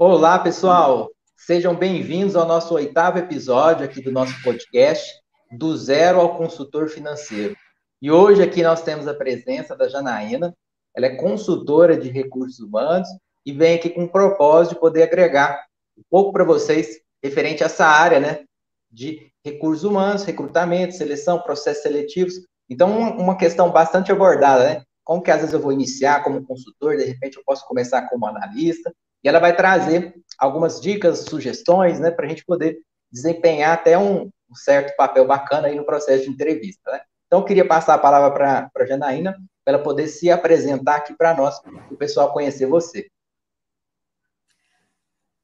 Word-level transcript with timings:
Olá, 0.00 0.38
pessoal! 0.38 1.10
Sejam 1.36 1.74
bem-vindos 1.74 2.36
ao 2.36 2.46
nosso 2.46 2.72
oitavo 2.72 3.18
episódio 3.18 3.84
aqui 3.84 4.00
do 4.00 4.12
nosso 4.12 4.32
podcast, 4.44 5.12
Do 5.50 5.76
Zero 5.76 6.20
ao 6.20 6.36
Consultor 6.36 6.88
Financeiro. 6.88 7.56
E 8.00 8.08
hoje 8.08 8.40
aqui 8.40 8.62
nós 8.62 8.80
temos 8.80 9.08
a 9.08 9.14
presença 9.14 9.74
da 9.74 9.88
Janaína, 9.88 10.54
ela 10.96 11.06
é 11.06 11.16
consultora 11.16 11.96
de 11.96 12.08
recursos 12.10 12.60
humanos 12.60 13.08
e 13.44 13.50
vem 13.50 13.74
aqui 13.74 13.90
com 13.90 14.04
o 14.04 14.08
propósito 14.08 14.74
de 14.74 14.80
poder 14.80 15.02
agregar 15.02 15.64
um 15.98 16.02
pouco 16.08 16.32
para 16.32 16.44
vocês 16.44 17.00
referente 17.20 17.64
a 17.64 17.66
essa 17.66 17.84
área, 17.84 18.20
né, 18.20 18.44
de 18.88 19.32
recursos 19.44 19.82
humanos, 19.82 20.22
recrutamento, 20.22 20.94
seleção, 20.94 21.40
processos 21.40 21.82
seletivos. 21.82 22.34
Então, 22.70 22.96
uma 23.18 23.36
questão 23.36 23.72
bastante 23.72 24.12
abordada, 24.12 24.62
né? 24.62 24.82
Como 25.02 25.20
que 25.20 25.32
às 25.32 25.40
vezes 25.40 25.54
eu 25.54 25.60
vou 25.60 25.72
iniciar 25.72 26.22
como 26.22 26.46
consultor, 26.46 26.96
de 26.96 27.04
repente 27.04 27.36
eu 27.36 27.42
posso 27.44 27.66
começar 27.66 28.08
como 28.08 28.26
analista, 28.26 28.94
e 29.22 29.28
ela 29.28 29.38
vai 29.38 29.54
trazer 29.54 30.14
algumas 30.38 30.80
dicas, 30.80 31.20
sugestões, 31.20 31.98
né, 31.98 32.10
para 32.10 32.26
a 32.26 32.28
gente 32.28 32.44
poder 32.44 32.78
desempenhar 33.10 33.72
até 33.72 33.98
um, 33.98 34.30
um, 34.50 34.54
certo 34.54 34.94
papel 34.96 35.26
bacana 35.26 35.68
aí 35.68 35.74
no 35.74 35.84
processo 35.84 36.24
de 36.24 36.30
entrevista, 36.30 36.90
né? 36.90 37.00
Então, 37.26 37.40
eu 37.40 37.44
queria 37.44 37.66
passar 37.66 37.94
a 37.94 37.98
palavra 37.98 38.30
para 38.72 38.84
a 38.84 38.86
Janaína, 38.86 39.36
para 39.62 39.74
ela 39.74 39.82
poder 39.82 40.08
se 40.08 40.30
apresentar 40.30 40.96
aqui 40.96 41.14
para 41.14 41.34
nós, 41.34 41.60
para 41.60 41.72
o 41.90 41.96
pessoal 41.96 42.32
conhecer 42.32 42.64
você. 42.64 43.06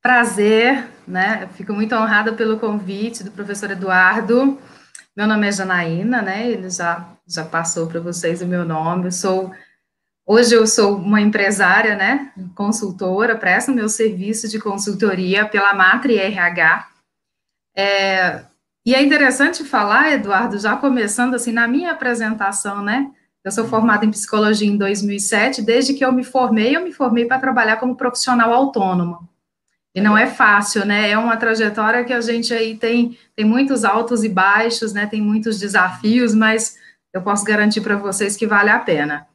Prazer, 0.01 0.89
né? 1.07 1.47
Fico 1.55 1.75
muito 1.75 1.95
honrada 1.95 2.33
pelo 2.33 2.59
convite 2.59 3.23
do 3.23 3.31
professor 3.31 3.71
Eduardo. 3.71 4.59
Meu 5.15 5.27
nome 5.27 5.49
é 5.49 5.53
Janaína, 5.53 6.23
né? 6.23 6.49
Ele 6.49 6.71
já, 6.71 7.07
já 7.27 7.45
passou 7.45 7.87
para 7.87 8.01
vocês 8.01 8.41
o 8.41 8.47
meu 8.47 8.65
nome. 8.65 9.07
Eu 9.07 9.13
sou 9.13 9.53
Hoje 10.27 10.55
eu 10.55 10.67
sou 10.67 10.97
uma 10.97 11.21
empresária, 11.21 11.97
né, 11.97 12.33
consultora, 12.55 13.37
presto 13.37 13.73
meu 13.73 13.91
serviço 13.91 14.49
de 14.49 14.59
consultoria 14.59 15.47
pela 15.47 15.75
Matri 15.75 16.17
RH. 16.17 16.89
É, 17.77 18.43
e 18.87 18.95
é 18.95 19.03
interessante 19.03 19.63
falar, 19.65 20.13
Eduardo, 20.13 20.59
já 20.59 20.77
começando 20.77 21.35
assim, 21.35 21.53
na 21.53 21.69
minha 21.69 21.93
apresentação, 21.93 22.83
né, 22.83 23.11
eu 23.45 23.53
sou 23.53 23.67
formada 23.69 24.07
em 24.07 24.11
psicologia 24.11 24.67
em 24.67 24.79
2007, 24.79 25.61
desde 25.61 25.93
que 25.93 26.03
eu 26.03 26.11
me 26.11 26.25
formei, 26.25 26.75
eu 26.75 26.83
me 26.83 26.93
formei 26.93 27.27
para 27.27 27.39
trabalhar 27.39 27.77
como 27.77 27.95
profissional 27.95 28.51
autônomo. 28.51 29.29
E 29.95 30.01
não 30.01 30.17
é 30.17 30.27
fácil, 30.27 30.87
né, 30.87 31.11
é 31.11 31.19
uma 31.19 31.37
trajetória 31.37 32.03
que 32.03 32.15
a 32.15 32.23
gente 32.23 32.55
aí 32.55 32.79
tem, 32.79 33.19
tem 33.37 33.45
muitos 33.45 33.85
altos 33.85 34.25
e 34.25 34.31
baixos, 34.31 34.95
né, 34.95 35.05
tem 35.07 35.21
muitos 35.21 35.59
desafios, 35.59 36.35
mas 36.35 36.79
eu 37.13 37.21
posso 37.21 37.45
garantir 37.45 37.83
para 37.83 37.97
vocês 37.99 38.39
que 38.39 38.47
vale 38.47 38.71
a 38.71 38.79
pena. 38.79 39.34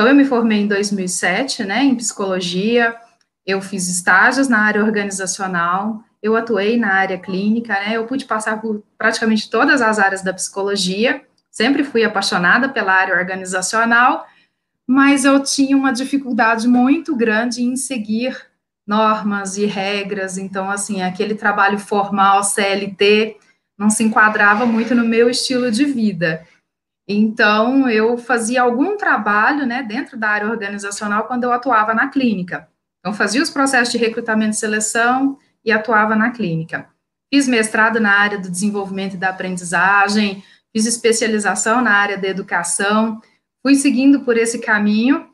Então, 0.00 0.08
eu 0.08 0.14
me 0.14 0.24
formei 0.24 0.62
em 0.62 0.66
2007, 0.66 1.62
né, 1.62 1.84
em 1.84 1.94
psicologia, 1.94 2.96
eu 3.44 3.60
fiz 3.60 3.86
estágios 3.86 4.48
na 4.48 4.60
área 4.60 4.82
organizacional, 4.82 6.02
eu 6.22 6.34
atuei 6.34 6.78
na 6.78 6.94
área 6.94 7.18
clínica, 7.18 7.74
né, 7.74 7.98
eu 7.98 8.06
pude 8.06 8.24
passar 8.24 8.62
por 8.62 8.82
praticamente 8.96 9.50
todas 9.50 9.82
as 9.82 9.98
áreas 9.98 10.22
da 10.22 10.32
psicologia, 10.32 11.22
sempre 11.50 11.84
fui 11.84 12.02
apaixonada 12.02 12.66
pela 12.66 12.94
área 12.94 13.14
organizacional, 13.14 14.26
mas 14.86 15.26
eu 15.26 15.42
tinha 15.42 15.76
uma 15.76 15.92
dificuldade 15.92 16.66
muito 16.66 17.14
grande 17.14 17.62
em 17.62 17.76
seguir 17.76 18.34
normas 18.86 19.58
e 19.58 19.66
regras, 19.66 20.38
então, 20.38 20.70
assim, 20.70 21.02
aquele 21.02 21.34
trabalho 21.34 21.78
formal, 21.78 22.42
CLT, 22.42 23.36
não 23.76 23.90
se 23.90 24.02
enquadrava 24.02 24.64
muito 24.64 24.94
no 24.94 25.04
meu 25.04 25.28
estilo 25.28 25.70
de 25.70 25.84
vida. 25.84 26.42
Então, 27.12 27.88
eu 27.88 28.16
fazia 28.16 28.62
algum 28.62 28.96
trabalho, 28.96 29.66
né, 29.66 29.82
dentro 29.82 30.16
da 30.16 30.28
área 30.28 30.48
organizacional 30.48 31.24
quando 31.24 31.42
eu 31.42 31.52
atuava 31.52 31.92
na 31.92 32.08
clínica. 32.08 32.68
Então, 33.00 33.12
fazia 33.12 33.42
os 33.42 33.50
processos 33.50 33.90
de 33.90 33.98
recrutamento 33.98 34.54
e 34.54 34.58
seleção 34.58 35.36
e 35.64 35.72
atuava 35.72 36.14
na 36.14 36.30
clínica. 36.30 36.88
Fiz 37.32 37.48
mestrado 37.48 37.98
na 37.98 38.12
área 38.12 38.38
do 38.38 38.48
desenvolvimento 38.48 39.14
e 39.14 39.16
da 39.16 39.30
aprendizagem, 39.30 40.44
fiz 40.72 40.86
especialização 40.86 41.80
na 41.80 41.92
área 41.92 42.16
da 42.16 42.28
educação, 42.28 43.20
fui 43.60 43.74
seguindo 43.74 44.20
por 44.20 44.36
esse 44.36 44.60
caminho 44.60 45.28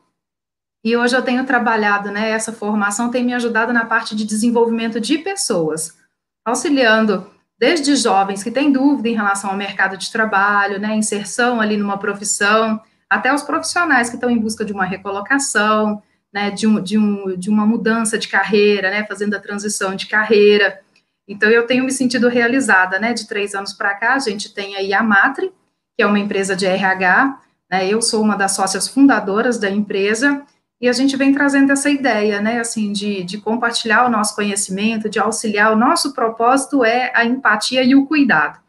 e 0.82 0.96
hoje 0.96 1.14
eu 1.14 1.22
tenho 1.22 1.44
trabalhado, 1.44 2.10
né, 2.10 2.30
essa 2.30 2.54
formação 2.54 3.10
tem 3.10 3.22
me 3.22 3.34
ajudado 3.34 3.72
na 3.72 3.84
parte 3.84 4.16
de 4.16 4.24
desenvolvimento 4.24 4.98
de 4.98 5.18
pessoas, 5.18 5.94
auxiliando 6.42 7.30
desde 7.58 7.96
jovens 7.96 8.42
que 8.42 8.50
têm 8.50 8.70
dúvida 8.70 9.08
em 9.08 9.14
relação 9.14 9.50
ao 9.50 9.56
mercado 9.56 9.96
de 9.96 10.10
trabalho, 10.10 10.78
né, 10.78 10.94
inserção 10.94 11.60
ali 11.60 11.76
numa 11.76 11.98
profissão, 11.98 12.80
até 13.08 13.32
os 13.32 13.42
profissionais 13.42 14.08
que 14.08 14.16
estão 14.16 14.30
em 14.30 14.38
busca 14.38 14.64
de 14.64 14.72
uma 14.72 14.84
recolocação, 14.84 16.02
né, 16.32 16.50
de, 16.50 16.66
um, 16.66 16.82
de, 16.82 16.98
um, 16.98 17.36
de 17.36 17.48
uma 17.48 17.64
mudança 17.64 18.18
de 18.18 18.28
carreira, 18.28 18.90
né, 18.90 19.06
fazendo 19.06 19.34
a 19.34 19.40
transição 19.40 19.94
de 19.94 20.06
carreira. 20.06 20.80
Então, 21.26 21.48
eu 21.48 21.66
tenho 21.66 21.84
me 21.84 21.92
sentido 21.92 22.28
realizada, 22.28 22.98
né, 22.98 23.14
de 23.14 23.26
três 23.26 23.54
anos 23.54 23.72
para 23.72 23.94
cá, 23.94 24.14
a 24.14 24.18
gente 24.18 24.52
tem 24.52 24.76
aí 24.76 24.92
a 24.92 25.02
Matri, 25.02 25.50
que 25.96 26.02
é 26.02 26.06
uma 26.06 26.18
empresa 26.18 26.54
de 26.54 26.66
RH, 26.66 27.40
né, 27.70 27.88
eu 27.88 28.02
sou 28.02 28.22
uma 28.22 28.36
das 28.36 28.52
sócias 28.52 28.86
fundadoras 28.86 29.58
da 29.58 29.70
empresa, 29.70 30.42
e 30.80 30.88
a 30.88 30.92
gente 30.92 31.16
vem 31.16 31.32
trazendo 31.32 31.72
essa 31.72 31.88
ideia, 31.88 32.40
né, 32.40 32.60
assim, 32.60 32.92
de, 32.92 33.24
de 33.24 33.38
compartilhar 33.38 34.04
o 34.04 34.10
nosso 34.10 34.34
conhecimento, 34.34 35.08
de 35.08 35.18
auxiliar. 35.18 35.72
O 35.72 35.76
nosso 35.76 36.12
propósito 36.12 36.84
é 36.84 37.10
a 37.14 37.24
empatia 37.24 37.82
e 37.82 37.94
o 37.94 38.06
cuidado, 38.06 38.60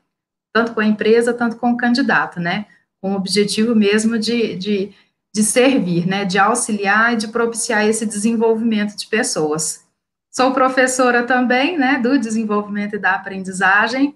tanto 0.53 0.73
com 0.73 0.79
a 0.79 0.85
empresa, 0.85 1.33
tanto 1.33 1.57
com 1.57 1.71
o 1.71 1.77
candidato, 1.77 2.39
né, 2.39 2.65
com 3.01 3.11
o 3.11 3.15
objetivo 3.15 3.75
mesmo 3.75 4.17
de, 4.17 4.55
de, 4.55 4.93
de 5.35 5.43
servir, 5.43 6.07
né, 6.07 6.23
de 6.23 6.39
auxiliar 6.39 7.13
e 7.13 7.17
de 7.17 7.27
propiciar 7.27 7.85
esse 7.85 8.05
desenvolvimento 8.05 8.95
de 8.95 9.07
pessoas. 9.07 9.85
Sou 10.31 10.53
professora 10.53 11.23
também, 11.23 11.77
né, 11.77 11.99
do 11.99 12.17
desenvolvimento 12.17 12.95
e 12.95 12.99
da 12.99 13.15
aprendizagem, 13.15 14.15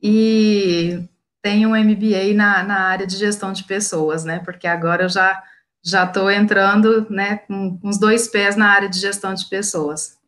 e 0.00 1.02
tenho 1.42 1.70
um 1.70 1.76
MBA 1.76 2.32
na, 2.34 2.62
na 2.62 2.80
área 2.82 3.06
de 3.06 3.16
gestão 3.16 3.52
de 3.52 3.64
pessoas, 3.64 4.24
né, 4.24 4.38
porque 4.38 4.68
agora 4.68 5.02
eu 5.04 5.08
já 5.08 5.42
já 5.84 6.04
estou 6.04 6.30
entrando, 6.30 7.06
né, 7.10 7.38
com, 7.38 7.78
os 7.82 7.98
dois 7.98 8.28
pés 8.28 8.56
na 8.56 8.70
área 8.70 8.88
de 8.88 8.98
gestão 8.98 9.34
de 9.34 9.48
pessoas. 9.48 10.18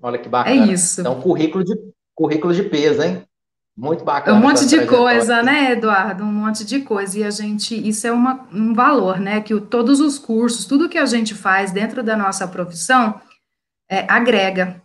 Olha 0.00 0.18
que 0.18 0.28
bacana. 0.28 0.54
É 0.54 0.72
isso. 0.72 1.00
Então, 1.00 1.20
currículo 1.20 1.64
de, 1.64 1.74
currículo 2.14 2.54
de 2.54 2.62
peso, 2.64 3.02
hein? 3.02 3.26
Muito 3.76 4.04
bacana. 4.04 4.38
Um 4.38 4.40
monte 4.40 4.66
de 4.66 4.86
coisa, 4.86 5.42
né, 5.42 5.72
Eduardo? 5.72 6.24
Um 6.24 6.32
monte 6.32 6.64
de 6.64 6.80
coisa. 6.80 7.18
E 7.18 7.24
a 7.24 7.30
gente, 7.30 7.74
isso 7.86 8.06
é 8.06 8.12
uma, 8.12 8.46
um 8.52 8.72
valor, 8.72 9.20
né? 9.20 9.40
Que 9.40 9.52
o, 9.54 9.60
todos 9.60 10.00
os 10.00 10.18
cursos, 10.18 10.64
tudo 10.64 10.88
que 10.88 10.96
a 10.96 11.04
gente 11.04 11.34
faz 11.34 11.72
dentro 11.72 12.02
da 12.02 12.16
nossa 12.16 12.48
profissão, 12.48 13.20
é, 13.90 14.10
agrega. 14.10 14.82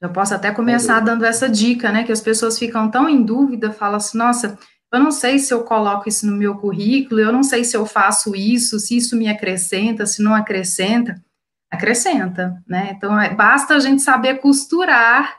Eu 0.00 0.10
posso 0.10 0.34
até 0.34 0.50
começar 0.50 1.00
dando 1.00 1.24
essa 1.24 1.48
dica, 1.48 1.90
né? 1.92 2.04
Que 2.04 2.12
as 2.12 2.20
pessoas 2.20 2.58
ficam 2.58 2.90
tão 2.90 3.08
em 3.08 3.22
dúvida, 3.22 3.72
falam 3.72 3.96
assim, 3.96 4.16
nossa, 4.16 4.58
eu 4.92 5.00
não 5.00 5.10
sei 5.10 5.38
se 5.38 5.52
eu 5.52 5.64
coloco 5.64 6.08
isso 6.08 6.26
no 6.26 6.36
meu 6.36 6.56
currículo, 6.56 7.20
eu 7.20 7.32
não 7.32 7.42
sei 7.42 7.64
se 7.64 7.76
eu 7.76 7.84
faço 7.84 8.34
isso, 8.34 8.78
se 8.78 8.96
isso 8.96 9.16
me 9.16 9.28
acrescenta, 9.28 10.06
se 10.06 10.22
não 10.22 10.34
acrescenta. 10.34 11.22
Acrescenta, 11.70 12.62
né? 12.66 12.92
Então, 12.96 13.18
é, 13.20 13.34
basta 13.34 13.74
a 13.74 13.80
gente 13.80 14.00
saber 14.00 14.38
costurar 14.38 15.36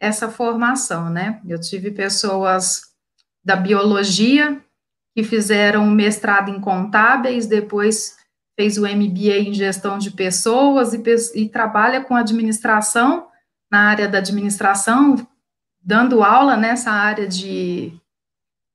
essa 0.00 0.30
formação, 0.30 1.10
né? 1.10 1.40
Eu 1.46 1.60
tive 1.60 1.90
pessoas 1.90 2.82
da 3.44 3.56
biologia 3.56 4.62
que 5.16 5.24
fizeram 5.24 5.84
mestrado 5.90 6.50
em 6.50 6.60
contábeis, 6.60 7.46
depois 7.46 8.16
fez 8.58 8.78
o 8.78 8.82
MBA 8.82 9.38
em 9.38 9.52
gestão 9.52 9.98
de 9.98 10.12
pessoas 10.12 10.94
e, 10.94 11.02
e 11.34 11.48
trabalha 11.48 12.02
com 12.02 12.14
administração 12.14 13.28
na 13.70 13.88
área 13.90 14.08
da 14.08 14.18
administração, 14.18 15.16
dando 15.80 16.22
aula 16.22 16.56
nessa 16.56 16.90
área 16.90 17.26
de 17.26 17.92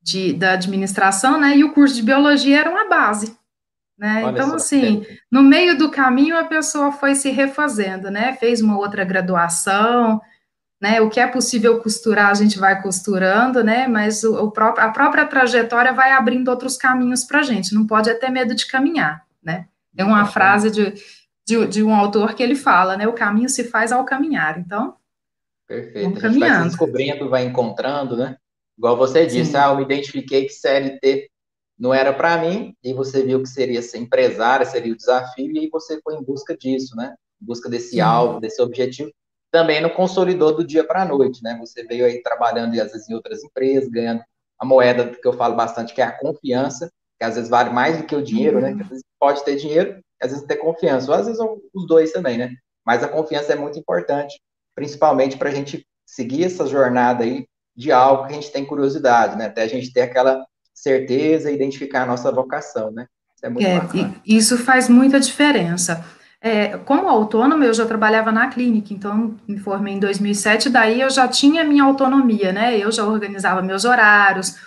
de, 0.03 0.33
da 0.33 0.51
administração, 0.51 1.39
né, 1.39 1.55
e 1.55 1.63
o 1.63 1.73
curso 1.73 1.95
de 1.95 2.03
biologia 2.03 2.59
era 2.59 2.69
uma 2.69 2.89
base, 2.89 3.37
né, 3.97 4.21
então, 4.27 4.53
assim, 4.53 5.05
no 5.31 5.41
meio 5.41 5.77
do 5.77 5.89
caminho 5.89 6.38
a 6.38 6.44
pessoa 6.44 6.91
foi 6.91 7.15
se 7.15 7.29
refazendo, 7.29 8.11
né, 8.11 8.33
fez 8.33 8.59
uma 8.59 8.77
outra 8.77 9.05
graduação, 9.05 10.21
né, 10.81 11.00
o 11.00 11.09
que 11.09 11.21
é 11.21 11.27
possível 11.27 11.79
costurar 11.79 12.29
a 12.29 12.33
gente 12.33 12.59
vai 12.59 12.81
costurando, 12.81 13.63
né, 13.63 13.88
mas 13.88 14.25
o, 14.25 14.44
o 14.44 14.51
próprio, 14.51 14.85
a 14.85 14.89
própria 14.89 15.25
trajetória 15.25 15.94
vai 15.94 16.11
abrindo 16.11 16.49
outros 16.49 16.75
caminhos 16.75 17.23
para 17.23 17.39
a 17.39 17.44
gente, 17.44 17.73
não 17.73 17.88
pode 17.88 18.09
é 18.09 18.13
ter 18.13 18.29
medo 18.29 18.53
de 18.53 18.67
caminhar, 18.67 19.25
né, 19.41 19.67
é 19.95 20.03
uma 20.03 20.25
frase 20.25 20.69
de, 20.69 20.94
de, 21.47 21.65
de, 21.67 21.81
um 21.81 21.95
autor 21.95 22.33
que 22.33 22.44
ele 22.44 22.56
fala, 22.56 22.97
né, 22.97 23.07
o 23.07 23.13
caminho 23.13 23.47
se 23.47 23.63
faz 23.63 23.94
ao 23.94 24.03
caminhar, 24.03 24.59
então, 24.59 24.97
Perfeito, 25.65 26.03
vamos 26.03 26.23
a 26.25 26.27
gente 26.27 26.39
caminhando. 26.39 26.59
vai 26.59 26.63
se 26.63 26.77
descobrindo, 26.77 27.29
vai 27.29 27.45
encontrando, 27.45 28.17
né, 28.17 28.35
Igual 28.77 28.97
você 28.97 29.25
disse, 29.25 29.51
Sim. 29.51 29.57
ah, 29.57 29.69
eu 29.69 29.77
me 29.77 29.83
identifiquei 29.83 30.45
que 30.45 30.53
CLT 30.53 31.29
não 31.77 31.93
era 31.93 32.13
para 32.13 32.37
mim, 32.37 32.75
e 32.83 32.93
você 32.93 33.23
viu 33.23 33.41
que 33.41 33.49
seria 33.49 33.81
ser 33.81 33.97
empresária, 33.97 34.65
seria 34.65 34.93
o 34.93 34.97
desafio, 34.97 35.51
e 35.51 35.59
aí 35.59 35.69
você 35.69 35.99
foi 36.01 36.15
em 36.15 36.23
busca 36.23 36.55
disso, 36.55 36.95
né? 36.95 37.15
Em 37.41 37.45
busca 37.45 37.69
desse 37.69 37.91
Sim. 37.91 38.01
alvo, 38.01 38.39
desse 38.39 38.61
objetivo. 38.61 39.11
Também 39.51 39.81
não 39.81 39.89
consolidou 39.89 40.55
do 40.55 40.63
dia 40.63 40.83
para 40.83 41.01
a 41.01 41.05
noite, 41.05 41.43
né? 41.43 41.57
Você 41.59 41.83
veio 41.83 42.05
aí 42.05 42.21
trabalhando, 42.21 42.79
às 42.79 42.91
vezes, 42.91 43.09
em 43.09 43.13
outras 43.13 43.43
empresas, 43.43 43.89
ganhando 43.89 44.21
a 44.59 44.65
moeda 44.65 45.09
que 45.09 45.27
eu 45.27 45.33
falo 45.33 45.55
bastante, 45.55 45.93
que 45.93 46.01
é 46.01 46.05
a 46.05 46.17
confiança, 46.17 46.89
que 47.19 47.25
às 47.25 47.35
vezes 47.35 47.49
vale 47.49 47.69
mais 47.69 47.97
do 47.97 48.05
que 48.05 48.15
o 48.15 48.23
dinheiro, 48.23 48.61
né? 48.61 48.69
uhum. 48.69 48.75
né? 48.75 48.77
Que 48.77 48.83
às 48.83 48.89
vezes 48.89 49.03
pode 49.19 49.43
ter 49.43 49.55
dinheiro, 49.55 49.99
às 50.21 50.31
vezes 50.31 50.45
ter 50.45 50.57
confiança, 50.57 51.11
ou 51.11 51.17
às 51.17 51.25
vezes 51.25 51.41
os 51.73 51.87
dois 51.87 52.11
também, 52.11 52.37
né? 52.37 52.55
mas 52.85 53.03
a 53.03 53.07
confiança 53.07 53.53
é 53.53 53.55
muito 53.55 53.79
importante, 53.79 54.39
principalmente 54.75 55.37
para 55.37 55.49
a 55.49 55.53
gente 55.53 55.85
seguir 56.05 56.43
essa 56.43 56.67
jornada 56.67 57.23
aí 57.23 57.47
de 57.75 57.91
algo 57.91 58.27
que 58.27 58.33
a 58.33 58.35
gente 58.35 58.51
tem 58.51 58.65
curiosidade, 58.65 59.37
né? 59.37 59.45
Até 59.45 59.63
a 59.63 59.67
gente 59.67 59.91
ter 59.91 60.01
aquela 60.01 60.45
certeza 60.73 61.51
e 61.51 61.55
identificar 61.55 62.03
a 62.03 62.05
nossa 62.05 62.31
vocação, 62.31 62.91
né? 62.91 63.07
Isso 63.35 63.45
é 63.45 63.49
muito 63.49 63.67
é, 63.67 63.79
bacana. 63.79 64.15
Isso 64.25 64.57
faz 64.57 64.89
muita 64.89 65.19
diferença. 65.19 66.05
É, 66.41 66.77
como 66.79 67.07
autônoma, 67.07 67.63
eu 67.63 67.73
já 67.73 67.85
trabalhava 67.85 68.31
na 68.31 68.47
clínica, 68.47 68.93
então 68.93 69.35
me 69.47 69.57
formei 69.57 69.93
em 69.93 69.99
2007, 69.99 70.69
daí 70.69 70.99
eu 70.99 71.09
já 71.09 71.25
tinha 71.25 71.63
minha 71.63 71.85
autonomia, 71.85 72.51
né? 72.51 72.77
Eu 72.77 72.91
já 72.91 73.05
organizava 73.05 73.61
meus 73.61 73.85
horários. 73.85 74.57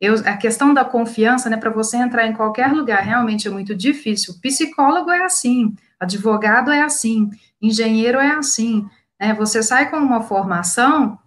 Eu, 0.00 0.14
a 0.26 0.36
questão 0.36 0.72
da 0.72 0.84
confiança, 0.84 1.50
né? 1.50 1.56
Para 1.56 1.70
você 1.70 1.96
entrar 1.96 2.26
em 2.26 2.34
qualquer 2.34 2.72
lugar, 2.72 3.02
realmente 3.02 3.48
é 3.48 3.50
muito 3.50 3.74
difícil. 3.74 4.34
Psicólogo 4.40 5.10
é 5.10 5.24
assim, 5.24 5.74
advogado 5.98 6.70
é 6.70 6.82
assim, 6.82 7.28
engenheiro 7.60 8.18
é 8.18 8.30
assim. 8.30 8.86
Né? 9.20 9.34
Você 9.34 9.62
sai 9.62 9.90
com 9.90 9.96
uma 9.96 10.22
formação 10.22 11.18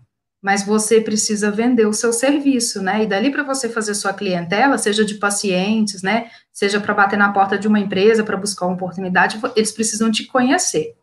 mas 0.41 0.63
você 0.63 1.01
precisa 1.01 1.51
vender 1.51 1.85
o 1.87 1.93
seu 1.93 2.13
serviço, 2.13 2.81
né? 2.81 3.03
E 3.03 3.07
dali 3.07 3.31
para 3.31 3.43
você 3.43 3.67
fazer 3.67 3.95
sua 3.95 4.13
clientela, 4.13 4.77
seja 4.77 5.03
de 5.03 5.15
pacientes, 5.15 6.01
né? 6.03 6.29
Seja 6.53 6.79
para 6.79 6.93
bater 6.93 7.17
na 7.17 7.31
porta 7.31 7.57
de 7.57 7.67
uma 7.67 7.79
empresa 7.79 8.23
para 8.23 8.37
buscar 8.37 8.65
uma 8.65 8.75
oportunidade, 8.75 9.39
eles 9.55 9.71
precisam 9.71 10.11
te 10.11 10.25
conhecer. 10.25 10.93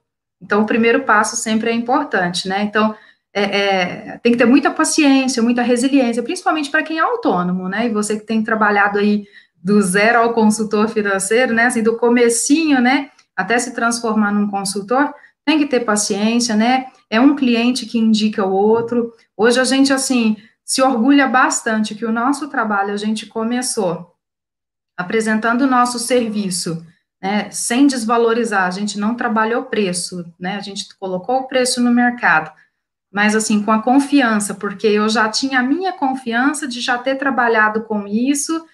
Então, 0.41 0.63
o 0.63 0.67
primeiro 0.67 1.05
passo 1.05 1.37
sempre 1.37 1.71
é 1.71 1.73
importante, 1.73 2.49
né? 2.49 2.63
Então, 2.63 2.95
é, 3.33 3.43
é, 3.43 4.19
tem 4.23 4.33
que 4.33 4.39
ter 4.39 4.45
muita 4.45 4.71
paciência, 4.71 5.43
muita 5.43 5.63
resiliência, 5.63 6.23
principalmente 6.23 6.71
para 6.71 6.83
quem 6.85 6.99
é 6.99 7.01
autônomo, 7.01 7.69
né? 7.69 7.87
E 7.87 7.91
você 7.91 8.19
que 8.19 8.27
tem 8.27 8.45
trabalhado 8.45 8.99
aí 8.99 9.27
do 9.63 9.81
zero 9.83 10.21
ao 10.21 10.33
consultor 10.33 10.89
financeiro, 10.89 11.53
né? 11.53 11.67
Assim, 11.67 11.83
do 11.83 11.97
comecinho, 11.97 12.81
né? 12.81 13.11
Até 13.35 13.59
se 13.59 13.75
transformar 13.75 14.33
num 14.33 14.49
consultor, 14.49 15.13
tem 15.45 15.59
que 15.59 15.67
ter 15.67 15.81
paciência, 15.81 16.57
né? 16.57 16.87
É 17.11 17.21
um 17.21 17.37
cliente 17.37 17.87
que 17.87 17.99
indica 17.99 18.45
o 18.45 18.53
outro. 18.53 19.13
Hoje 19.37 19.61
a 19.61 19.65
gente, 19.65 19.93
assim, 19.93 20.37
se 20.65 20.81
orgulha 20.81 21.29
bastante 21.29 21.95
que 21.95 22.07
o 22.07 22.13
nosso 22.13 22.49
trabalho 22.49 22.93
a 22.93 22.97
gente 22.97 23.27
começou 23.27 24.15
apresentando 24.97 25.63
o 25.63 25.67
nosso 25.67 25.99
serviço, 25.99 26.85
né, 27.21 27.51
sem 27.51 27.87
desvalorizar, 27.87 28.67
a 28.67 28.71
gente 28.71 28.99
não 28.99 29.15
trabalhou 29.15 29.65
preço, 29.65 30.25
né, 30.39 30.57
a 30.57 30.61
gente 30.61 30.87
colocou 30.99 31.41
o 31.41 31.49
preço 31.49 31.81
no 31.81 31.91
mercado, 31.91 32.53
mas 33.13 33.35
assim, 33.35 33.63
com 33.63 33.73
a 33.73 33.83
confiança, 33.83 34.55
porque 34.55 34.87
eu 34.87 35.09
já 35.09 35.29
tinha 35.29 35.61
a 35.61 35.63
minha 35.63 35.93
confiança 35.93 36.67
de 36.69 36.81
já 36.81 36.97
ter 36.99 37.17
trabalhado 37.17 37.83
com 37.83 38.07
isso 38.07 38.65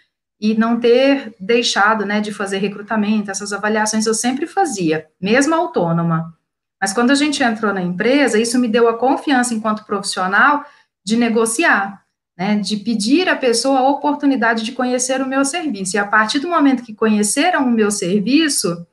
e 0.40 0.54
não 0.54 0.78
ter 0.78 1.34
deixado, 1.38 2.04
né, 2.04 2.20
de 2.20 2.32
fazer 2.32 2.58
recrutamento, 2.58 3.30
essas 3.30 3.52
avaliações 3.52 4.06
eu 4.06 4.14
sempre 4.14 4.46
fazia, 4.46 5.06
mesmo 5.20 5.54
autônoma. 5.54 6.34
Mas 6.80 6.92
quando 6.92 7.10
a 7.10 7.14
gente 7.14 7.42
entrou 7.42 7.74
na 7.74 7.82
empresa, 7.82 8.40
isso 8.40 8.58
me 8.58 8.66
deu 8.68 8.88
a 8.88 8.96
confiança 8.96 9.52
enquanto 9.52 9.84
profissional 9.84 10.64
de 11.04 11.16
negociar, 11.16 12.02
né, 12.36 12.56
de 12.56 12.76
pedir 12.78 13.28
à 13.28 13.36
pessoa 13.36 13.80
a 13.80 13.88
oportunidade 13.88 14.62
de 14.62 14.72
conhecer 14.72 15.20
o 15.20 15.26
meu 15.26 15.44
serviço. 15.44 15.96
E 15.96 15.98
a 15.98 16.06
partir 16.06 16.38
do 16.38 16.48
momento 16.48 16.82
que 16.82 16.94
conheceram 16.94 17.64
o 17.64 17.70
meu 17.70 17.90
serviço, 17.90 18.86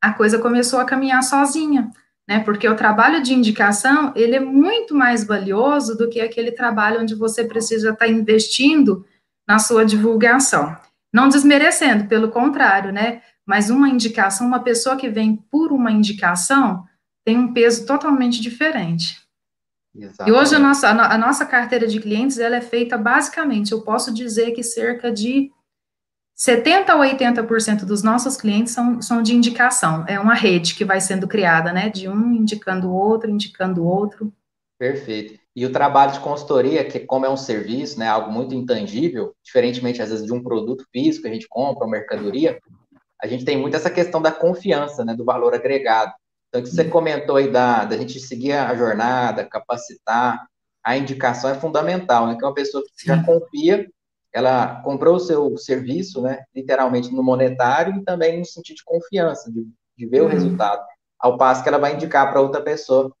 a 0.00 0.12
coisa 0.12 0.38
começou 0.38 0.78
a 0.78 0.84
caminhar 0.84 1.22
sozinha, 1.22 1.90
né? 2.28 2.40
Porque 2.40 2.68
o 2.68 2.76
trabalho 2.76 3.22
de 3.22 3.34
indicação, 3.34 4.12
ele 4.14 4.36
é 4.36 4.40
muito 4.40 4.94
mais 4.94 5.24
valioso 5.24 5.96
do 5.96 6.08
que 6.08 6.20
aquele 6.20 6.52
trabalho 6.52 7.00
onde 7.00 7.14
você 7.14 7.44
precisa 7.44 7.90
estar 7.90 8.06
investindo 8.06 9.04
na 9.48 9.58
sua 9.58 9.84
divulgação. 9.84 10.76
Não 11.12 11.28
desmerecendo, 11.28 12.06
pelo 12.06 12.28
contrário, 12.28 12.92
né? 12.92 13.22
Mas 13.44 13.70
uma 13.70 13.88
indicação, 13.88 14.46
uma 14.46 14.60
pessoa 14.60 14.96
que 14.96 15.08
vem 15.08 15.36
por 15.50 15.72
uma 15.72 15.90
indicação, 15.90 16.84
tem 17.26 17.36
um 17.36 17.52
peso 17.52 17.84
totalmente 17.84 18.40
diferente. 18.40 19.20
Exatamente. 19.92 20.32
E 20.34 20.38
hoje 20.38 20.54
a 20.54 20.58
nossa, 20.60 20.88
a 20.88 21.18
nossa 21.18 21.44
carteira 21.44 21.88
de 21.88 21.98
clientes 22.00 22.38
ela 22.38 22.56
é 22.56 22.60
feita 22.60 22.96
basicamente, 22.96 23.72
eu 23.72 23.82
posso 23.82 24.14
dizer 24.14 24.52
que 24.52 24.62
cerca 24.62 25.10
de 25.10 25.50
70 26.36 26.92
a 26.92 26.96
80% 26.96 27.84
dos 27.84 28.02
nossos 28.02 28.36
clientes 28.36 28.72
são, 28.72 29.02
são 29.02 29.22
de 29.22 29.34
indicação. 29.34 30.04
É 30.06 30.20
uma 30.20 30.34
rede 30.34 30.74
que 30.74 30.84
vai 30.84 31.00
sendo 31.00 31.26
criada, 31.26 31.72
né? 31.72 31.88
De 31.88 32.08
um 32.08 32.34
indicando 32.34 32.88
o 32.88 32.94
outro, 32.94 33.30
indicando 33.30 33.82
o 33.82 33.86
outro. 33.86 34.30
Perfeito. 34.78 35.40
E 35.56 35.64
o 35.64 35.72
trabalho 35.72 36.12
de 36.12 36.20
consultoria, 36.20 36.84
que 36.84 37.00
como 37.00 37.24
é 37.24 37.30
um 37.30 37.36
serviço, 37.36 37.98
né, 37.98 38.06
algo 38.06 38.30
muito 38.30 38.54
intangível, 38.54 39.34
diferentemente 39.42 40.02
às 40.02 40.10
vezes 40.10 40.26
de 40.26 40.32
um 40.32 40.42
produto 40.42 40.84
físico 40.92 41.22
que 41.22 41.28
a 41.28 41.32
gente 41.32 41.48
compra, 41.48 41.86
uma 41.86 41.92
mercadoria, 41.92 42.60
a 43.20 43.26
gente 43.26 43.46
tem 43.46 43.56
muito 43.56 43.74
essa 43.74 43.90
questão 43.90 44.20
da 44.20 44.30
confiança, 44.30 45.02
né, 45.02 45.14
do 45.14 45.24
valor 45.24 45.54
agregado. 45.54 46.12
Então, 46.48 46.62
que 46.62 46.68
você 46.68 46.84
comentou 46.84 47.36
aí 47.36 47.50
da, 47.50 47.84
da 47.84 47.96
gente 47.96 48.20
seguir 48.20 48.52
a 48.52 48.74
jornada, 48.74 49.44
capacitar, 49.44 50.46
a 50.84 50.96
indicação 50.96 51.50
é 51.50 51.54
fundamental, 51.54 52.28
né? 52.28 52.36
Que 52.36 52.44
uma 52.44 52.54
pessoa 52.54 52.82
que 52.82 53.06
já 53.06 53.22
confia, 53.24 53.90
ela 54.32 54.80
comprou 54.82 55.16
o 55.16 55.20
seu 55.20 55.56
serviço, 55.56 56.22
né? 56.22 56.44
Literalmente 56.54 57.12
no 57.12 57.22
monetário 57.22 57.96
e 57.96 58.04
também 58.04 58.38
no 58.38 58.44
sentido 58.44 58.76
de 58.76 58.84
confiança, 58.84 59.50
de, 59.50 59.66
de 59.98 60.06
ver 60.06 60.20
uhum. 60.20 60.28
o 60.28 60.30
resultado. 60.30 60.84
Ao 61.18 61.36
passo 61.36 61.62
que 61.62 61.68
ela 61.68 61.78
vai 61.78 61.94
indicar 61.94 62.30
para 62.30 62.40
outra 62.40 62.62
pessoa 62.62 63.12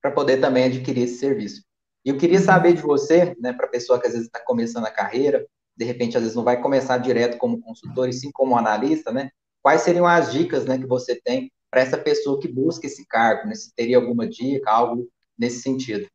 para 0.00 0.12
poder 0.12 0.40
também 0.40 0.64
adquirir 0.64 1.04
esse 1.04 1.18
serviço. 1.18 1.64
E 2.04 2.10
eu 2.10 2.16
queria 2.16 2.38
uhum. 2.38 2.44
saber 2.44 2.74
de 2.74 2.82
você, 2.82 3.36
né, 3.40 3.52
para 3.52 3.66
a 3.66 3.70
pessoa 3.70 4.00
que 4.00 4.06
às 4.06 4.12
vezes 4.12 4.26
está 4.26 4.40
começando 4.44 4.86
a 4.86 4.90
carreira, 4.90 5.44
de 5.76 5.84
repente 5.84 6.16
às 6.16 6.22
vezes 6.22 6.36
não 6.36 6.44
vai 6.44 6.60
começar 6.60 6.98
direto 6.98 7.38
como 7.38 7.60
consultor 7.60 8.08
e 8.08 8.12
sim 8.12 8.30
como 8.32 8.56
analista, 8.56 9.10
né? 9.10 9.30
Quais 9.60 9.82
seriam 9.82 10.06
as 10.06 10.32
dicas, 10.32 10.64
né, 10.64 10.78
que 10.78 10.86
você 10.86 11.20
tem 11.20 11.50
para 11.72 11.80
essa 11.80 11.96
pessoa 11.96 12.38
que 12.38 12.46
busca 12.46 12.86
esse 12.86 13.06
cargo, 13.06 13.48
né? 13.48 13.54
Se 13.54 13.74
teria 13.74 13.96
alguma 13.96 14.28
dica, 14.28 14.70
algo 14.70 15.08
nesse 15.38 15.62
sentido. 15.62 16.06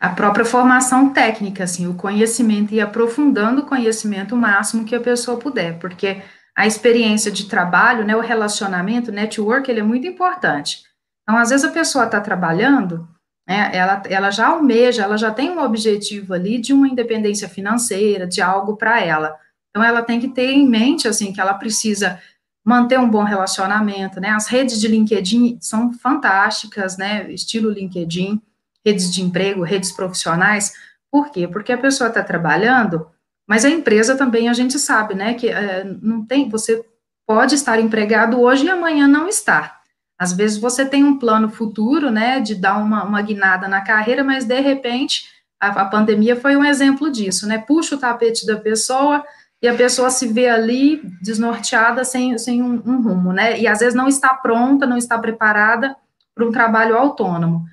A 0.00 0.08
própria 0.08 0.44
formação 0.44 1.12
técnica, 1.12 1.62
assim, 1.62 1.86
o 1.86 1.94
conhecimento 1.94 2.74
e 2.74 2.80
aprofundando 2.80 3.62
o 3.62 3.66
conhecimento 3.66 4.34
o 4.34 4.38
máximo 4.38 4.84
que 4.84 4.96
a 4.96 5.00
pessoa 5.00 5.38
puder, 5.38 5.78
porque 5.78 6.22
a 6.56 6.66
experiência 6.66 7.30
de 7.30 7.46
trabalho, 7.46 8.04
né, 8.04 8.16
o 8.16 8.20
relacionamento, 8.20 9.10
o 9.10 9.14
network, 9.14 9.70
ele 9.70 9.80
é 9.80 9.84
muito 9.84 10.06
importante. 10.06 10.82
Então, 11.22 11.38
às 11.38 11.50
vezes 11.50 11.64
a 11.64 11.70
pessoa 11.70 12.06
está 12.06 12.20
trabalhando, 12.20 13.06
né, 13.46 13.70
ela, 13.74 14.02
ela 14.08 14.30
já 14.30 14.48
almeja, 14.48 15.02
ela 15.02 15.18
já 15.18 15.30
tem 15.30 15.50
um 15.50 15.62
objetivo 15.62 16.32
ali 16.32 16.58
de 16.58 16.72
uma 16.72 16.88
independência 16.88 17.48
financeira, 17.48 18.26
de 18.26 18.40
algo 18.40 18.76
para 18.76 19.00
ela. 19.04 19.36
Então, 19.70 19.84
ela 19.84 20.02
tem 20.02 20.18
que 20.18 20.28
ter 20.28 20.50
em 20.50 20.66
mente, 20.66 21.06
assim, 21.06 21.32
que 21.32 21.40
ela 21.40 21.54
precisa 21.54 22.18
manter 22.66 22.98
um 22.98 23.08
bom 23.08 23.22
relacionamento, 23.22 24.20
né? 24.20 24.30
As 24.30 24.48
redes 24.48 24.80
de 24.80 24.88
LinkedIn 24.88 25.56
são 25.60 25.92
fantásticas, 25.92 26.98
né? 26.98 27.30
Estilo 27.30 27.70
LinkedIn, 27.70 28.42
redes 28.84 29.14
de 29.14 29.22
emprego, 29.22 29.62
redes 29.62 29.92
profissionais. 29.92 30.72
Por 31.08 31.30
quê? 31.30 31.46
Porque 31.46 31.72
a 31.72 31.78
pessoa 31.78 32.08
está 32.08 32.24
trabalhando, 32.24 33.06
mas 33.46 33.64
a 33.64 33.70
empresa 33.70 34.16
também 34.16 34.48
a 34.48 34.52
gente 34.52 34.80
sabe, 34.80 35.14
né? 35.14 35.34
Que 35.34 35.48
é, 35.48 35.84
não 36.02 36.26
tem, 36.26 36.48
você 36.48 36.84
pode 37.24 37.54
estar 37.54 37.78
empregado 37.78 38.40
hoje 38.40 38.66
e 38.66 38.70
amanhã 38.70 39.06
não 39.06 39.28
estar. 39.28 39.80
Às 40.18 40.32
vezes 40.32 40.58
você 40.58 40.84
tem 40.84 41.04
um 41.04 41.20
plano 41.20 41.48
futuro, 41.48 42.10
né? 42.10 42.40
De 42.40 42.56
dar 42.56 42.78
uma, 42.78 43.04
uma 43.04 43.22
guinada 43.22 43.68
na 43.68 43.80
carreira, 43.80 44.24
mas 44.24 44.44
de 44.44 44.58
repente 44.58 45.28
a, 45.60 45.68
a 45.68 45.84
pandemia 45.84 46.34
foi 46.34 46.56
um 46.56 46.64
exemplo 46.64 47.12
disso, 47.12 47.46
né? 47.46 47.58
Puxa 47.58 47.94
o 47.94 47.98
tapete 47.98 48.44
da 48.44 48.56
pessoa, 48.56 49.24
e 49.66 49.68
a 49.68 49.74
pessoa 49.74 50.10
se 50.10 50.28
vê 50.28 50.48
ali 50.48 51.02
desnorteada 51.20 52.04
sem, 52.04 52.38
sem 52.38 52.62
um, 52.62 52.80
um 52.86 53.02
rumo, 53.02 53.32
né? 53.32 53.58
E 53.58 53.66
às 53.66 53.80
vezes 53.80 53.96
não 53.96 54.06
está 54.06 54.32
pronta, 54.32 54.86
não 54.86 54.96
está 54.96 55.18
preparada 55.18 55.96
para 56.32 56.46
um 56.46 56.52
trabalho 56.52 56.96
autônomo. 56.96 57.64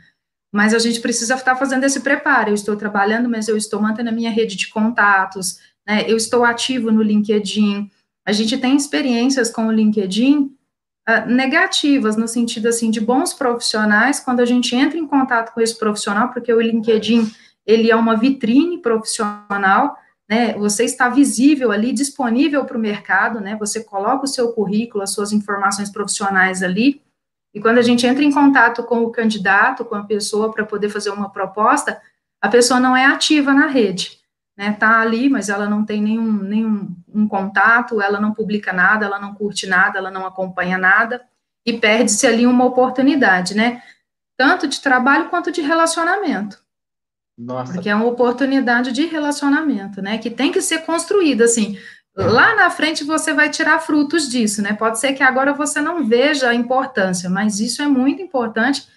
Mas 0.51 0.73
a 0.73 0.79
gente 0.79 0.99
precisa 0.99 1.35
estar 1.35 1.55
fazendo 1.55 1.83
esse 1.83 1.99
preparo. 1.99 2.49
Eu 2.49 2.55
estou 2.55 2.75
trabalhando, 2.75 3.29
mas 3.29 3.47
eu 3.47 3.55
estou 3.55 3.79
mantendo 3.79 4.09
a 4.09 4.11
minha 4.11 4.31
rede 4.31 4.55
de 4.55 4.69
contatos, 4.69 5.59
né? 5.87 6.03
Eu 6.07 6.17
estou 6.17 6.43
ativo 6.43 6.89
no 6.89 7.03
LinkedIn. 7.03 7.91
A 8.25 8.31
gente 8.31 8.57
tem 8.57 8.75
experiências 8.75 9.51
com 9.51 9.67
o 9.67 9.71
LinkedIn 9.71 10.51
uh, 11.07 11.27
negativas, 11.27 12.17
no 12.17 12.27
sentido 12.27 12.69
assim, 12.69 12.89
de 12.89 13.01
bons 13.01 13.35
profissionais, 13.35 14.19
quando 14.19 14.39
a 14.39 14.45
gente 14.45 14.75
entra 14.75 14.97
em 14.97 15.05
contato 15.05 15.53
com 15.53 15.61
esse 15.61 15.77
profissional, 15.77 16.29
porque 16.29 16.51
o 16.51 16.59
LinkedIn 16.59 17.31
ele 17.67 17.91
é 17.91 17.95
uma 17.95 18.15
vitrine 18.15 18.79
profissional 18.79 19.95
né, 20.29 20.53
você 20.53 20.83
está 20.85 21.09
visível 21.09 21.71
ali, 21.71 21.91
disponível 21.91 22.65
para 22.65 22.77
o 22.77 22.81
mercado, 22.81 23.39
né, 23.39 23.55
você 23.57 23.83
coloca 23.83 24.25
o 24.25 24.27
seu 24.27 24.53
currículo, 24.53 25.03
as 25.03 25.11
suas 25.11 25.31
informações 25.31 25.89
profissionais 25.89 26.63
ali, 26.63 27.01
e 27.53 27.59
quando 27.59 27.77
a 27.77 27.81
gente 27.81 28.07
entra 28.07 28.23
em 28.23 28.31
contato 28.31 28.83
com 28.83 29.03
o 29.03 29.11
candidato, 29.11 29.85
com 29.85 29.95
a 29.95 30.03
pessoa 30.03 30.51
para 30.51 30.65
poder 30.65 30.89
fazer 30.89 31.11
uma 31.11 31.29
proposta, 31.29 32.01
a 32.41 32.49
pessoa 32.49 32.79
não 32.79 32.95
é 32.95 33.05
ativa 33.05 33.53
na 33.53 33.67
rede, 33.67 34.19
né, 34.57 34.73
tá 34.73 34.99
ali, 34.99 35.29
mas 35.29 35.49
ela 35.49 35.67
não 35.69 35.85
tem 35.85 36.01
nenhum, 36.01 36.31
nenhum 36.31 36.95
um 37.13 37.27
contato, 37.27 38.01
ela 38.01 38.19
não 38.19 38.33
publica 38.33 38.71
nada, 38.71 39.05
ela 39.05 39.19
não 39.19 39.33
curte 39.33 39.67
nada, 39.67 39.99
ela 39.99 40.09
não 40.09 40.25
acompanha 40.25 40.77
nada, 40.77 41.21
e 41.65 41.73
perde-se 41.73 42.25
ali 42.25 42.45
uma 42.47 42.65
oportunidade, 42.65 43.55
né, 43.55 43.81
tanto 44.37 44.67
de 44.67 44.81
trabalho 44.81 45.29
quanto 45.29 45.51
de 45.51 45.61
relacionamento. 45.61 46.62
Nossa. 47.37 47.73
Porque 47.73 47.89
é 47.89 47.95
uma 47.95 48.05
oportunidade 48.05 48.91
de 48.91 49.05
relacionamento, 49.05 50.01
né? 50.01 50.17
Que 50.17 50.29
tem 50.29 50.51
que 50.51 50.61
ser 50.61 50.79
construída, 50.79 51.45
assim. 51.45 51.77
lá 52.15 52.55
na 52.55 52.69
frente 52.69 53.03
você 53.03 53.33
vai 53.33 53.49
tirar 53.49 53.79
frutos 53.79 54.29
disso, 54.29 54.61
né? 54.61 54.73
Pode 54.73 54.99
ser 54.99 55.13
que 55.13 55.23
agora 55.23 55.53
você 55.53 55.81
não 55.81 56.05
veja 56.07 56.49
a 56.49 56.55
importância, 56.55 57.29
mas 57.29 57.59
isso 57.59 57.81
é 57.81 57.87
muito 57.87 58.21
importante, 58.21 58.87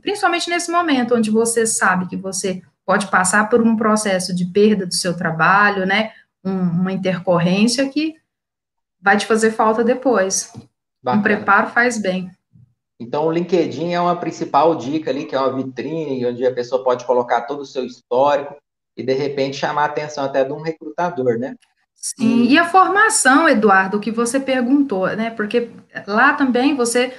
principalmente 0.00 0.48
nesse 0.48 0.70
momento 0.70 1.14
onde 1.14 1.30
você 1.30 1.66
sabe 1.66 2.08
que 2.08 2.16
você 2.16 2.62
pode 2.86 3.08
passar 3.08 3.50
por 3.50 3.60
um 3.60 3.76
processo 3.76 4.34
de 4.34 4.46
perda 4.46 4.86
do 4.86 4.94
seu 4.94 5.14
trabalho, 5.14 5.84
né? 5.84 6.12
Um, 6.44 6.60
uma 6.60 6.92
intercorrência 6.92 7.88
que 7.88 8.14
vai 9.00 9.16
te 9.16 9.26
fazer 9.26 9.50
falta 9.50 9.84
depois. 9.84 10.50
Bacana. 11.02 11.20
Um 11.20 11.22
preparo 11.22 11.66
faz 11.68 11.98
bem. 12.00 12.30
Então, 12.98 13.26
o 13.26 13.30
LinkedIn 13.30 13.92
é 13.92 14.00
uma 14.00 14.16
principal 14.16 14.74
dica 14.74 15.10
ali, 15.10 15.24
que 15.26 15.34
é 15.34 15.38
uma 15.38 15.54
vitrine, 15.54 16.26
onde 16.26 16.46
a 16.46 16.54
pessoa 16.54 16.82
pode 16.82 17.04
colocar 17.04 17.42
todo 17.42 17.60
o 17.60 17.66
seu 17.66 17.84
histórico 17.84 18.56
e, 18.96 19.02
de 19.02 19.12
repente, 19.12 19.56
chamar 19.56 19.82
a 19.82 19.86
atenção 19.86 20.24
até 20.24 20.42
de 20.42 20.52
um 20.52 20.62
recrutador, 20.62 21.38
né? 21.38 21.54
Sim, 21.94 22.44
e 22.44 22.58
a 22.58 22.64
formação, 22.64 23.48
Eduardo, 23.48 24.00
que 24.00 24.10
você 24.10 24.38
perguntou, 24.40 25.08
né? 25.14 25.30
Porque 25.30 25.70
lá 26.06 26.34
também 26.34 26.74
você 26.74 27.12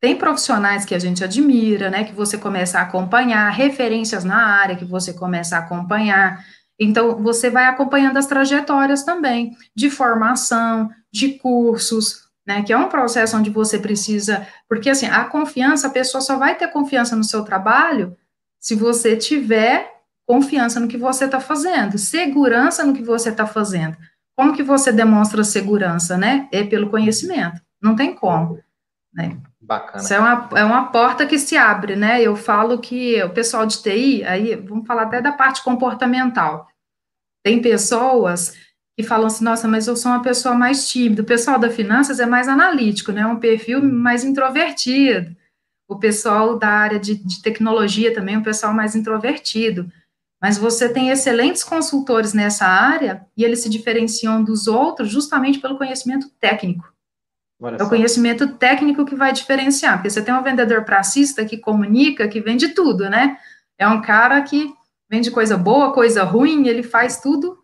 tem 0.00 0.16
profissionais 0.16 0.84
que 0.84 0.94
a 0.94 0.98
gente 0.98 1.24
admira, 1.24 1.90
né? 1.90 2.04
Que 2.04 2.12
você 2.12 2.36
começa 2.36 2.78
a 2.78 2.82
acompanhar, 2.82 3.50
referências 3.50 4.22
na 4.22 4.36
área 4.36 4.76
que 4.76 4.84
você 4.84 5.12
começa 5.12 5.56
a 5.56 5.60
acompanhar. 5.60 6.44
Então, 6.78 7.22
você 7.22 7.50
vai 7.50 7.66
acompanhando 7.66 8.16
as 8.16 8.26
trajetórias 8.26 9.02
também 9.02 9.56
de 9.74 9.88
formação, 9.88 10.90
de 11.12 11.38
cursos, 11.38 12.23
né, 12.46 12.62
que 12.62 12.72
é 12.72 12.76
um 12.76 12.88
processo 12.88 13.36
onde 13.36 13.50
você 13.50 13.78
precisa, 13.78 14.46
porque 14.68 14.90
assim, 14.90 15.06
a 15.06 15.24
confiança, 15.24 15.86
a 15.86 15.90
pessoa 15.90 16.20
só 16.20 16.36
vai 16.36 16.56
ter 16.56 16.68
confiança 16.68 17.16
no 17.16 17.24
seu 17.24 17.42
trabalho 17.44 18.16
se 18.60 18.74
você 18.74 19.16
tiver 19.16 19.92
confiança 20.26 20.80
no 20.80 20.88
que 20.88 20.96
você 20.96 21.26
está 21.26 21.40
fazendo, 21.40 21.98
segurança 21.98 22.84
no 22.84 22.94
que 22.94 23.02
você 23.02 23.28
está 23.28 23.46
fazendo. 23.46 23.96
Como 24.36 24.54
que 24.54 24.62
você 24.62 24.90
demonstra 24.90 25.44
segurança, 25.44 26.16
né? 26.16 26.48
É 26.50 26.64
pelo 26.64 26.90
conhecimento, 26.90 27.60
não 27.80 27.94
tem 27.94 28.14
como, 28.14 28.58
né? 29.12 29.38
Bacana. 29.60 30.02
Isso 30.02 30.12
é 30.12 30.18
uma, 30.18 30.48
é 30.56 30.64
uma 30.64 30.90
porta 30.90 31.26
que 31.26 31.38
se 31.38 31.56
abre, 31.56 31.96
né? 31.96 32.20
Eu 32.20 32.36
falo 32.36 32.78
que 32.78 33.22
o 33.22 33.30
pessoal 33.30 33.64
de 33.64 33.82
TI, 33.82 34.24
aí 34.24 34.56
vamos 34.56 34.86
falar 34.86 35.02
até 35.02 35.22
da 35.22 35.32
parte 35.32 35.62
comportamental. 35.62 36.68
Tem 37.42 37.62
pessoas 37.62 38.54
que 38.96 39.02
falam 39.02 39.26
assim, 39.26 39.44
nossa, 39.44 39.66
mas 39.66 39.88
eu 39.88 39.96
sou 39.96 40.12
uma 40.12 40.22
pessoa 40.22 40.54
mais 40.54 40.88
tímida. 40.88 41.22
O 41.22 41.26
pessoal 41.26 41.58
da 41.58 41.68
finanças 41.68 42.20
é 42.20 42.26
mais 42.26 42.48
analítico, 42.48 43.10
né? 43.10 43.26
Um 43.26 43.40
perfil 43.40 43.82
mais 43.82 44.24
introvertido. 44.24 45.34
O 45.88 45.98
pessoal 45.98 46.58
da 46.58 46.68
área 46.68 46.98
de, 46.98 47.16
de 47.16 47.42
tecnologia 47.42 48.14
também 48.14 48.36
é 48.36 48.38
um 48.38 48.42
pessoal 48.42 48.72
mais 48.72 48.94
introvertido. 48.94 49.90
Mas 50.40 50.58
você 50.58 50.88
tem 50.88 51.10
excelentes 51.10 51.64
consultores 51.64 52.32
nessa 52.32 52.66
área 52.66 53.26
e 53.36 53.42
eles 53.42 53.60
se 53.60 53.68
diferenciam 53.68 54.44
dos 54.44 54.66
outros 54.66 55.10
justamente 55.10 55.58
pelo 55.58 55.76
conhecimento 55.76 56.30
técnico. 56.38 56.92
Olha 57.60 57.76
é 57.76 57.82
o 57.82 57.88
conhecimento 57.88 58.46
técnico 58.56 59.04
que 59.04 59.14
vai 59.14 59.32
diferenciar, 59.32 59.96
porque 59.96 60.10
você 60.10 60.22
tem 60.22 60.34
um 60.34 60.42
vendedor 60.42 60.84
pracista 60.84 61.44
que 61.44 61.56
comunica, 61.56 62.28
que 62.28 62.40
vende 62.40 62.68
tudo, 62.68 63.08
né? 63.08 63.38
É 63.78 63.88
um 63.88 64.02
cara 64.02 64.40
que 64.42 64.72
vende 65.08 65.30
coisa 65.30 65.56
boa, 65.56 65.92
coisa 65.92 66.22
ruim, 66.24 66.68
ele 66.68 66.82
faz 66.82 67.20
tudo 67.20 67.58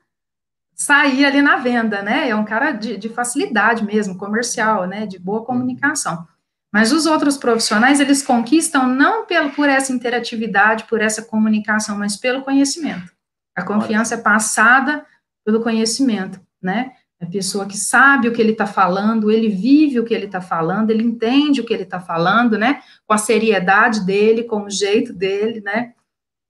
sair 0.80 1.26
ali 1.26 1.42
na 1.42 1.56
venda, 1.56 2.00
né? 2.00 2.30
É 2.30 2.34
um 2.34 2.42
cara 2.42 2.72
de, 2.72 2.96
de, 2.96 3.10
facilidade 3.10 3.84
mesmo, 3.84 4.16
comercial, 4.16 4.86
né? 4.86 5.04
De 5.04 5.18
boa 5.18 5.44
comunicação. 5.44 6.26
Mas 6.72 6.90
os 6.90 7.04
outros 7.04 7.36
profissionais, 7.36 8.00
eles 8.00 8.22
conquistam 8.22 8.86
não 8.86 9.26
pelo, 9.26 9.50
por 9.50 9.68
essa 9.68 9.92
interatividade, 9.92 10.84
por 10.84 11.02
essa 11.02 11.20
comunicação, 11.20 11.98
mas 11.98 12.16
pelo 12.16 12.40
conhecimento. 12.40 13.12
A 13.54 13.62
confiança 13.62 14.14
é 14.14 14.18
passada 14.18 15.04
pelo 15.44 15.60
conhecimento, 15.60 16.40
né? 16.62 16.92
A 17.20 17.26
pessoa 17.26 17.66
que 17.66 17.76
sabe 17.76 18.28
o 18.28 18.32
que 18.32 18.40
ele 18.40 18.52
está 18.52 18.66
falando, 18.66 19.30
ele 19.30 19.50
vive 19.50 20.00
o 20.00 20.04
que 20.04 20.14
ele 20.14 20.24
está 20.24 20.40
falando, 20.40 20.88
ele 20.88 21.02
entende 21.02 21.60
o 21.60 21.66
que 21.66 21.74
ele 21.74 21.82
está 21.82 22.00
falando, 22.00 22.56
né? 22.56 22.80
Com 23.06 23.12
a 23.12 23.18
seriedade 23.18 24.06
dele, 24.06 24.44
com 24.44 24.62
o 24.62 24.70
jeito 24.70 25.12
dele, 25.12 25.60
né? 25.60 25.92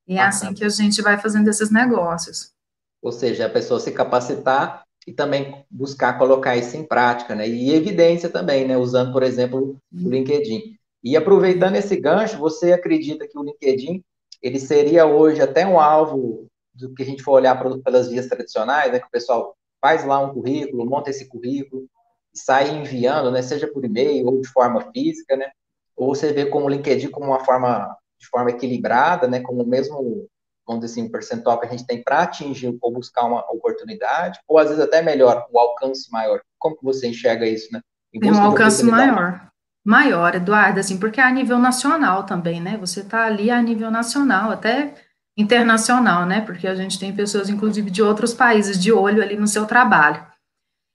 E 0.06 0.18
é 0.18 0.22
assim 0.22 0.54
que 0.54 0.64
a 0.64 0.68
gente 0.68 1.02
vai 1.02 1.18
fazendo 1.18 1.48
esses 1.48 1.68
negócios. 1.68 2.59
Ou 3.02 3.12
seja, 3.12 3.46
a 3.46 3.50
pessoa 3.50 3.80
se 3.80 3.92
capacitar 3.92 4.84
e 5.06 5.12
também 5.12 5.64
buscar 5.70 6.18
colocar 6.18 6.56
isso 6.56 6.76
em 6.76 6.84
prática, 6.84 7.34
né? 7.34 7.48
E 7.48 7.74
evidência 7.74 8.28
também, 8.28 8.66
né? 8.66 8.76
Usando, 8.76 9.12
por 9.12 9.22
exemplo, 9.22 9.76
o 9.92 10.08
LinkedIn. 10.08 10.76
E 11.02 11.16
aproveitando 11.16 11.76
esse 11.76 11.96
gancho, 11.96 12.38
você 12.38 12.72
acredita 12.72 13.26
que 13.26 13.38
o 13.38 13.42
LinkedIn 13.42 14.02
ele 14.42 14.58
seria 14.58 15.06
hoje 15.06 15.40
até 15.40 15.66
um 15.66 15.78
alvo 15.80 16.46
do 16.74 16.94
que 16.94 17.02
a 17.02 17.06
gente 17.06 17.22
for 17.22 17.32
olhar 17.32 17.58
pelas 17.82 18.08
vias 18.08 18.26
tradicionais, 18.26 18.92
né? 18.92 18.98
Que 19.00 19.06
o 19.06 19.10
pessoal 19.10 19.56
faz 19.80 20.04
lá 20.04 20.18
um 20.20 20.32
currículo, 20.32 20.88
monta 20.88 21.10
esse 21.10 21.28
currículo 21.28 21.86
sai 22.34 22.70
enviando, 22.70 23.30
né? 23.30 23.42
Seja 23.42 23.66
por 23.66 23.84
e-mail 23.84 24.26
ou 24.26 24.40
de 24.40 24.48
forma 24.48 24.90
física, 24.92 25.36
né? 25.36 25.50
Ou 25.96 26.14
você 26.14 26.32
vê 26.32 26.46
como 26.46 26.66
o 26.66 26.68
LinkedIn 26.68 27.10
como 27.10 27.26
uma 27.26 27.44
forma 27.44 27.96
de 28.18 28.26
forma 28.28 28.50
equilibrada, 28.50 29.26
né? 29.28 29.40
Como 29.40 29.62
o 29.62 29.66
mesmo 29.66 30.28
vamos 30.70 30.84
dizer 30.84 31.00
assim, 31.00 31.10
percentual 31.10 31.58
que 31.58 31.66
a 31.66 31.70
gente 31.70 31.84
tem 31.84 32.00
para 32.00 32.20
atingir 32.20 32.78
ou 32.80 32.92
buscar 32.92 33.24
uma 33.24 33.40
oportunidade, 33.52 34.38
ou 34.46 34.56
às 34.56 34.68
vezes 34.68 34.82
até 34.82 35.02
melhor, 35.02 35.46
o 35.50 35.58
alcance 35.58 36.10
maior. 36.12 36.40
Como 36.58 36.76
que 36.76 36.84
você 36.84 37.08
enxerga 37.08 37.44
isso, 37.44 37.72
né? 37.72 37.80
Tem 38.20 38.32
um 38.32 38.40
alcance 38.40 38.84
maior. 38.84 39.50
Maior, 39.84 40.34
Eduardo, 40.36 40.78
assim, 40.78 40.96
porque 40.96 41.20
é 41.20 41.24
a 41.24 41.30
nível 41.30 41.58
nacional 41.58 42.22
também, 42.24 42.60
né? 42.60 42.76
Você 42.78 43.00
está 43.00 43.24
ali 43.24 43.50
a 43.50 43.60
nível 43.60 43.90
nacional, 43.90 44.52
até 44.52 44.94
internacional, 45.36 46.24
né? 46.24 46.40
Porque 46.42 46.68
a 46.68 46.74
gente 46.74 47.00
tem 47.00 47.12
pessoas, 47.12 47.48
inclusive, 47.48 47.90
de 47.90 48.02
outros 48.02 48.32
países 48.32 48.78
de 48.78 48.92
olho 48.92 49.22
ali 49.22 49.36
no 49.36 49.48
seu 49.48 49.66
trabalho. 49.66 50.24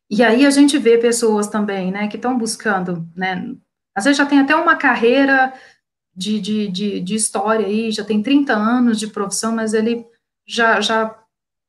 E 0.10 0.24
aí 0.24 0.46
a 0.46 0.52
gente 0.52 0.78
vê 0.78 0.98
pessoas 0.98 1.48
também, 1.48 1.92
né, 1.92 2.08
que 2.08 2.16
estão 2.16 2.38
buscando, 2.38 3.06
né? 3.16 3.44
Às 3.96 4.06
vezes 4.06 4.18
já 4.18 4.26
tem 4.26 4.40
até 4.40 4.56
uma 4.56 4.76
carreira 4.76 5.52
de, 6.16 6.40
de, 6.40 6.68
de, 6.68 7.02
de, 7.02 7.16
história 7.16 7.66
aí, 7.66 7.92
já 7.92 8.04
tem 8.04 8.22
30 8.22 8.54
anos 8.54 9.00
de 9.00 9.08
profissão, 9.08 9.54
mas 9.54 9.74
ele 9.74 10.06
já 10.48 10.80
já 10.80 11.14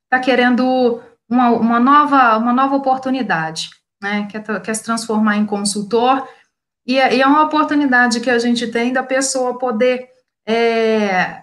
está 0.04 0.20
querendo 0.20 1.00
uma, 1.28 1.50
uma, 1.50 1.80
nova, 1.80 2.36
uma 2.38 2.52
nova 2.52 2.76
oportunidade, 2.76 3.70
né? 4.00 4.28
Quer, 4.30 4.62
quer 4.62 4.74
se 4.74 4.84
transformar 4.84 5.36
em 5.36 5.46
consultor, 5.46 6.28
e 6.86 6.98
é, 6.98 7.16
e 7.16 7.20
é 7.20 7.26
uma 7.26 7.42
oportunidade 7.42 8.20
que 8.20 8.30
a 8.30 8.38
gente 8.38 8.68
tem 8.68 8.92
da 8.92 9.02
pessoa 9.02 9.58
poder. 9.58 10.08
É, 10.46 11.42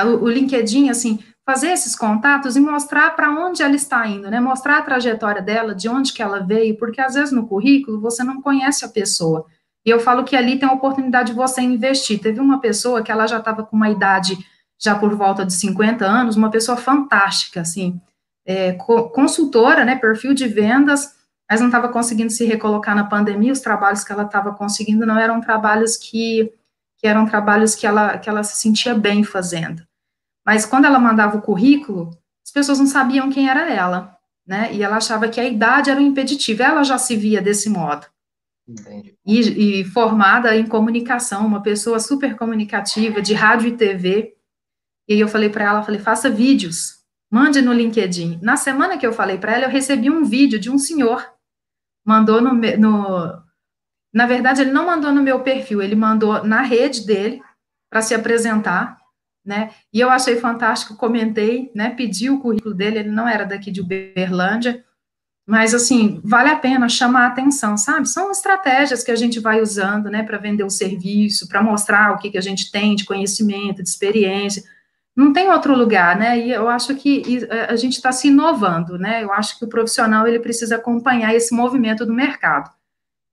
o, 0.00 0.24
o 0.24 0.28
LinkedIn, 0.28 0.90
assim, 0.90 1.20
fazer 1.46 1.68
esses 1.68 1.94
contatos 1.94 2.56
e 2.56 2.60
mostrar 2.60 3.10
para 3.14 3.30
onde 3.30 3.62
ela 3.62 3.76
está 3.76 4.06
indo, 4.08 4.28
né? 4.28 4.40
Mostrar 4.40 4.78
a 4.78 4.82
trajetória 4.82 5.40
dela, 5.40 5.74
de 5.74 5.88
onde 5.88 6.12
que 6.12 6.22
ela 6.22 6.40
veio, 6.40 6.76
porque 6.76 7.00
às 7.00 7.14
vezes 7.14 7.32
no 7.32 7.46
currículo 7.46 8.00
você 8.00 8.24
não 8.24 8.42
conhece 8.42 8.84
a 8.84 8.88
pessoa. 8.88 9.46
E 9.84 9.90
eu 9.90 10.00
falo 10.00 10.24
que 10.24 10.34
ali 10.34 10.58
tem 10.58 10.68
a 10.68 10.72
oportunidade 10.72 11.32
de 11.32 11.36
você 11.36 11.60
investir. 11.60 12.20
Teve 12.20 12.40
uma 12.40 12.60
pessoa 12.60 13.02
que 13.02 13.12
ela 13.12 13.26
já 13.26 13.38
estava 13.38 13.64
com 13.64 13.76
uma 13.76 13.90
idade 13.90 14.38
já 14.78 14.94
por 14.94 15.14
volta 15.14 15.44
de 15.44 15.52
50 15.52 16.04
anos, 16.04 16.36
uma 16.36 16.50
pessoa 16.50 16.76
fantástica, 16.76 17.60
assim, 17.60 18.00
é, 18.46 18.72
consultora, 18.72 19.84
né, 19.84 19.96
perfil 19.96 20.34
de 20.34 20.46
vendas, 20.46 21.14
mas 21.48 21.60
não 21.60 21.68
estava 21.68 21.88
conseguindo 21.88 22.30
se 22.30 22.44
recolocar 22.44 22.94
na 22.94 23.04
pandemia, 23.04 23.52
os 23.52 23.60
trabalhos 23.60 24.04
que 24.04 24.12
ela 24.12 24.24
estava 24.24 24.52
conseguindo 24.52 25.06
não 25.06 25.18
eram 25.18 25.40
trabalhos 25.40 25.96
que, 25.96 26.52
que 26.98 27.06
eram 27.06 27.26
trabalhos 27.26 27.74
que 27.74 27.86
ela, 27.86 28.18
que 28.18 28.28
ela 28.28 28.42
se 28.42 28.60
sentia 28.60 28.94
bem 28.94 29.24
fazendo. 29.24 29.82
Mas 30.44 30.66
quando 30.66 30.84
ela 30.84 30.98
mandava 30.98 31.38
o 31.38 31.42
currículo, 31.42 32.10
as 32.44 32.52
pessoas 32.52 32.78
não 32.78 32.86
sabiam 32.86 33.30
quem 33.30 33.48
era 33.48 33.70
ela, 33.70 34.18
né, 34.46 34.70
e 34.72 34.82
ela 34.82 34.96
achava 34.96 35.28
que 35.28 35.40
a 35.40 35.44
idade 35.44 35.90
era 35.90 36.00
um 36.00 36.06
impeditivo, 36.06 36.62
ela 36.62 36.82
já 36.82 36.98
se 36.98 37.16
via 37.16 37.40
desse 37.40 37.70
modo. 37.70 38.06
E, 39.26 39.80
e, 39.80 39.84
formada 39.84 40.56
em 40.56 40.66
comunicação, 40.66 41.46
uma 41.46 41.62
pessoa 41.62 41.98
super 41.98 42.34
comunicativa, 42.36 43.20
de 43.20 43.34
rádio 43.34 43.68
e 43.68 43.76
TV. 43.76 44.34
E 45.08 45.20
eu 45.20 45.28
falei 45.28 45.50
para 45.50 45.64
ela, 45.64 45.82
falei, 45.82 46.00
faça 46.00 46.30
vídeos, 46.30 47.04
mande 47.30 47.60
no 47.60 47.72
LinkedIn. 47.72 48.38
Na 48.42 48.56
semana 48.56 48.96
que 48.96 49.06
eu 49.06 49.12
falei 49.12 49.36
para 49.36 49.52
ela, 49.54 49.64
eu 49.64 49.70
recebi 49.70 50.08
um 50.08 50.24
vídeo 50.24 50.58
de 50.58 50.70
um 50.70 50.78
senhor, 50.78 51.30
mandou 52.06 52.40
no, 52.40 52.54
no, 52.54 53.44
na 54.12 54.26
verdade, 54.26 54.62
ele 54.62 54.70
não 54.70 54.86
mandou 54.86 55.12
no 55.12 55.22
meu 55.22 55.40
perfil, 55.40 55.82
ele 55.82 55.94
mandou 55.94 56.42
na 56.44 56.62
rede 56.62 57.04
dele 57.04 57.42
para 57.90 58.00
se 58.00 58.14
apresentar, 58.14 58.96
né? 59.44 59.72
E 59.92 60.00
eu 60.00 60.08
achei 60.08 60.36
fantástico, 60.36 60.96
comentei, 60.96 61.70
né? 61.74 61.90
Pedi 61.90 62.30
o 62.30 62.40
currículo 62.40 62.74
dele, 62.74 63.00
ele 63.00 63.10
não 63.10 63.28
era 63.28 63.44
daqui 63.44 63.70
de 63.70 63.80
Uberlândia, 63.80 64.82
mas, 65.46 65.74
assim, 65.74 66.20
vale 66.24 66.48
a 66.48 66.56
pena 66.56 66.88
chamar 66.88 67.24
a 67.24 67.26
atenção, 67.26 67.76
sabe? 67.76 68.08
São 68.08 68.30
estratégias 68.30 69.04
que 69.04 69.10
a 69.10 69.16
gente 69.16 69.38
vai 69.38 69.60
usando, 69.60 70.08
né, 70.08 70.22
para 70.22 70.38
vender 70.38 70.64
o 70.64 70.70
serviço, 70.70 71.48
para 71.48 71.62
mostrar 71.62 72.12
o 72.12 72.18
que, 72.18 72.30
que 72.30 72.38
a 72.38 72.42
gente 72.42 72.70
tem 72.70 72.94
de 72.94 73.04
conhecimento, 73.04 73.82
de 73.82 73.88
experiência. 73.88 74.64
Não 75.14 75.32
tem 75.32 75.50
outro 75.50 75.76
lugar, 75.76 76.16
né? 76.16 76.38
E 76.38 76.50
eu 76.50 76.68
acho 76.68 76.94
que 76.96 77.46
a 77.68 77.76
gente 77.76 77.92
está 77.92 78.10
se 78.10 78.28
inovando, 78.28 78.98
né? 78.98 79.22
Eu 79.22 79.32
acho 79.32 79.58
que 79.58 79.64
o 79.64 79.68
profissional 79.68 80.26
ele 80.26 80.40
precisa 80.40 80.76
acompanhar 80.76 81.34
esse 81.34 81.54
movimento 81.54 82.06
do 82.06 82.12
mercado. 82.12 82.70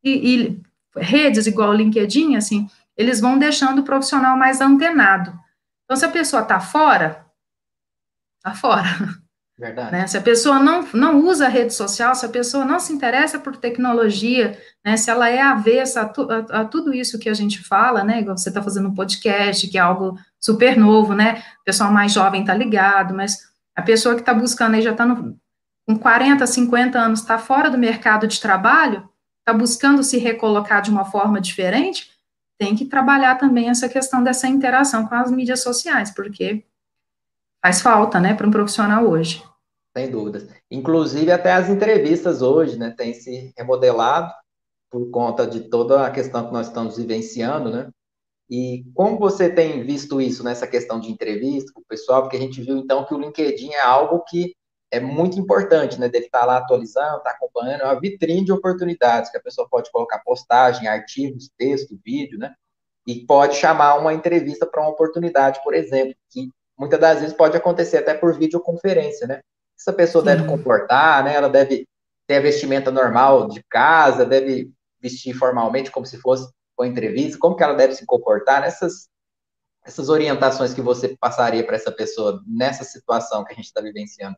E, 0.03 0.35
e 0.35 0.61
redes 0.95 1.47
igual 1.47 1.69
o 1.69 1.73
LinkedIn, 1.73 2.35
assim, 2.35 2.67
eles 2.97 3.21
vão 3.21 3.39
deixando 3.39 3.79
o 3.79 3.83
profissional 3.83 4.37
mais 4.37 4.59
antenado. 4.59 5.33
Então, 5.85 5.95
se 5.95 6.05
a 6.05 6.09
pessoa 6.09 6.43
está 6.43 6.59
fora, 6.59 7.25
está 8.37 8.53
fora. 8.53 8.83
Verdade. 9.61 9.91
Né? 9.91 10.07
Se 10.07 10.17
a 10.17 10.21
pessoa 10.21 10.59
não, 10.59 10.87
não 10.91 11.19
usa 11.19 11.45
a 11.45 11.47
rede 11.47 11.71
social, 11.71 12.15
se 12.15 12.25
a 12.25 12.29
pessoa 12.29 12.65
não 12.65 12.79
se 12.79 12.91
interessa 12.91 13.37
por 13.37 13.55
tecnologia, 13.55 14.59
né, 14.83 14.97
se 14.97 15.11
ela 15.11 15.29
é 15.29 15.39
avessa 15.39 16.01
a, 16.01 16.09
tu, 16.09 16.27
a, 16.31 16.61
a 16.61 16.65
tudo 16.65 16.91
isso 16.91 17.19
que 17.19 17.29
a 17.29 17.33
gente 17.35 17.63
fala, 17.63 18.03
né, 18.03 18.23
você 18.23 18.49
está 18.49 18.59
fazendo 18.63 18.89
um 18.89 18.95
podcast, 18.95 19.67
que 19.67 19.77
é 19.77 19.81
algo 19.81 20.17
super 20.39 20.75
novo, 20.75 21.13
né, 21.13 21.43
o 21.61 21.63
pessoal 21.63 21.91
mais 21.91 22.11
jovem 22.11 22.41
está 22.41 22.55
ligado, 22.55 23.13
mas 23.13 23.51
a 23.75 23.83
pessoa 23.83 24.15
que 24.15 24.21
está 24.21 24.33
buscando 24.33 24.73
aí 24.73 24.81
já 24.81 24.93
está 24.93 25.05
com 25.05 25.95
40, 25.95 26.47
50 26.47 26.97
anos, 26.97 27.19
está 27.19 27.37
fora 27.37 27.69
do 27.69 27.77
mercado 27.77 28.25
de 28.25 28.41
trabalho, 28.41 29.07
está 29.41 29.53
buscando 29.53 30.01
se 30.01 30.17
recolocar 30.17 30.81
de 30.81 30.89
uma 30.89 31.05
forma 31.05 31.39
diferente, 31.39 32.09
tem 32.57 32.75
que 32.75 32.85
trabalhar 32.85 33.35
também 33.35 33.69
essa 33.69 33.87
questão 33.87 34.23
dessa 34.23 34.47
interação 34.47 35.05
com 35.05 35.13
as 35.13 35.29
mídias 35.29 35.61
sociais, 35.61 36.09
porque 36.09 36.65
faz 37.63 37.79
falta, 37.79 38.19
né, 38.19 38.33
para 38.33 38.47
um 38.47 38.51
profissional 38.51 39.05
hoje. 39.07 39.50
Sem 39.95 40.09
dúvidas. 40.09 40.47
Inclusive, 40.69 41.31
até 41.31 41.51
as 41.51 41.69
entrevistas 41.69 42.41
hoje, 42.41 42.77
né, 42.77 42.93
têm 42.97 43.13
se 43.13 43.53
remodelado 43.57 44.31
por 44.89 45.09
conta 45.09 45.45
de 45.45 45.69
toda 45.69 46.05
a 46.05 46.11
questão 46.11 46.47
que 46.47 46.53
nós 46.53 46.67
estamos 46.67 46.97
vivenciando, 46.97 47.69
né? 47.69 47.89
E 48.49 48.83
como 48.93 49.17
você 49.17 49.49
tem 49.49 49.85
visto 49.85 50.19
isso 50.19 50.43
nessa 50.43 50.67
questão 50.67 50.99
de 50.99 51.09
entrevista 51.09 51.71
com 51.73 51.81
o 51.81 51.85
pessoal? 51.85 52.21
Porque 52.21 52.35
a 52.35 52.39
gente 52.39 52.61
viu, 52.61 52.77
então, 52.77 53.05
que 53.05 53.13
o 53.13 53.17
LinkedIn 53.17 53.71
é 53.71 53.81
algo 53.81 54.23
que 54.27 54.53
é 54.91 54.99
muito 54.99 55.39
importante, 55.39 55.97
né? 55.99 56.09
Dele 56.09 56.25
estar 56.25 56.45
lá 56.45 56.57
atualizando, 56.57 57.17
estar 57.17 57.31
acompanhando, 57.31 57.81
é 57.81 57.85
uma 57.85 57.99
vitrine 57.99 58.43
de 58.43 58.51
oportunidades, 58.51 59.31
que 59.31 59.37
a 59.37 59.41
pessoa 59.41 59.67
pode 59.69 59.89
colocar 59.89 60.19
postagem, 60.19 60.87
artigos, 60.87 61.49
texto, 61.57 61.97
vídeo, 62.03 62.37
né? 62.37 62.53
E 63.07 63.25
pode 63.25 63.55
chamar 63.55 63.95
uma 63.95 64.13
entrevista 64.13 64.65
para 64.65 64.81
uma 64.81 64.91
oportunidade, 64.91 65.61
por 65.63 65.73
exemplo, 65.73 66.13
que 66.29 66.49
muitas 66.77 66.99
das 66.99 67.19
vezes 67.21 67.35
pode 67.35 67.55
acontecer 67.55 67.97
até 67.97 68.13
por 68.13 68.37
videoconferência, 68.37 69.25
né? 69.27 69.41
Essa 69.81 69.91
pessoa 69.91 70.23
deve 70.23 70.45
comportar, 70.45 71.23
né? 71.23 71.33
Ela 71.33 71.49
deve 71.49 71.87
ter 72.27 72.35
a 72.37 72.41
vestimenta 72.41 72.91
normal 72.91 73.47
de 73.47 73.63
casa, 73.69 74.25
deve 74.25 74.71
vestir 75.01 75.33
formalmente 75.33 75.89
como 75.89 76.05
se 76.05 76.17
fosse 76.17 76.47
uma 76.77 76.87
entrevista, 76.87 77.37
como 77.39 77.55
que 77.55 77.63
ela 77.63 77.73
deve 77.73 77.93
se 77.95 78.05
comportar 78.05 78.61
nessas 78.61 79.09
essas 79.83 80.09
orientações 80.09 80.75
que 80.75 80.81
você 80.81 81.17
passaria 81.19 81.65
para 81.65 81.75
essa 81.75 81.91
pessoa 81.91 82.39
nessa 82.45 82.83
situação 82.83 83.43
que 83.43 83.51
a 83.51 83.55
gente 83.55 83.65
está 83.65 83.81
vivenciando? 83.81 84.37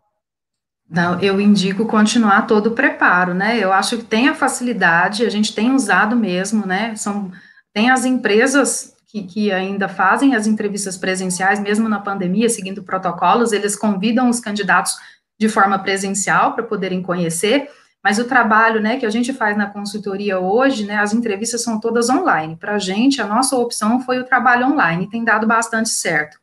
Não, 0.90 1.20
eu 1.20 1.40
indico 1.40 1.86
continuar 1.86 2.48
todo 2.48 2.68
o 2.68 2.72
preparo, 2.76 3.34
né? 3.34 3.58
Eu 3.58 3.74
acho 3.74 3.98
que 3.98 4.06
tem 4.06 4.30
a 4.30 4.36
facilidade, 4.36 5.26
a 5.26 5.30
gente 5.30 5.54
tem 5.54 5.74
usado 5.74 6.16
mesmo, 6.16 6.66
né? 6.66 6.96
São, 6.96 7.30
tem 7.74 7.90
as 7.90 8.06
empresas 8.06 8.94
que, 9.08 9.24
que 9.24 9.52
ainda 9.52 9.90
fazem 9.90 10.34
as 10.34 10.48
entrevistas 10.48 10.98
presenciais, 10.98 11.60
mesmo 11.60 11.90
na 11.90 12.00
pandemia, 12.00 12.50
seguindo 12.50 12.84
protocolos, 12.84 13.52
eles 13.52 13.76
convidam 13.76 14.30
os 14.30 14.40
candidatos 14.40 14.96
de 15.40 15.50
forma 15.50 15.80
presencial 15.80 16.54
para 16.54 16.64
poderem 16.64 17.02
conhecer, 17.02 17.70
mas 18.04 18.20
o 18.20 18.26
trabalho, 18.26 18.82
né, 18.82 18.98
que 18.98 19.06
a 19.06 19.10
gente 19.10 19.32
faz 19.32 19.56
na 19.56 19.68
consultoria 19.68 20.38
hoje, 20.38 20.86
né, 20.86 20.98
as 20.98 21.14
entrevistas 21.14 21.64
são 21.64 21.80
todas 21.80 22.10
online. 22.10 22.58
Para 22.58 22.76
a 22.76 22.80
gente, 22.80 23.22
a 23.22 23.26
nossa 23.26 23.56
opção 23.56 24.02
foi 24.02 24.20
o 24.20 24.26
trabalho 24.26 24.68
online, 24.68 25.10
tem 25.10 25.24
dado 25.24 25.48
bastante 25.48 25.90
certo. 25.90 26.38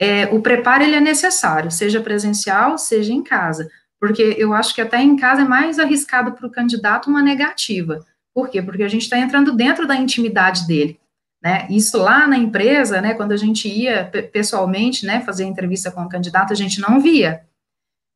É, 0.00 0.26
o 0.34 0.40
preparo, 0.40 0.82
ele 0.82 0.96
é 0.96 1.00
necessário, 1.00 1.70
seja 1.70 2.00
presencial, 2.00 2.76
seja 2.76 3.12
em 3.12 3.22
casa, 3.22 3.70
porque 4.00 4.34
eu 4.38 4.52
acho 4.52 4.74
que 4.74 4.80
até 4.80 5.00
em 5.00 5.14
casa 5.14 5.42
é 5.42 5.44
mais 5.44 5.78
arriscado 5.78 6.32
para 6.32 6.46
o 6.46 6.50
candidato 6.50 7.08
uma 7.08 7.22
negativa. 7.22 8.04
Por 8.34 8.48
quê? 8.48 8.62
Porque 8.62 8.82
a 8.82 8.88
gente 8.88 9.02
está 9.02 9.18
entrando 9.18 9.54
dentro 9.54 9.86
da 9.86 9.94
intimidade 9.94 10.66
dele. 10.66 10.98
Né? 11.42 11.66
Isso 11.70 11.98
lá 11.98 12.26
na 12.26 12.36
empresa, 12.36 13.00
né, 13.00 13.14
quando 13.14 13.32
a 13.32 13.36
gente 13.36 13.68
ia 13.68 14.10
pessoalmente, 14.32 15.06
né, 15.06 15.20
fazer 15.20 15.44
entrevista 15.44 15.90
com 15.90 16.02
o 16.02 16.08
candidato, 16.08 16.52
a 16.52 16.56
gente 16.56 16.80
não 16.80 17.00
via. 17.00 17.42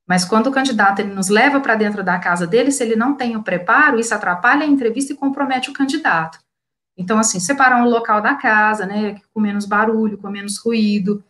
Mas 0.07 0.25
quando 0.25 0.49
o 0.49 0.53
candidato 0.53 1.01
ele 1.01 1.15
nos 1.15 1.29
leva 1.29 1.61
para 1.61 1.75
dentro 1.75 2.03
da 2.03 2.19
casa 2.19 2.47
dele, 2.47 2.71
se 2.71 2.83
ele 2.83 2.95
não 2.95 3.15
tem 3.15 3.37
o 3.37 3.43
preparo, 3.43 3.99
isso 3.99 4.15
atrapalha 4.15 4.65
a 4.65 4.69
entrevista 4.69 5.13
e 5.13 5.17
compromete 5.17 5.71
o 5.71 5.73
candidato. 5.73 6.39
Então, 6.97 7.19
assim, 7.19 7.41
separar 7.41 7.85
o 7.85 7.91
local 7.91 8.21
da 8.21 8.35
casa, 8.35 8.87
né, 8.87 9.17
com 9.33 9.41
menos 9.41 9.65
barulho, 9.65 10.19
com 10.19 10.29
menos 10.31 10.59
ruído, 10.59 11.25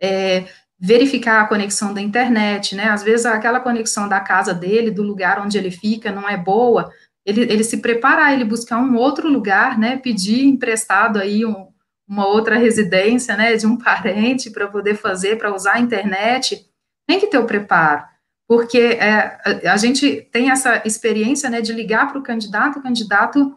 é, 0.00 0.46
verificar 0.78 1.42
a 1.42 1.46
conexão 1.46 1.92
da 1.92 2.00
internet, 2.00 2.76
né, 2.76 2.88
às 2.90 3.02
vezes 3.02 3.26
aquela 3.26 3.60
conexão 3.60 4.08
da 4.08 4.20
casa 4.20 4.54
dele, 4.54 4.90
do 4.90 5.02
lugar 5.02 5.40
onde 5.40 5.58
ele 5.58 5.70
fica, 5.70 6.12
não 6.12 6.28
é 6.28 6.36
boa, 6.36 6.92
ele, 7.26 7.42
ele 7.42 7.64
se 7.64 7.78
preparar, 7.78 8.32
ele 8.32 8.44
buscar 8.44 8.78
um 8.78 8.94
outro 8.94 9.28
lugar, 9.28 9.76
né, 9.78 9.96
pedir 9.96 10.44
emprestado 10.44 11.18
aí 11.18 11.44
um, 11.44 11.68
uma 12.06 12.26
outra 12.26 12.56
residência, 12.56 13.36
né, 13.36 13.56
de 13.56 13.66
um 13.66 13.76
parente 13.78 14.50
para 14.50 14.68
poder 14.68 14.94
fazer, 14.94 15.36
para 15.36 15.52
usar 15.52 15.74
a 15.74 15.80
internet, 15.80 16.64
tem 17.08 17.18
que 17.18 17.26
ter 17.26 17.38
o 17.38 17.46
preparo 17.46 18.04
porque 18.48 18.78
é, 18.78 19.68
a, 19.68 19.76
gente 19.76 20.22
tem 20.32 20.50
essa 20.50 20.82
experiência, 20.86 21.50
né, 21.50 21.60
de 21.60 21.70
ligar 21.70 22.08
para 22.08 22.18
o 22.18 22.22
candidato, 22.22 22.78
o 22.78 22.82
candidato 22.82 23.54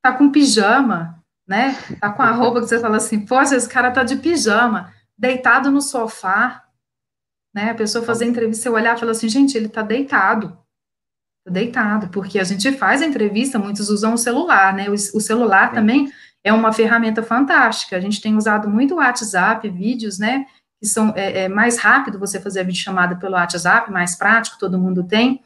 tá 0.00 0.12
com 0.12 0.30
pijama, 0.30 1.20
né, 1.48 1.76
tá 2.00 2.12
com 2.12 2.22
a 2.22 2.30
roupa 2.30 2.60
que 2.60 2.68
você 2.68 2.78
fala 2.78 2.98
assim, 2.98 3.26
poxa, 3.26 3.56
esse 3.56 3.68
cara 3.68 3.90
tá 3.90 4.04
de 4.04 4.16
pijama, 4.16 4.94
deitado 5.18 5.68
no 5.68 5.82
sofá, 5.82 6.64
né, 7.52 7.70
a 7.72 7.74
pessoa 7.74 8.04
fazer 8.04 8.24
entrevista, 8.24 8.62
você 8.62 8.68
olhar 8.68 8.96
e 8.96 9.00
falar 9.00 9.10
assim, 9.10 9.28
gente, 9.28 9.56
ele 9.56 9.68
tá 9.68 9.82
deitado, 9.82 10.56
tá 11.44 11.50
deitado, 11.50 12.08
porque 12.10 12.38
a 12.38 12.44
gente 12.44 12.70
faz 12.70 13.02
a 13.02 13.06
entrevista, 13.06 13.58
muitos 13.58 13.90
usam 13.90 14.14
o 14.14 14.18
celular, 14.18 14.72
né, 14.72 14.88
o, 14.88 14.92
o 14.92 15.20
celular 15.20 15.70
Sim. 15.70 15.74
também 15.74 16.12
é 16.44 16.52
uma 16.52 16.72
ferramenta 16.72 17.20
fantástica, 17.20 17.96
a 17.96 18.00
gente 18.00 18.20
tem 18.20 18.36
usado 18.36 18.68
muito 18.70 18.94
o 18.94 18.98
WhatsApp, 18.98 19.68
vídeos, 19.68 20.20
né, 20.20 20.46
que 20.80 20.86
são 20.86 21.12
é, 21.14 21.44
é, 21.44 21.48
mais 21.48 21.78
rápido 21.78 22.18
você 22.18 22.40
fazer 22.40 22.60
a 22.60 22.64
videochamada 22.64 23.16
pelo 23.16 23.34
WhatsApp, 23.34 23.92
mais 23.92 24.16
prático, 24.16 24.58
todo 24.58 24.78
mundo 24.78 25.04
tem, 25.04 25.42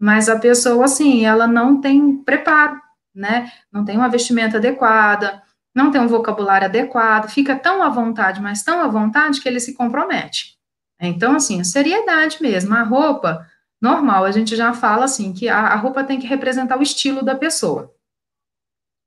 mas 0.00 0.28
a 0.28 0.38
pessoa, 0.38 0.84
assim, 0.84 1.24
ela 1.24 1.46
não 1.46 1.80
tem 1.80 2.16
preparo, 2.18 2.80
né, 3.14 3.50
não 3.72 3.84
tem 3.84 3.96
uma 3.96 4.08
vestimenta 4.08 4.58
adequada, 4.58 5.42
não 5.74 5.90
tem 5.90 6.00
um 6.00 6.06
vocabulário 6.06 6.66
adequado, 6.66 7.28
fica 7.28 7.56
tão 7.56 7.82
à 7.82 7.88
vontade, 7.88 8.40
mas 8.40 8.62
tão 8.62 8.80
à 8.80 8.86
vontade 8.86 9.40
que 9.40 9.48
ele 9.48 9.58
se 9.58 9.74
compromete. 9.74 10.56
Então, 11.00 11.34
assim, 11.34 11.60
a 11.60 11.64
seriedade 11.64 12.38
mesmo, 12.40 12.74
a 12.74 12.82
roupa, 12.82 13.46
normal, 13.82 14.24
a 14.24 14.30
gente 14.30 14.54
já 14.54 14.72
fala 14.72 15.04
assim, 15.04 15.32
que 15.32 15.48
a, 15.48 15.58
a 15.58 15.76
roupa 15.76 16.04
tem 16.04 16.20
que 16.20 16.26
representar 16.26 16.78
o 16.78 16.82
estilo 16.82 17.24
da 17.24 17.34
pessoa, 17.34 17.92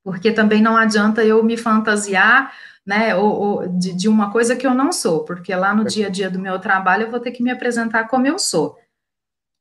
porque 0.04 0.32
também 0.32 0.62
não 0.62 0.76
adianta 0.76 1.24
eu 1.24 1.42
me 1.44 1.56
fantasiar 1.56 2.54
né, 2.88 3.14
ou, 3.14 3.30
ou 3.34 3.68
de, 3.68 3.94
de, 3.94 4.08
uma 4.08 4.32
coisa 4.32 4.56
que 4.56 4.66
eu 4.66 4.74
não 4.74 4.94
sou, 4.94 5.26
porque 5.26 5.54
lá 5.54 5.76
no 5.76 5.84
dia 5.84 6.08
a 6.08 6.10
dia 6.10 6.30
do 6.30 6.40
meu 6.40 6.58
trabalho 6.58 7.04
eu 7.04 7.12
vou 7.12 7.20
ter 7.20 7.32
que 7.32 7.44
me 7.44 7.52
apresentar 7.52 8.08
como 8.08 8.26
eu 8.26 8.40
sou. 8.40 8.78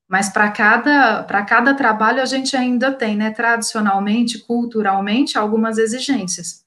Mas 0.08 0.28
para 0.28 0.48
cada, 0.52 1.24
cada 1.24 1.74
trabalho 1.74 2.22
a 2.22 2.24
gente 2.24 2.56
ainda 2.56 2.92
tem, 2.92 3.16
né, 3.16 3.32
tradicionalmente, 3.32 4.38
culturalmente, 4.38 5.36
algumas 5.36 5.76
exigências. 5.76 6.64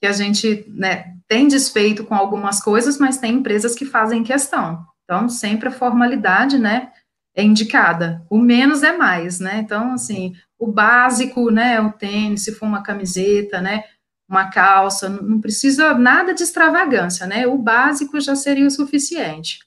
Que 0.00 0.06
a 0.06 0.12
gente 0.12 0.64
né, 0.68 1.16
tem 1.26 1.48
desfeito 1.48 2.04
com 2.04 2.14
algumas 2.14 2.62
coisas, 2.62 2.98
mas 2.98 3.18
tem 3.18 3.34
empresas 3.34 3.74
que 3.74 3.84
fazem 3.84 4.22
questão. 4.22 4.86
Então, 5.02 5.28
sempre 5.28 5.68
a 5.68 5.72
formalidade, 5.72 6.56
né, 6.56 6.92
é 7.34 7.42
indicada. 7.42 8.24
O 8.30 8.38
menos 8.38 8.84
é 8.84 8.96
mais, 8.96 9.40
né? 9.40 9.58
Então, 9.58 9.94
assim, 9.94 10.34
o 10.56 10.70
básico, 10.70 11.50
né, 11.50 11.80
o 11.80 11.90
tênis, 11.90 12.44
se 12.44 12.52
for 12.52 12.66
uma 12.66 12.82
camiseta, 12.82 13.60
né, 13.60 13.82
uma 14.28 14.50
calça, 14.50 15.08
não 15.08 15.40
precisa 15.40 15.94
nada 15.94 16.34
de 16.34 16.42
extravagância, 16.42 17.26
né? 17.26 17.46
O 17.46 17.56
básico 17.56 18.20
já 18.20 18.34
seria 18.34 18.66
o 18.66 18.70
suficiente. 18.70 19.60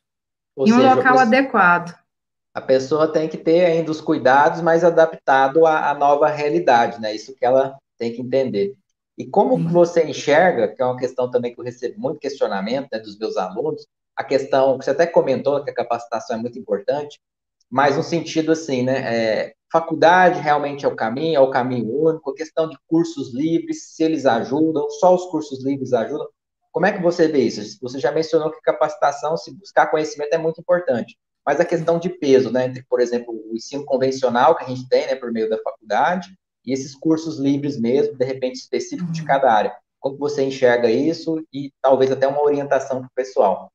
Ou 0.56 0.68
em 0.68 0.74
um 0.74 0.78
seja, 0.78 0.94
local 0.96 1.20
adequado. 1.20 1.98
A 2.54 2.62
pessoa 2.62 3.12
tem 3.12 3.30
que 3.30 3.38
ter 3.38 3.66
ainda 3.66 3.90
os 3.90 4.02
cuidados, 4.02 4.62
mas 4.62 4.84
adaptado 4.84 5.66
à, 5.66 5.92
à 5.92 5.94
nova 5.94 6.28
realidade, 6.28 7.00
né? 7.00 7.16
Isso 7.16 7.34
que 7.36 7.46
ela 7.46 7.78
tem 7.98 8.12
que 8.12 8.22
entender. 8.22 8.76
E 9.18 9.26
como 9.26 9.58
Sim. 9.58 9.68
você 9.68 10.04
enxerga, 10.04 10.68
que 10.68 10.82
é 10.82 10.86
uma 10.86 10.98
questão 10.98 11.30
também 11.30 11.54
que 11.54 11.60
eu 11.60 11.64
recebo 11.64 12.00
muito 12.00 12.20
questionamento 12.20 12.88
né, 12.92 13.00
dos 13.00 13.18
meus 13.18 13.38
alunos, 13.38 13.86
a 14.16 14.24
questão 14.24 14.78
que 14.78 14.86
você 14.86 14.92
até 14.92 15.06
comentou, 15.06 15.64
que 15.64 15.72
a 15.72 15.74
capacitação 15.74 16.38
é 16.38 16.40
muito 16.40 16.60
importante, 16.60 17.20
mas 17.70 17.96
no 17.96 18.04
sentido 18.04 18.52
assim, 18.52 18.84
né? 18.84 19.16
É, 19.16 19.54
faculdade 19.72 20.40
realmente 20.40 20.86
é 20.86 20.88
o 20.88 20.96
caminho, 20.96 21.38
é 21.38 21.40
o 21.40 21.50
caminho 21.52 21.90
único, 21.90 22.32
a 22.32 22.36
questão 22.36 22.70
de 22.70 22.78
cursos 22.88 23.34
livres, 23.34 23.96
se 23.96 24.04
eles 24.04 24.26
ajudam, 24.26 24.90
só 24.90 25.14
os 25.14 25.26
cursos 25.26 25.64
livres 25.64 25.94
ajudam. 25.94 26.28
Como 26.72 26.86
é 26.86 26.92
que 26.92 27.02
você 27.02 27.28
vê 27.28 27.40
isso? 27.40 27.78
Você 27.82 28.00
já 28.00 28.12
mencionou 28.12 28.52
que 28.52 28.62
capacitação, 28.62 29.36
se 29.38 29.52
buscar 29.56 29.88
conhecimento 29.88 30.34
é 30.34 30.38
muito 30.38 30.62
importante, 30.62 31.18
mas 31.46 31.60
a 31.60 31.66
questão 31.66 31.98
de 31.98 32.10
peso, 32.10 32.52
né, 32.52 32.66
entre, 32.66 32.84
por 32.88 33.00
exemplo, 33.00 33.34
o 33.34 33.56
ensino 33.56 33.86
convencional 33.86 34.56
que 34.56 34.64
a 34.64 34.68
gente 34.68 34.88
tem, 34.88 35.08
né, 35.08 35.16
por 35.16 35.32
meio 35.32 35.50
da 35.50 35.58
faculdade, 35.64 36.30
e 36.66 36.74
esses 36.74 36.96
cursos 36.96 37.40
livres 37.40 37.80
mesmo, 37.80 38.16
de 38.18 38.26
repente 38.26 38.56
específicos 38.56 39.12
de 39.14 39.24
cada 39.24 39.52
área. 39.52 39.76
Como 40.00 40.18
você 40.18 40.44
enxerga 40.44 40.90
isso 40.90 41.44
e 41.52 41.74
talvez 41.82 42.12
até 42.12 42.28
uma 42.28 42.42
orientação 42.42 43.00
para 43.00 43.08
o 43.08 43.16
pessoal? 43.16 43.72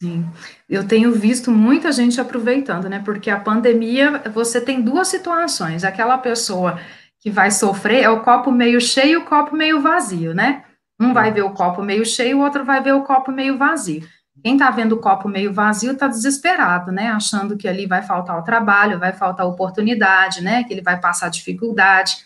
Sim, 0.00 0.26
eu 0.68 0.86
tenho 0.86 1.12
visto 1.12 1.50
muita 1.50 1.92
gente 1.92 2.20
aproveitando, 2.20 2.88
né? 2.88 3.00
Porque 3.04 3.30
a 3.30 3.40
pandemia, 3.40 4.22
você 4.32 4.60
tem 4.60 4.82
duas 4.82 5.08
situações. 5.08 5.84
Aquela 5.84 6.18
pessoa 6.18 6.78
que 7.20 7.30
vai 7.30 7.50
sofrer 7.50 8.02
é 8.02 8.10
o 8.10 8.22
copo 8.22 8.50
meio 8.50 8.80
cheio 8.80 9.12
e 9.12 9.16
o 9.16 9.24
copo 9.24 9.56
meio 9.56 9.80
vazio, 9.80 10.34
né? 10.34 10.64
Um 11.00 11.12
vai 11.12 11.32
ver 11.32 11.42
o 11.42 11.50
copo 11.50 11.82
meio 11.82 12.04
cheio, 12.04 12.38
o 12.38 12.42
outro 12.42 12.64
vai 12.64 12.82
ver 12.82 12.92
o 12.92 13.02
copo 13.02 13.32
meio 13.32 13.56
vazio. 13.56 14.02
Quem 14.42 14.54
está 14.54 14.70
vendo 14.70 14.92
o 14.92 15.00
copo 15.00 15.28
meio 15.28 15.52
vazio 15.52 15.92
está 15.92 16.08
desesperado, 16.08 16.92
né? 16.92 17.08
Achando 17.08 17.56
que 17.56 17.68
ali 17.68 17.86
vai 17.86 18.02
faltar 18.02 18.38
o 18.38 18.42
trabalho, 18.42 18.98
vai 18.98 19.12
faltar 19.12 19.46
oportunidade, 19.46 20.42
né? 20.42 20.64
Que 20.64 20.74
ele 20.74 20.82
vai 20.82 21.00
passar 21.00 21.30
dificuldade. 21.30 22.16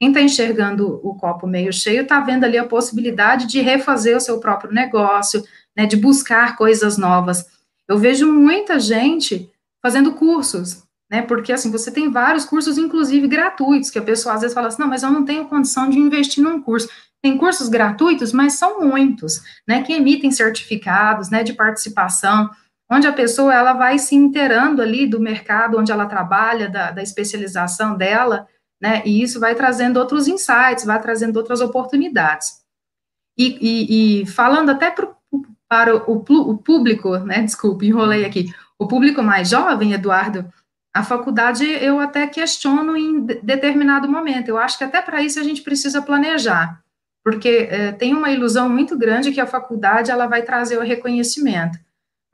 Quem 0.00 0.08
está 0.08 0.20
enxergando 0.20 1.00
o 1.04 1.14
copo 1.14 1.46
meio 1.46 1.72
cheio 1.72 2.02
está 2.02 2.20
vendo 2.20 2.44
ali 2.44 2.56
a 2.56 2.66
possibilidade 2.66 3.46
de 3.46 3.60
refazer 3.60 4.16
o 4.16 4.20
seu 4.20 4.40
próprio 4.40 4.72
negócio, 4.72 5.42
né? 5.78 5.86
De 5.86 5.96
buscar 5.96 6.56
coisas 6.56 6.98
novas. 6.98 7.46
Eu 7.86 7.96
vejo 7.96 8.30
muita 8.30 8.80
gente 8.80 9.48
fazendo 9.80 10.12
cursos, 10.12 10.82
né? 11.08 11.22
Porque 11.22 11.52
assim, 11.52 11.70
você 11.70 11.92
tem 11.92 12.10
vários 12.10 12.44
cursos, 12.44 12.76
inclusive 12.76 13.28
gratuitos, 13.28 13.88
que 13.88 13.98
a 13.98 14.02
pessoa 14.02 14.34
às 14.34 14.40
vezes 14.40 14.54
fala 14.54 14.66
assim: 14.66 14.82
não, 14.82 14.88
mas 14.88 15.04
eu 15.04 15.10
não 15.10 15.24
tenho 15.24 15.46
condição 15.46 15.88
de 15.88 15.96
investir 15.96 16.42
num 16.42 16.60
curso. 16.60 16.88
Tem 17.22 17.38
cursos 17.38 17.68
gratuitos, 17.68 18.32
mas 18.32 18.54
são 18.54 18.80
muitos, 18.80 19.40
né? 19.66 19.82
Que 19.82 19.92
emitem 19.92 20.32
certificados, 20.32 21.30
né? 21.30 21.44
De 21.44 21.52
participação, 21.52 22.50
onde 22.90 23.06
a 23.06 23.12
pessoa 23.12 23.54
ela 23.54 23.72
vai 23.72 23.98
se 24.00 24.16
inteirando 24.16 24.82
ali 24.82 25.06
do 25.06 25.20
mercado 25.20 25.78
onde 25.78 25.92
ela 25.92 26.06
trabalha, 26.06 26.68
da, 26.68 26.90
da 26.90 27.02
especialização 27.02 27.96
dela, 27.96 28.48
né? 28.80 29.02
E 29.04 29.22
isso 29.22 29.38
vai 29.38 29.54
trazendo 29.54 29.98
outros 29.98 30.26
insights, 30.26 30.84
vai 30.84 31.00
trazendo 31.00 31.36
outras 31.36 31.60
oportunidades. 31.60 32.62
E, 33.36 33.58
e, 33.60 34.22
e 34.22 34.26
falando 34.26 34.70
até 34.70 34.90
pro, 34.90 35.16
para 35.68 35.94
o, 35.94 36.24
o, 36.24 36.58
público, 36.58 37.18
né? 37.18 37.42
Desculpe, 37.42 37.86
enrolei 37.86 38.24
aqui. 38.24 38.52
O 38.78 38.86
público 38.86 39.22
mais 39.22 39.50
jovem, 39.50 39.92
Eduardo, 39.92 40.50
a 40.94 41.02
faculdade 41.02 41.64
eu 41.64 42.00
até 42.00 42.26
questiono 42.26 42.96
em 42.96 43.24
determinado 43.24 44.08
momento. 44.08 44.48
Eu 44.48 44.58
acho 44.58 44.78
que 44.78 44.84
até 44.84 45.02
para 45.02 45.22
isso 45.22 45.38
a 45.38 45.42
gente 45.42 45.62
precisa 45.62 46.00
planejar, 46.00 46.82
porque 47.22 47.68
é, 47.70 47.92
tem 47.92 48.14
uma 48.14 48.30
ilusão 48.30 48.68
muito 48.68 48.96
grande 48.96 49.32
que 49.32 49.40
a 49.40 49.46
faculdade 49.46 50.10
ela 50.10 50.26
vai 50.26 50.42
trazer 50.42 50.78
o 50.78 50.82
reconhecimento. 50.82 51.78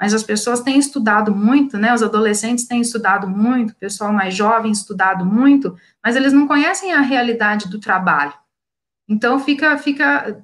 Mas 0.01 0.13
as 0.13 0.23
pessoas 0.23 0.61
têm 0.61 0.79
estudado 0.79 1.35
muito, 1.35 1.79
né? 1.79 1.95
Os 1.95 2.03
adolescentes 2.03 2.67
têm 2.67 2.81
estudado 2.81 3.29
muito, 3.29 3.71
o 3.71 3.77
pessoal 3.77 4.13
mais 4.13 4.35
jovem 4.35 4.71
estudado 4.71 5.25
muito, 5.25 5.77
mas 6.03 6.17
eles 6.17 6.33
não 6.33 6.47
conhecem 6.47 6.93
a 6.93 7.01
realidade 7.01 7.69
do 7.69 7.81
trabalho. 7.81 8.35
Então 9.09 9.39
fica 9.39 9.77
fica 9.79 10.43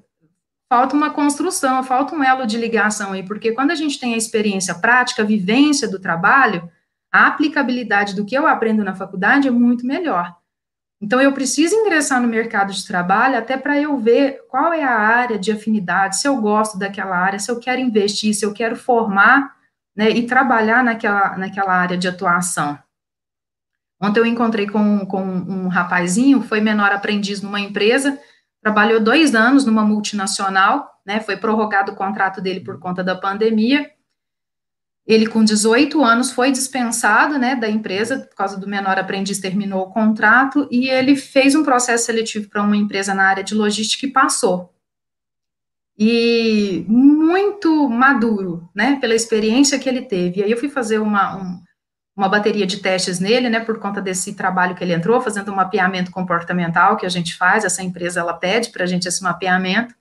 falta 0.71 0.95
uma 0.95 1.11
construção, 1.11 1.83
falta 1.83 2.15
um 2.15 2.23
elo 2.23 2.47
de 2.47 2.57
ligação 2.57 3.13
aí, 3.13 3.25
porque 3.25 3.51
quando 3.51 3.73
a 3.73 3.75
gente 3.75 3.99
tem 3.99 4.15
a 4.15 4.17
experiência 4.17 4.73
prática, 4.73 5.23
a 5.23 5.27
vivência 5.27 5.89
do 5.89 5.99
trabalho, 5.99 6.71
a 7.13 7.27
aplicabilidade 7.27 8.15
do 8.15 8.25
que 8.25 8.37
eu 8.37 8.47
aprendo 8.47 8.85
na 8.85 8.95
faculdade 8.95 9.49
é 9.49 9.51
muito 9.51 9.85
melhor. 9.85 10.33
Então, 11.03 11.21
eu 11.21 11.33
preciso 11.33 11.75
ingressar 11.75 12.21
no 12.21 12.29
mercado 12.29 12.73
de 12.73 12.87
trabalho 12.87 13.37
até 13.37 13.57
para 13.57 13.81
eu 13.81 13.97
ver 13.99 14.43
qual 14.49 14.73
é 14.73 14.85
a 14.85 14.97
área 14.97 15.39
de 15.39 15.51
afinidade, 15.51 16.21
se 16.21 16.29
eu 16.29 16.37
gosto 16.37 16.79
daquela 16.79 17.17
área, 17.17 17.39
se 17.39 17.51
eu 17.51 17.59
quero 17.59 17.81
investir, 17.81 18.35
se 18.35 18.45
eu 18.45 18.53
quero 18.53 18.77
formar 18.77 19.57
né, 19.97 20.11
e 20.11 20.27
trabalhar 20.27 20.85
naquela, 20.85 21.37
naquela 21.37 21.75
área 21.75 21.97
de 21.97 22.07
atuação. 22.07 22.79
Ontem 24.01 24.21
eu 24.21 24.27
encontrei 24.27 24.69
com, 24.69 25.05
com 25.07 25.23
um 25.23 25.69
rapazinho, 25.69 26.43
foi 26.43 26.61
menor 26.61 26.93
aprendiz 26.93 27.43
numa 27.43 27.59
empresa, 27.59 28.19
trabalhou 28.63 29.01
dois 29.01 29.35
anos 29.35 29.65
numa 29.65 29.85
multinacional, 29.85 31.01
né, 31.05 31.21
foi 31.21 31.37
prorrogado 31.37 31.93
o 31.93 31.97
contrato 31.97 32.41
dele 32.41 32.61
por 32.61 32.79
conta 32.79 33.03
da 33.03 33.17
pandemia, 33.17 33.91
ele, 35.07 35.27
com 35.27 35.43
18 35.43 36.05
anos, 36.05 36.31
foi 36.31 36.53
dispensado 36.53 37.37
né, 37.37 37.57
da 37.57 37.69
empresa, 37.69 38.19
por 38.19 38.37
causa 38.37 38.57
do 38.57 38.69
menor 38.69 38.97
aprendiz, 38.97 39.41
terminou 39.41 39.83
o 39.83 39.91
contrato, 39.91 40.69
e 40.71 40.89
ele 40.89 41.17
fez 41.17 41.57
um 41.57 41.65
processo 41.65 42.07
seletivo 42.07 42.49
para 42.49 42.63
uma 42.63 42.77
empresa 42.77 43.13
na 43.13 43.25
área 43.25 43.43
de 43.43 43.55
logística 43.55 44.07
e 44.07 44.13
passou. 44.13 44.73
E 45.99 46.85
muito 46.87 47.89
maduro, 47.89 48.69
né, 48.73 48.99
pela 49.01 49.15
experiência 49.15 49.79
que 49.79 49.89
ele 49.89 50.03
teve. 50.03 50.41
E 50.41 50.45
aí 50.45 50.51
eu 50.51 50.57
fui 50.57 50.69
fazer 50.69 50.99
uma, 51.01 51.37
um, 51.37 51.61
uma 52.21 52.29
bateria 52.29 52.67
de 52.67 52.77
testes 52.81 53.19
nele, 53.19 53.49
né, 53.49 53.61
por 53.61 53.79
conta 53.79 53.99
desse 53.99 54.35
trabalho 54.35 54.75
que 54.75 54.85
ele 54.85 54.93
entrou, 54.93 55.23
fazendo 55.23 55.51
um 55.51 55.55
mapeamento 55.55 56.11
comportamental 56.11 56.99
que 56.99 57.07
a 57.07 57.09
gente 57.09 57.35
faz, 57.35 57.65
essa 57.65 57.83
empresa, 57.83 58.21
ela 58.21 58.35
pede 58.35 58.69
para 58.69 58.85
a 58.85 58.87
gente 58.87 59.09
esse 59.09 59.23
mapeamento. 59.23 59.95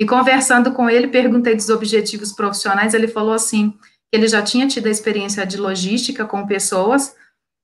E 0.00 0.06
conversando 0.06 0.72
com 0.72 0.88
ele, 0.88 1.08
perguntei 1.08 1.56
dos 1.56 1.68
objetivos 1.68 2.32
profissionais, 2.32 2.94
ele 2.94 3.08
falou 3.08 3.32
assim, 3.32 3.70
que 3.72 4.16
ele 4.16 4.28
já 4.28 4.40
tinha 4.40 4.68
tido 4.68 4.86
a 4.86 4.90
experiência 4.90 5.44
de 5.44 5.56
logística 5.56 6.24
com 6.24 6.46
pessoas 6.46 7.16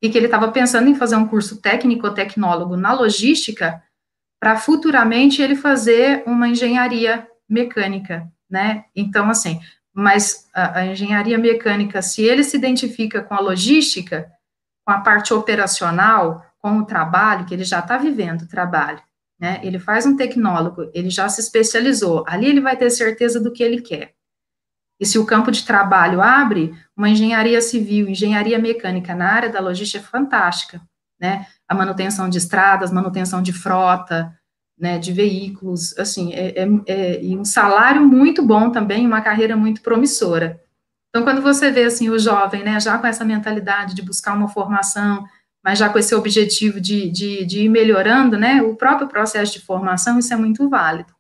e 0.03 0.11
que 0.11 0.19
ele 0.19 0.27
estava 0.27 0.51
pensando 0.51 0.89
em 0.89 0.97
fazer 0.97 1.15
um 1.15 1.29
curso 1.29 1.61
técnico-tecnólogo 1.61 2.77
na 2.77 2.93
logística 2.93 3.81
para 4.43 4.57
futuramente 4.57 5.41
ele 5.41 5.55
fazer 5.55 6.25
uma 6.27 6.49
engenharia 6.49 7.29
mecânica, 7.49 8.29
né? 8.51 8.87
Então, 8.95 9.31
assim, 9.31 9.61
mas 9.95 10.49
a, 10.53 10.81
a, 10.81 10.87
engenharia 10.87 11.39
mecânica, 11.39 12.03
se 12.03 12.23
ele 12.23 12.43
se 12.43 12.57
identifica 12.57 13.23
com 13.23 13.35
a 13.35 13.41
logística, 13.41 14.31
com 14.85 14.93
a 14.93 15.01
parte 15.01 15.33
operacional, 15.33 16.45
com 16.59 16.79
o 16.79 16.85
trabalho, 16.85 17.47
que 17.47 17.55
ele 17.55 17.65
já 17.65 17.79
está 17.79 17.97
vivendo 17.97 18.43
o 18.43 18.49
trabalho, 18.49 19.01
né? 19.39 19.61
Ele 19.63 19.79
faz 19.79 20.05
um 20.05 20.17
tecnólogo, 20.17 20.91
ele 20.93 21.11
já 21.11 21.29
se 21.29 21.41
especializou, 21.41 22.25
ali 22.27 22.47
ele 22.47 22.61
vai 22.61 22.77
ter 22.77 22.91
certeza 22.91 23.41
do 23.41 23.53
que 23.53 23.63
ele 23.63 23.81
quer. 23.81 24.15
E 24.99 25.07
se 25.07 25.19
o 25.19 25.27
campo 25.27 25.51
de 25.51 25.65
trabalho 25.65 26.21
abre, 26.21 26.75
uma 26.97 27.09
engenharia 27.09 27.61
civil, 27.61 28.09
engenharia 28.09 28.59
mecânica 28.59 29.15
na 29.15 29.31
área 29.31 29.51
da 29.51 29.61
logística 29.61 30.05
é 30.05 30.09
fantástica, 30.09 30.81
né? 31.21 31.47
A 31.69 31.75
manutenção 31.75 32.29
de 32.29 32.39
estradas, 32.39 32.91
manutenção 32.91 33.43
de 33.43 33.53
frota, 33.53 34.33
né, 34.85 34.99
de 34.99 35.15
veículos, 35.15 35.99
assim, 35.99 36.35
é, 36.35 36.63
é, 36.63 36.69
é, 36.87 37.25
e 37.25 37.35
um 37.35 37.45
salário 37.45 38.03
muito 38.03 38.45
bom 38.45 38.71
também, 38.71 39.07
uma 39.07 39.23
carreira 39.23 39.57
muito 39.57 39.81
promissora. 39.81 40.61
Então, 41.09 41.25
quando 41.25 41.41
você 41.41 41.71
vê, 41.71 41.85
assim, 41.85 42.11
o 42.11 42.19
jovem, 42.19 42.63
né, 42.63 42.79
já 42.79 42.99
com 42.99 43.07
essa 43.07 43.25
mentalidade 43.25 43.95
de 43.95 44.03
buscar 44.03 44.37
uma 44.37 44.47
formação, 44.47 45.25
mas 45.65 45.79
já 45.79 45.89
com 45.89 45.99
esse 45.99 46.15
objetivo 46.15 46.79
de, 46.79 47.09
de, 47.09 47.47
de 47.47 47.61
ir 47.65 47.71
melhorando, 47.71 48.37
né, 48.37 48.61
o 48.61 48.77
próprio 48.77 49.09
processo 49.09 49.55
de 49.55 49.61
formação, 49.65 50.19
isso 50.19 50.35
é 50.35 50.37
muito 50.37 50.69
válido. 50.69 51.15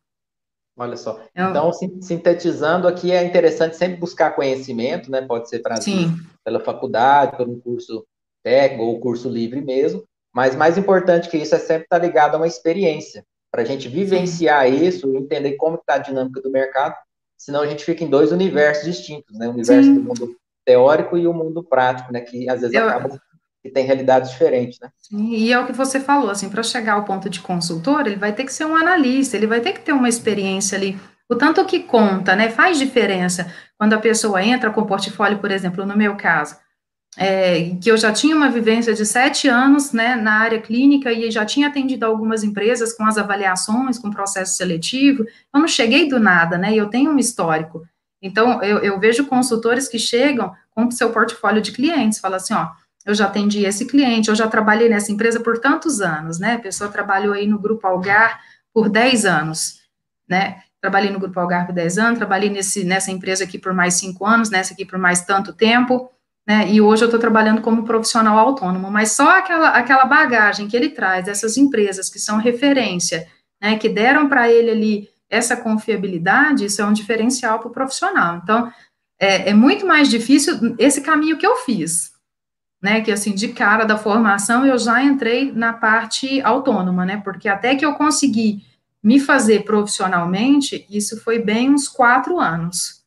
Olha 0.76 0.96
só. 0.98 1.18
Eu... 1.34 1.48
Então, 1.48 1.72
sintetizando 1.72 2.86
aqui, 2.86 3.12
é 3.12 3.24
interessante 3.24 3.76
sempre 3.76 3.96
buscar 3.96 4.32
conhecimento, 4.32 5.10
né? 5.10 5.22
Pode 5.22 5.48
ser 5.48 5.62
Sim. 5.80 6.14
pela 6.44 6.58
faculdade, 6.58 7.36
por 7.36 7.48
um 7.48 7.60
curso 7.60 8.04
técnico 8.42 8.82
ou 8.82 8.98
curso 8.98 9.28
livre 9.28 9.60
mesmo. 9.60 10.02
Mas 10.34 10.56
mais 10.56 10.76
importante 10.76 11.30
que 11.30 11.38
isso 11.38 11.54
é 11.54 11.60
sempre 11.60 11.84
estar 11.84 11.98
ligado 11.98 12.34
a 12.34 12.38
uma 12.38 12.48
experiência, 12.48 13.24
para 13.54 13.62
a 13.62 13.64
gente 13.64 13.88
vivenciar 13.88 14.68
isso, 14.68 15.16
entender 15.16 15.52
como 15.52 15.76
está 15.76 15.94
a 15.94 15.98
dinâmica 15.98 16.40
do 16.42 16.50
mercado, 16.50 16.96
senão 17.38 17.60
a 17.60 17.66
gente 17.68 17.84
fica 17.84 18.02
em 18.02 18.10
dois 18.10 18.32
universos 18.32 18.84
distintos, 18.84 19.38
né? 19.38 19.46
O 19.46 19.52
universo 19.52 19.90
Sim. 19.90 19.94
do 19.94 20.02
mundo 20.02 20.36
teórico 20.64 21.16
e 21.16 21.24
o 21.24 21.32
mundo 21.32 21.62
prático, 21.62 22.12
né? 22.12 22.20
Que 22.20 22.50
às 22.50 22.62
vezes 22.62 22.74
Eu... 22.74 22.88
acabam 22.88 23.16
que 23.62 23.70
tem 23.70 23.86
realidades 23.86 24.32
diferentes, 24.32 24.80
né? 24.80 24.90
Sim, 24.98 25.36
e 25.36 25.52
é 25.52 25.58
o 25.60 25.66
que 25.66 25.72
você 25.72 26.00
falou, 26.00 26.30
assim, 26.30 26.50
para 26.50 26.64
chegar 26.64 26.94
ao 26.94 27.04
ponto 27.04 27.30
de 27.30 27.38
consultor, 27.40 28.08
ele 28.08 28.16
vai 28.16 28.32
ter 28.32 28.42
que 28.42 28.52
ser 28.52 28.64
um 28.64 28.74
analista, 28.74 29.36
ele 29.36 29.46
vai 29.46 29.60
ter 29.60 29.72
que 29.72 29.82
ter 29.82 29.92
uma 29.92 30.08
experiência 30.08 30.76
ali, 30.76 30.98
o 31.28 31.36
tanto 31.36 31.64
que 31.64 31.84
conta, 31.84 32.34
né, 32.34 32.50
faz 32.50 32.76
diferença 32.76 33.46
quando 33.78 33.92
a 33.92 34.00
pessoa 34.00 34.42
entra 34.42 34.70
com 34.70 34.80
o 34.80 34.86
portfólio, 34.86 35.38
por 35.38 35.52
exemplo, 35.52 35.86
no 35.86 35.96
meu 35.96 36.16
caso, 36.16 36.56
é, 37.16 37.76
que 37.80 37.90
eu 37.90 37.96
já 37.96 38.12
tinha 38.12 38.34
uma 38.34 38.50
vivência 38.50 38.92
de 38.92 39.06
sete 39.06 39.48
anos, 39.48 39.92
né, 39.92 40.16
na 40.16 40.40
área 40.40 40.60
clínica 40.60 41.12
e 41.12 41.30
já 41.30 41.44
tinha 41.44 41.68
atendido 41.68 42.04
algumas 42.04 42.42
empresas 42.42 42.92
com 42.92 43.04
as 43.04 43.16
avaliações, 43.16 43.98
com 43.98 44.10
processo 44.10 44.56
seletivo, 44.56 45.24
eu 45.52 45.60
não 45.60 45.68
cheguei 45.68 46.08
do 46.08 46.18
nada, 46.18 46.58
né, 46.58 46.74
eu 46.74 46.88
tenho 46.88 47.12
um 47.12 47.18
histórico, 47.18 47.86
então 48.20 48.62
eu, 48.62 48.78
eu 48.78 48.98
vejo 48.98 49.26
consultores 49.26 49.86
que 49.88 49.98
chegam 49.98 50.52
com 50.70 50.86
o 50.86 50.92
seu 50.92 51.10
portfólio 51.10 51.62
de 51.62 51.72
clientes, 51.72 52.18
fala 52.18 52.36
assim, 52.36 52.54
ó, 52.54 52.68
eu 53.04 53.14
já 53.14 53.26
atendi 53.26 53.64
esse 53.64 53.84
cliente, 53.84 54.30
eu 54.30 54.34
já 54.34 54.48
trabalhei 54.48 54.88
nessa 54.88 55.12
empresa 55.12 55.38
por 55.38 55.58
tantos 55.58 56.00
anos, 56.00 56.38
né? 56.38 56.54
A 56.54 56.58
pessoa 56.58 56.90
trabalhou 56.90 57.34
aí 57.34 57.46
no 57.46 57.58
Grupo 57.58 57.86
Algar 57.86 58.40
por 58.72 58.88
10 58.88 59.26
anos, 59.26 59.80
né? 60.26 60.62
Trabalhei 60.80 61.10
no 61.10 61.20
Grupo 61.20 61.38
Algar 61.38 61.66
por 61.66 61.74
10 61.74 61.98
anos, 61.98 62.18
trabalhei 62.18 62.48
nesse, 62.48 62.82
nessa 62.82 63.10
empresa 63.10 63.44
aqui 63.44 63.58
por 63.58 63.74
mais 63.74 63.94
5 63.94 64.24
anos, 64.24 64.48
nessa 64.48 64.72
aqui 64.72 64.86
por 64.86 64.98
mais 64.98 65.22
tanto 65.22 65.52
tempo, 65.52 66.10
né? 66.46 66.70
E 66.70 66.80
hoje 66.80 67.02
eu 67.02 67.06
estou 67.06 67.20
trabalhando 67.20 67.62
como 67.62 67.84
profissional 67.84 68.38
autônomo, 68.38 68.90
mas 68.90 69.12
só 69.12 69.38
aquela, 69.38 69.70
aquela 69.70 70.04
bagagem 70.04 70.68
que 70.68 70.76
ele 70.76 70.90
traz 70.90 71.24
dessas 71.24 71.56
empresas 71.56 72.10
que 72.10 72.18
são 72.18 72.38
referência, 72.38 73.26
né? 73.60 73.78
Que 73.78 73.88
deram 73.88 74.28
para 74.28 74.50
ele 74.50 74.70
ali 74.70 75.08
essa 75.28 75.56
confiabilidade, 75.56 76.66
isso 76.66 76.80
é 76.80 76.84
um 76.84 76.92
diferencial 76.92 77.58
para 77.58 77.68
o 77.68 77.72
profissional. 77.72 78.40
Então, 78.42 78.72
é, 79.18 79.50
é 79.50 79.54
muito 79.54 79.86
mais 79.86 80.08
difícil 80.08 80.74
esse 80.78 81.00
caminho 81.00 81.38
que 81.38 81.46
eu 81.46 81.56
fiz, 81.56 82.12
né, 82.82 83.00
que 83.00 83.10
assim, 83.10 83.34
de 83.34 83.48
cara 83.48 83.84
da 83.84 83.96
formação 83.96 84.66
eu 84.66 84.78
já 84.78 85.02
entrei 85.02 85.50
na 85.52 85.72
parte 85.72 86.40
autônoma, 86.42 87.04
né, 87.04 87.20
porque 87.24 87.48
até 87.48 87.74
que 87.74 87.84
eu 87.84 87.94
consegui 87.94 88.62
me 89.02 89.18
fazer 89.20 89.64
profissionalmente, 89.64 90.86
isso 90.90 91.20
foi 91.20 91.38
bem 91.38 91.70
uns 91.70 91.88
quatro 91.88 92.38
anos, 92.38 93.02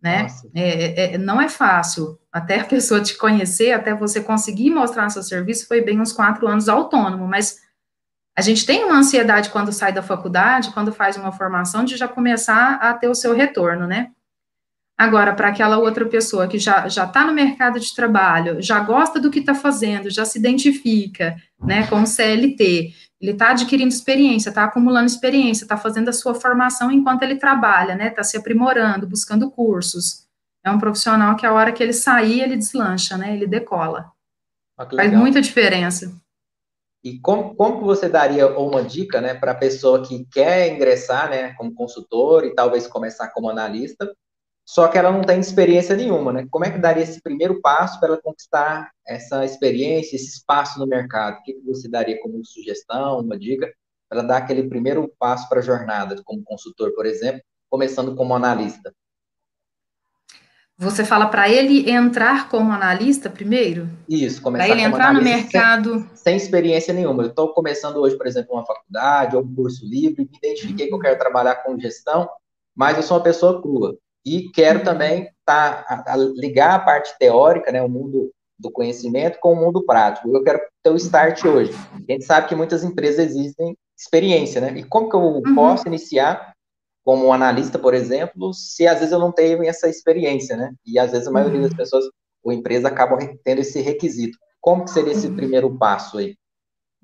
né, 0.00 0.26
é, 0.54 0.62
é, 0.62 1.14
é, 1.14 1.18
não 1.18 1.40
é 1.40 1.48
fácil, 1.48 2.18
até 2.34 2.60
a 2.60 2.64
pessoa 2.64 3.00
te 3.00 3.16
conhecer, 3.16 3.72
até 3.72 3.94
você 3.94 4.20
conseguir 4.20 4.70
mostrar 4.70 5.08
seu 5.08 5.22
serviço, 5.22 5.68
foi 5.68 5.80
bem 5.80 6.00
uns 6.00 6.12
quatro 6.12 6.48
anos 6.48 6.68
autônomo, 6.68 7.28
mas 7.28 7.60
a 8.36 8.42
gente 8.42 8.66
tem 8.66 8.84
uma 8.84 8.98
ansiedade 8.98 9.50
quando 9.50 9.72
sai 9.72 9.92
da 9.92 10.02
faculdade, 10.02 10.72
quando 10.72 10.92
faz 10.92 11.16
uma 11.16 11.30
formação, 11.30 11.84
de 11.84 11.96
já 11.96 12.08
começar 12.08 12.74
a 12.74 12.92
ter 12.92 13.08
o 13.08 13.14
seu 13.14 13.32
retorno, 13.32 13.86
né, 13.86 14.10
Agora, 14.96 15.34
para 15.34 15.48
aquela 15.48 15.78
outra 15.78 16.06
pessoa 16.06 16.46
que 16.46 16.56
já 16.56 16.86
está 16.86 17.26
no 17.26 17.32
mercado 17.32 17.80
de 17.80 17.92
trabalho, 17.94 18.62
já 18.62 18.78
gosta 18.78 19.18
do 19.18 19.28
que 19.28 19.40
está 19.40 19.52
fazendo, 19.52 20.08
já 20.08 20.24
se 20.24 20.38
identifica 20.38 21.36
né, 21.60 21.84
com 21.88 22.02
o 22.02 22.06
CLT, 22.06 22.92
ele 23.20 23.32
está 23.32 23.50
adquirindo 23.50 23.92
experiência, 23.92 24.50
está 24.50 24.64
acumulando 24.64 25.06
experiência, 25.06 25.64
está 25.64 25.76
fazendo 25.76 26.10
a 26.10 26.12
sua 26.12 26.34
formação 26.34 26.92
enquanto 26.92 27.24
ele 27.24 27.36
trabalha, 27.36 27.96
né? 27.96 28.08
Está 28.08 28.22
se 28.22 28.36
aprimorando, 28.36 29.06
buscando 29.06 29.50
cursos. 29.50 30.23
É 30.64 30.70
um 30.70 30.78
profissional 30.78 31.36
que 31.36 31.44
a 31.44 31.52
hora 31.52 31.72
que 31.72 31.82
ele 31.82 31.92
sair, 31.92 32.40
ele 32.40 32.56
deslancha, 32.56 33.18
né? 33.18 33.34
Ele 33.34 33.46
decola. 33.46 34.10
Ah, 34.78 34.86
Faz 34.86 35.12
muita 35.12 35.40
diferença. 35.40 36.12
E 37.04 37.20
como, 37.20 37.54
como 37.54 37.82
você 37.82 38.08
daria 38.08 38.48
uma 38.58 38.82
dica, 38.82 39.20
né, 39.20 39.34
para 39.34 39.52
a 39.52 39.56
pessoa 39.56 40.02
que 40.02 40.24
quer 40.32 40.72
ingressar, 40.72 41.28
né, 41.28 41.52
como 41.52 41.74
consultor 41.74 42.46
e 42.46 42.54
talvez 42.54 42.86
começar 42.86 43.28
como 43.28 43.50
analista, 43.50 44.10
só 44.66 44.88
que 44.88 44.96
ela 44.96 45.12
não 45.12 45.20
tem 45.20 45.38
experiência 45.38 45.94
nenhuma, 45.94 46.32
né? 46.32 46.46
Como 46.50 46.64
é 46.64 46.70
que 46.70 46.78
daria 46.78 47.02
esse 47.02 47.20
primeiro 47.20 47.60
passo 47.60 48.00
para 48.00 48.08
ela 48.08 48.22
conquistar 48.22 48.90
essa 49.06 49.44
experiência, 49.44 50.16
esse 50.16 50.28
espaço 50.38 50.78
no 50.78 50.86
mercado? 50.86 51.36
O 51.36 51.42
que 51.42 51.60
você 51.66 51.86
daria 51.86 52.18
como 52.22 52.42
sugestão, 52.42 53.20
uma 53.20 53.38
dica, 53.38 53.70
para 54.08 54.22
dar 54.22 54.38
aquele 54.38 54.66
primeiro 54.66 55.12
passo 55.18 55.46
para 55.50 55.58
a 55.58 55.62
jornada, 55.62 56.16
como 56.24 56.42
consultor, 56.42 56.94
por 56.94 57.04
exemplo, 57.04 57.42
começando 57.68 58.16
como 58.16 58.34
analista? 58.34 58.90
Você 60.76 61.04
fala 61.04 61.26
para 61.26 61.48
ele 61.48 61.88
entrar 61.88 62.48
como 62.48 62.72
analista 62.72 63.30
primeiro? 63.30 63.88
Isso, 64.08 64.42
começar 64.42 64.66
Para 64.66 64.74
ele 64.74 64.82
entrar 64.82 65.14
no 65.14 65.22
mercado. 65.22 66.00
Sem, 66.00 66.16
sem 66.16 66.36
experiência 66.36 66.92
nenhuma. 66.92 67.22
Eu 67.22 67.28
estou 67.28 67.54
começando 67.54 67.96
hoje, 67.98 68.16
por 68.16 68.26
exemplo, 68.26 68.54
uma 68.54 68.66
faculdade 68.66 69.36
ou 69.36 69.42
um 69.42 69.54
curso 69.54 69.86
livre, 69.86 70.28
me 70.28 70.38
identifiquei 70.38 70.88
que 70.88 70.94
eu 70.94 70.98
quero 70.98 71.18
trabalhar 71.18 71.56
com 71.56 71.78
gestão, 71.78 72.28
mas 72.76 72.96
eu 72.96 73.04
sou 73.04 73.16
uma 73.16 73.22
pessoa 73.22 73.62
crua. 73.62 73.96
E 74.26 74.50
quero 74.50 74.80
uhum. 74.80 74.84
também 74.84 75.28
tá, 75.44 75.84
a, 75.86 76.14
a 76.14 76.16
ligar 76.16 76.74
a 76.74 76.78
parte 76.80 77.16
teórica, 77.18 77.70
né, 77.70 77.80
o 77.80 77.88
mundo 77.88 78.32
do 78.58 78.70
conhecimento, 78.70 79.38
com 79.40 79.52
o 79.52 79.56
mundo 79.56 79.84
prático. 79.84 80.28
Eu 80.34 80.42
quero 80.42 80.60
ter 80.82 80.90
o 80.90 80.96
start 80.96 81.44
hoje. 81.44 81.72
A 81.92 82.12
gente 82.12 82.24
sabe 82.24 82.48
que 82.48 82.54
muitas 82.54 82.82
empresas 82.82 83.26
existem 83.26 83.76
experiência, 83.96 84.60
né? 84.60 84.72
E 84.76 84.82
como 84.82 85.08
que 85.08 85.14
eu 85.14 85.20
uhum. 85.20 85.54
posso 85.54 85.86
iniciar 85.86 86.53
como 87.04 87.32
analista, 87.32 87.78
por 87.78 87.92
exemplo, 87.92 88.54
se 88.54 88.86
às 88.86 88.98
vezes 88.98 89.12
eu 89.12 89.18
não 89.18 89.30
tenho 89.30 89.62
essa 89.64 89.88
experiência, 89.88 90.56
né? 90.56 90.72
E 90.86 90.98
às 90.98 91.12
vezes 91.12 91.28
a 91.28 91.30
maioria 91.30 91.60
uhum. 91.60 91.66
das 91.66 91.74
pessoas 91.74 92.04
ou 92.42 92.52
empresa 92.52 92.88
acabam 92.88 93.18
tendo 93.44 93.60
esse 93.60 93.80
requisito. 93.80 94.38
Como 94.60 94.84
que 94.84 94.90
seria 94.90 95.12
esse 95.12 95.26
uhum. 95.26 95.36
primeiro 95.36 95.76
passo 95.76 96.18
aí? 96.18 96.36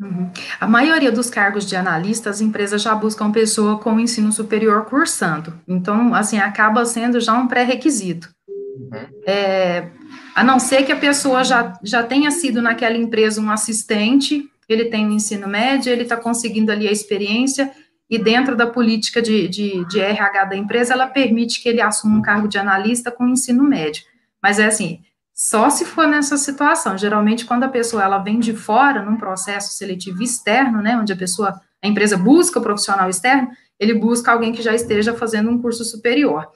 Uhum. 0.00 0.30
A 0.58 0.66
maioria 0.66 1.12
dos 1.12 1.28
cargos 1.28 1.66
de 1.66 1.76
analista, 1.76 2.30
as 2.30 2.40
empresas 2.40 2.80
já 2.80 2.94
buscam 2.94 3.30
pessoa 3.30 3.78
com 3.78 4.00
ensino 4.00 4.32
superior 4.32 4.86
cursando. 4.86 5.60
Então, 5.68 6.14
assim, 6.14 6.38
acaba 6.38 6.84
sendo 6.86 7.20
já 7.20 7.34
um 7.34 7.46
pré-requisito. 7.46 8.30
Uhum. 8.48 9.22
É, 9.26 9.90
a 10.34 10.42
não 10.42 10.58
ser 10.58 10.84
que 10.84 10.92
a 10.92 10.96
pessoa 10.96 11.44
já, 11.44 11.78
já 11.82 12.02
tenha 12.02 12.30
sido 12.30 12.62
naquela 12.62 12.96
empresa 12.96 13.40
um 13.40 13.50
assistente, 13.50 14.48
ele 14.66 14.86
tem 14.86 15.06
o 15.06 15.12
ensino 15.12 15.46
médio, 15.46 15.92
ele 15.92 16.04
está 16.04 16.16
conseguindo 16.16 16.72
ali 16.72 16.88
a 16.88 16.92
experiência, 16.92 17.70
e 18.10 18.18
dentro 18.18 18.56
da 18.56 18.66
política 18.66 19.22
de, 19.22 19.46
de, 19.46 19.84
de 19.86 20.00
RH 20.00 20.44
da 20.46 20.56
empresa, 20.56 20.94
ela 20.94 21.06
permite 21.06 21.62
que 21.62 21.68
ele 21.68 21.80
assuma 21.80 22.18
um 22.18 22.22
cargo 22.22 22.48
de 22.48 22.58
analista 22.58 23.08
com 23.08 23.28
ensino 23.28 23.62
médio. 23.62 24.02
Mas 24.42 24.58
é 24.58 24.66
assim, 24.66 25.00
só 25.32 25.70
se 25.70 25.84
for 25.84 26.08
nessa 26.08 26.36
situação. 26.36 26.98
Geralmente, 26.98 27.44
quando 27.44 27.62
a 27.62 27.68
pessoa 27.68 28.02
ela 28.02 28.18
vem 28.18 28.40
de 28.40 28.52
fora, 28.52 29.04
num 29.04 29.16
processo 29.16 29.72
seletivo 29.74 30.24
externo, 30.24 30.82
né, 30.82 30.96
onde 30.96 31.12
a 31.12 31.16
pessoa, 31.16 31.60
a 31.80 31.86
empresa 31.86 32.16
busca 32.16 32.58
o 32.58 32.62
profissional 32.62 33.08
externo, 33.08 33.48
ele 33.78 33.94
busca 33.94 34.32
alguém 34.32 34.52
que 34.52 34.60
já 34.60 34.74
esteja 34.74 35.14
fazendo 35.14 35.48
um 35.48 35.62
curso 35.62 35.84
superior. 35.84 36.48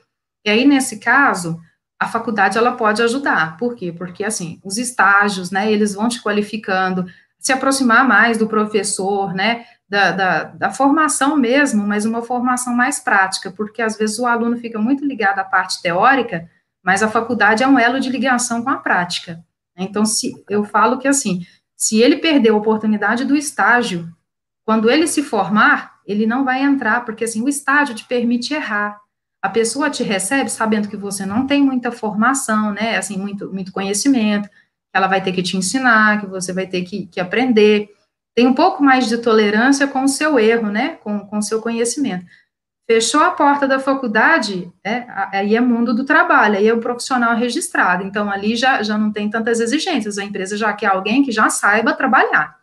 E 0.44 0.50
aí, 0.50 0.66
nesse 0.66 0.98
caso, 0.98 1.60
a 1.98 2.08
faculdade 2.08 2.58
ela 2.58 2.72
pode 2.72 3.00
ajudar. 3.00 3.56
Por 3.56 3.76
quê? 3.76 3.92
Porque 3.92 4.24
assim, 4.24 4.60
os 4.64 4.76
estágios, 4.76 5.52
né, 5.52 5.72
eles 5.72 5.94
vão 5.94 6.08
te 6.08 6.20
qualificando, 6.20 7.06
se 7.38 7.52
aproximar 7.52 8.06
mais 8.06 8.38
do 8.38 8.48
professor, 8.48 9.32
né, 9.32 9.64
da, 9.88 10.12
da, 10.12 10.44
da, 10.44 10.70
formação 10.70 11.36
mesmo, 11.36 11.86
mas 11.86 12.04
uma 12.04 12.22
formação 12.22 12.74
mais 12.74 12.98
prática, 12.98 13.50
porque 13.50 13.82
às 13.82 13.96
vezes 13.96 14.18
o 14.18 14.26
aluno 14.26 14.56
fica 14.56 14.78
muito 14.78 15.04
ligado 15.04 15.38
à 15.38 15.44
parte 15.44 15.82
teórica, 15.82 16.48
mas 16.82 17.02
a 17.02 17.08
faculdade 17.08 17.62
é 17.62 17.68
um 17.68 17.78
elo 17.78 18.00
de 18.00 18.10
ligação 18.10 18.62
com 18.62 18.70
a 18.70 18.76
prática. 18.76 19.44
Então, 19.76 20.04
se 20.04 20.32
eu 20.48 20.64
falo 20.64 20.98
que 20.98 21.08
assim, 21.08 21.44
se 21.76 22.00
ele 22.00 22.16
perder 22.16 22.50
a 22.50 22.56
oportunidade 22.56 23.24
do 23.24 23.36
estágio, 23.36 24.08
quando 24.64 24.90
ele 24.90 25.06
se 25.06 25.22
formar, 25.22 25.94
ele 26.06 26.26
não 26.26 26.44
vai 26.44 26.62
entrar, 26.62 27.04
porque 27.04 27.24
assim, 27.24 27.42
o 27.42 27.48
estágio 27.48 27.94
te 27.94 28.04
permite 28.04 28.54
errar. 28.54 28.98
A 29.42 29.48
pessoa 29.48 29.90
te 29.90 30.02
recebe 30.02 30.50
sabendo 30.50 30.88
que 30.88 30.96
você 30.96 31.26
não 31.26 31.46
tem 31.46 31.62
muita 31.62 31.92
formação, 31.92 32.72
né, 32.72 32.96
assim, 32.96 33.18
muito, 33.18 33.52
muito 33.52 33.72
conhecimento, 33.72 34.48
ela 34.94 35.08
vai 35.08 35.22
ter 35.22 35.32
que 35.32 35.42
te 35.42 35.56
ensinar, 35.56 36.20
que 36.20 36.26
você 36.26 36.52
vai 36.52 36.66
ter 36.66 36.82
que, 36.82 37.06
que 37.06 37.20
aprender. 37.20 37.90
Tem 38.34 38.46
um 38.46 38.54
pouco 38.54 38.82
mais 38.82 39.08
de 39.08 39.18
tolerância 39.18 39.86
com 39.86 40.04
o 40.04 40.08
seu 40.08 40.38
erro, 40.38 40.70
né, 40.70 40.98
com, 41.02 41.20
com 41.20 41.38
o 41.38 41.42
seu 41.42 41.60
conhecimento. 41.62 42.26
Fechou 42.86 43.22
a 43.22 43.30
porta 43.30 43.66
da 43.66 43.78
faculdade, 43.78 44.70
é, 44.84 45.06
aí 45.32 45.56
é 45.56 45.60
mundo 45.60 45.94
do 45.94 46.04
trabalho, 46.04 46.56
aí 46.56 46.68
é 46.68 46.74
o 46.74 46.80
profissional 46.80 47.34
registrado. 47.34 48.04
Então, 48.04 48.30
ali 48.30 48.56
já, 48.56 48.82
já 48.82 48.98
não 48.98 49.10
tem 49.10 49.30
tantas 49.30 49.58
exigências. 49.60 50.18
A 50.18 50.24
empresa 50.24 50.56
já 50.56 50.72
quer 50.72 50.88
alguém 50.88 51.22
que 51.22 51.32
já 51.32 51.48
saiba 51.48 51.94
trabalhar. 51.94 52.58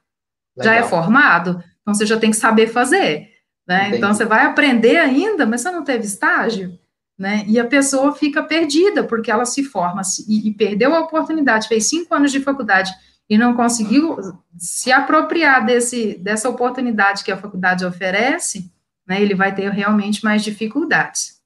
Legal. 0.56 0.74
Já 0.74 0.76
é 0.76 0.84
formado, 0.84 1.64
então 1.82 1.94
você 1.96 2.06
já 2.06 2.20
tem 2.20 2.30
que 2.30 2.38
saber 2.38 2.68
fazer. 2.68 3.30
Né? 3.68 3.96
Então, 3.96 4.14
você 4.14 4.26
vai 4.26 4.46
aprender 4.46 4.98
ainda, 4.98 5.46
mas 5.46 5.62
você 5.62 5.72
não 5.72 5.84
teve 5.84 6.06
estágio. 6.06 6.78
Né? 7.18 7.44
E 7.48 7.60
a 7.60 7.66
pessoa 7.66 8.14
fica 8.14 8.44
perdida, 8.44 9.04
porque 9.04 9.32
ela 9.32 9.46
se 9.46 9.64
forma 9.64 10.02
e, 10.28 10.50
e 10.50 10.54
perdeu 10.54 10.94
a 10.94 11.00
oportunidade, 11.00 11.68
fez 11.68 11.88
cinco 11.88 12.14
anos 12.14 12.32
de 12.32 12.42
faculdade 12.42 12.92
e 13.30 13.38
não 13.38 13.56
conseguiu 13.56 14.18
se 14.58 14.92
apropriar 14.92 15.66
desse, 15.66 16.18
dessa 16.18 16.50
oportunidade 16.50 17.24
que 17.24 17.32
a 17.32 17.38
faculdade 17.38 17.86
oferece, 17.86 18.72
né, 19.08 19.22
ele 19.22 19.36
vai 19.36 19.54
ter 19.54 19.70
realmente 19.72 20.24
mais 20.24 20.44
dificuldades. 20.44 21.42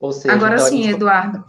Ou 0.00 0.12
seja, 0.12 0.34
Agora 0.34 0.54
então, 0.54 0.66
sim, 0.66 0.88
Eduardo. 0.88 1.44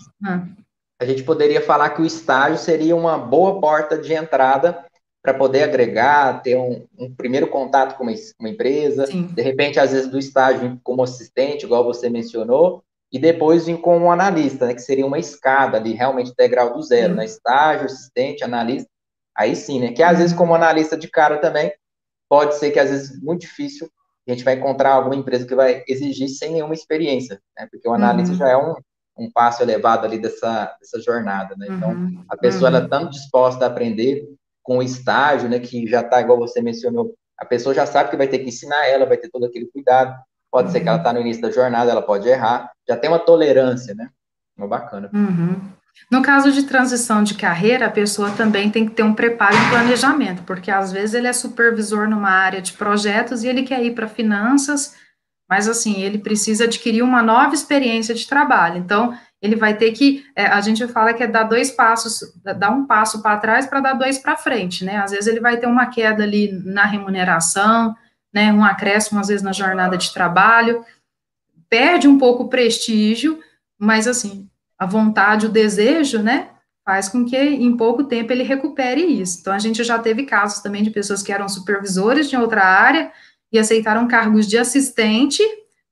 A 1.00 1.06
gente 1.06 1.24
poderia 1.24 1.62
falar 1.62 1.90
que 1.90 2.02
o 2.02 2.06
estágio 2.06 2.58
seria 2.58 2.96
uma 2.96 3.18
boa 3.18 3.60
porta 3.60 3.98
de 3.98 4.14
entrada 4.14 4.86
para 5.22 5.34
poder 5.34 5.64
agregar, 5.64 6.42
ter 6.44 6.56
um, 6.56 6.86
um, 6.98 7.14
primeiro 7.14 7.48
contato 7.48 7.98
com 7.98 8.04
uma, 8.04 8.14
uma 8.40 8.50
empresa, 8.50 9.08
sim. 9.08 9.24
de 9.24 9.42
repente, 9.42 9.80
às 9.80 9.92
vezes, 9.92 10.08
do 10.08 10.20
estágio 10.20 10.80
como 10.84 11.02
assistente, 11.02 11.66
igual 11.66 11.84
você 11.84 12.10
mencionou, 12.10 12.84
e 13.12 13.18
depois 13.18 13.66
vir 13.66 13.80
como 13.80 14.12
analista, 14.12 14.68
né, 14.68 14.76
que 14.76 14.82
seria 14.82 15.06
uma 15.06 15.18
escada 15.18 15.78
ali, 15.78 15.94
realmente 15.94 16.34
degrau 16.38 16.74
do 16.74 16.82
zero, 16.84 17.14
sim. 17.14 17.18
né, 17.18 17.26
estágio, 17.26 17.86
assistente, 17.86 18.44
analista, 18.44 18.88
aí 19.38 19.56
sim, 19.56 19.80
né, 19.80 19.92
que 19.92 20.04
às 20.04 20.18
vezes 20.18 20.36
como 20.36 20.56
analista 20.56 20.98
de 20.98 21.10
cara 21.10 21.38
também, 21.38 21.74
pode 22.30 22.56
ser 22.56 22.72
que 22.72 22.80
às 22.80 22.90
vezes 22.90 23.22
muito 23.22 23.42
difícil 23.42 23.90
a 24.28 24.32
gente 24.32 24.44
vai 24.44 24.56
encontrar 24.56 24.94
alguma 24.94 25.16
empresa 25.16 25.46
que 25.46 25.56
vai 25.56 25.84
exigir 25.88 26.28
sem 26.30 26.54
nenhuma 26.54 26.74
experiência, 26.74 27.40
né? 27.58 27.68
Porque 27.70 27.88
o 27.88 27.94
analista 27.94 28.34
uhum. 28.34 28.40
já 28.40 28.50
é 28.50 28.58
um, 28.58 28.74
um 29.18 29.32
passo 29.32 29.62
elevado 29.62 30.06
ali 30.06 30.18
dessa, 30.18 30.76
dessa 30.80 31.00
jornada, 31.00 31.56
né? 31.56 31.68
Então, 31.70 31.92
uhum. 31.92 32.26
a 32.28 32.36
pessoa 32.36 32.70
uhum. 32.72 32.76
ela 32.76 32.86
está 32.86 33.04
disposta 33.04 33.66
a 33.66 33.68
aprender 33.68 34.28
com 34.64 34.80
o 34.80 34.84
estágio, 34.84 35.48
né? 35.48 35.60
Que 35.60 35.86
já 35.86 36.02
está, 36.02 36.22
igual 36.22 36.40
você 36.40 36.60
mencionou, 36.60 37.14
a 37.38 37.46
pessoa 37.46 37.76
já 37.76 37.86
sabe 37.86 38.10
que 38.10 38.18
vai 38.18 38.28
ter 38.28 38.40
que 38.40 38.50
ensinar 38.50 38.88
ela, 38.88 39.06
vai 39.06 39.18
ter 39.18 39.30
todo 39.30 39.46
aquele 39.46 39.68
cuidado. 39.68 40.16
Pode 40.52 40.72
ser 40.72 40.80
que 40.80 40.88
ela 40.88 40.98
está 40.98 41.14
no 41.14 41.20
início 41.20 41.42
da 41.42 41.52
jornada, 41.52 41.92
ela 41.92 42.02
pode 42.02 42.28
errar, 42.28 42.72
já 42.88 42.98
tem 42.98 43.10
uma 43.10 43.20
tolerância, 43.20 43.94
né? 43.94 44.10
Uma 44.58 44.68
bacana. 44.68 45.12
Uhum. 45.14 45.70
No 46.12 46.22
caso 46.22 46.52
de 46.52 46.64
transição 46.64 47.24
de 47.24 47.34
carreira, 47.34 47.88
a 47.88 47.92
pessoa 47.92 48.32
também 48.32 48.70
tem 48.70 48.86
que 48.86 48.94
ter 48.94 49.04
um 49.04 49.14
preparo 49.14 49.56
e 49.56 49.70
planejamento, 49.70 50.44
porque 50.44 50.70
às 50.70 50.92
vezes 50.92 51.16
ele 51.16 51.28
é 51.28 51.34
supervisor 51.34 52.08
numa 52.08 52.30
área 52.30 52.62
de 52.62 52.74
projetos 52.74 53.44
e 53.44 53.48
ele 53.48 53.64
quer 53.64 53.84
ir 53.84 53.96
para 53.96 54.08
finanças, 54.08 54.96
mas 55.50 55.68
assim, 55.68 56.02
ele 56.02 56.18
precisa 56.18 56.66
adquirir 56.66 57.02
uma 57.02 57.24
nova 57.24 57.54
experiência 57.54 58.14
de 58.14 58.28
trabalho. 58.28 58.78
Então, 58.78 59.18
ele 59.42 59.56
vai 59.56 59.78
ter 59.78 59.92
que, 59.92 60.26
é, 60.36 60.46
a 60.46 60.60
gente 60.62 60.88
fala 60.88 61.14
que 61.14 61.24
é 61.24 61.28
dar 61.28 61.44
dois 61.44 61.72
passos, 61.72 62.20
dar 62.44 62.72
um 62.72 62.86
passo 62.86 63.22
para 63.22 63.38
trás 63.38 63.66
para 63.66 63.80
dar 63.80 63.94
dois 63.94 64.18
para 64.18 64.38
frente, 64.38 64.84
né? 64.84 64.98
Às 64.98 65.12
vezes 65.12 65.28
ele 65.28 65.40
vai 65.40 65.58
ter 65.58 65.68
uma 65.68 65.86
queda 65.88 66.24
ali 66.24 66.52
na 66.64 66.86
remuneração, 66.86 67.96
né? 68.34 68.52
Um 68.52 68.64
acréscimo, 68.64 69.20
às 69.20 69.28
vezes, 69.28 69.44
na 69.44 69.54
jornada 69.54 69.98
de 69.98 70.14
trabalho, 70.14 70.84
perde 71.70 72.08
um 72.08 72.18
pouco 72.18 72.44
o 72.44 72.50
prestígio, 72.50 73.40
mas 73.78 74.08
assim, 74.08 74.50
a 74.78 74.86
vontade, 74.86 75.46
o 75.46 75.50
desejo, 75.50 76.22
né, 76.22 76.50
faz 76.86 77.10
com 77.10 77.26
que 77.26 77.38
em 77.38 77.76
pouco 77.76 78.04
tempo 78.04 78.32
ele 78.32 78.44
recupere 78.44 79.02
isso. 79.02 79.40
Então, 79.42 79.54
a 79.54 79.60
gente 79.60 79.84
já 79.84 79.98
teve 79.98 80.24
casos 80.26 80.60
também 80.60 80.84
de 80.84 80.92
pessoas 80.92 81.24
que 81.24 81.32
eram 81.32 81.50
supervisores 81.50 82.30
de 82.30 82.38
outra 82.38 82.64
área 82.64 83.12
e 83.52 83.58
aceitaram 83.58 84.08
cargos 84.08 84.48
de 84.48 84.58
assistente 84.58 85.42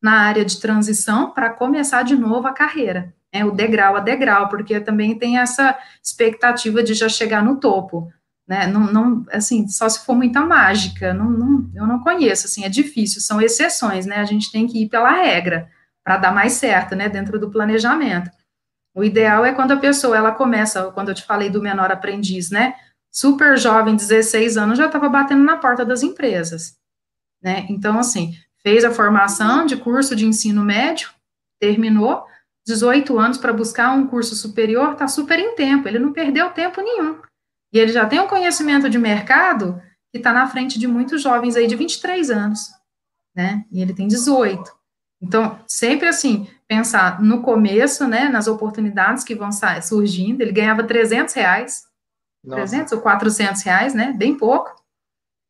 na 0.02 0.20
área 0.20 0.44
de 0.44 0.60
transição 0.60 1.32
para 1.32 1.50
começar 1.50 2.04
de 2.04 2.16
novo 2.16 2.48
a 2.48 2.54
carreira, 2.54 3.14
né, 3.34 3.46
o 3.46 3.52
degrau 3.52 3.96
a 3.96 4.02
degrau, 4.02 4.50
porque 4.50 4.80
também 4.80 5.18
tem 5.18 5.40
essa 5.40 5.78
expectativa 6.04 6.84
de 6.84 6.94
já 6.94 7.08
chegar 7.08 7.42
no 7.44 7.56
topo, 7.56 8.12
né, 8.46 8.68
não, 8.68 8.82
não 8.92 9.26
assim, 9.32 9.66
só 9.70 9.88
se 9.88 10.06
for 10.06 10.14
muita 10.14 10.42
mágica, 10.42 11.14
não, 11.14 11.32
não, 11.32 11.72
eu 11.74 11.88
não 11.88 12.00
conheço, 12.00 12.48
assim, 12.48 12.66
é 12.66 12.70
difícil, 12.70 13.22
são 13.22 13.42
exceções, 13.42 14.06
né, 14.06 14.18
a 14.18 14.26
gente 14.26 14.52
tem 14.52 14.68
que 14.68 14.84
ir 14.84 14.90
pela 14.90 15.10
regra, 15.10 15.70
para 16.04 16.18
dar 16.18 16.34
mais 16.34 16.52
certo, 16.52 16.96
né, 16.96 17.08
dentro 17.08 17.40
do 17.40 17.50
planejamento. 17.50 18.30
O 18.96 19.04
ideal 19.04 19.46
é 19.46 19.54
quando 19.54 19.72
a 19.72 19.78
pessoa, 19.78 20.16
ela 20.16 20.32
começa, 20.32 20.92
quando 20.92 21.10
eu 21.10 21.16
te 21.16 21.24
falei 21.24 21.50
do 21.50 21.62
menor 21.62 21.92
aprendiz, 21.92 22.52
né? 22.52 22.76
Super 23.12 23.58
jovem, 23.58 23.96
16 23.96 24.58
anos, 24.58 24.78
já 24.78 24.86
estava 24.86 25.10
batendo 25.10 25.44
na 25.44 25.58
porta 25.58 25.84
das 25.84 26.04
empresas, 26.04 26.78
né? 27.42 27.66
Então, 27.70 27.98
assim, 27.98 28.36
fez 28.62 28.84
a 28.86 28.92
formação 28.92 29.66
de 29.66 29.78
curso 29.78 30.16
de 30.16 30.26
ensino 30.26 30.64
médio, 30.64 31.10
terminou, 31.60 32.26
18 32.66 33.20
anos 33.20 33.38
para 33.38 33.52
buscar 33.52 33.92
um 33.92 34.08
curso 34.08 34.36
superior, 34.36 34.94
está 34.94 35.08
super 35.08 35.38
em 35.38 35.56
tempo, 35.56 35.88
ele 35.88 36.00
não 36.00 36.14
perdeu 36.14 36.50
tempo 36.52 36.82
nenhum. 36.82 37.20
E 37.74 37.80
ele 37.80 37.92
já 37.92 38.06
tem 38.06 38.20
um 38.20 38.28
conhecimento 38.28 38.90
de 38.90 38.98
mercado 38.98 39.82
que 40.12 40.18
está 40.20 40.32
na 40.32 40.48
frente 40.48 40.78
de 40.78 40.88
muitos 40.88 41.22
jovens 41.22 41.56
aí 41.56 41.68
de 41.68 41.76
23 41.76 42.30
anos, 42.30 42.70
né? 43.36 43.66
E 43.72 43.82
ele 43.82 43.94
tem 43.94 44.08
18. 44.08 44.72
Então, 45.22 45.60
sempre 45.68 46.08
assim, 46.08 46.48
pensar 46.74 47.22
no 47.22 47.42
começo, 47.42 48.08
né, 48.08 48.30
nas 48.30 48.48
oportunidades 48.48 49.24
que 49.24 49.36
vão 49.36 49.50
surgindo, 49.82 50.42
ele 50.42 50.52
ganhava 50.52 50.84
300 50.84 51.34
reais, 51.34 51.84
Nossa. 52.44 52.62
300 52.62 52.94
ou 52.94 53.02
400 53.02 53.62
reais, 53.62 53.94
né, 53.94 54.14
bem 54.18 54.36
pouco, 54.36 54.76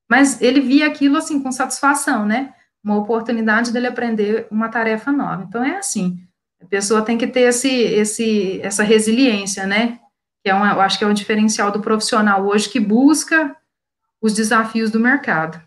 mas 0.10 0.42
ele 0.42 0.60
via 0.60 0.88
aquilo, 0.88 1.18
assim, 1.18 1.42
com 1.42 1.52
satisfação, 1.52 2.26
né, 2.26 2.54
uma 2.84 2.98
oportunidade 2.98 3.72
dele 3.72 3.88
aprender 3.88 4.48
uma 4.52 4.68
tarefa 4.68 5.12
nova. 5.12 5.46
Então, 5.48 5.64
é 5.64 5.78
assim, 5.78 6.20
a 6.62 6.66
pessoa 6.66 7.02
tem 7.02 7.18
que 7.18 7.28
ter 7.28 7.42
esse, 7.42 7.70
esse, 7.70 8.62
essa 8.62 8.84
resiliência, 8.84 9.66
né? 9.66 10.00
Que 10.44 10.50
é 10.50 10.54
uma, 10.54 10.74
eu 10.74 10.82
acho 10.82 10.98
que 10.98 11.04
é 11.04 11.08
o 11.08 11.14
diferencial 11.14 11.72
do 11.72 11.82
profissional 11.82 12.46
hoje 12.46 12.70
que 12.70 12.80
busca 12.80 13.56
os 14.22 14.34
desafios 14.34 14.92
do 14.92 15.00
mercado. 15.00 15.62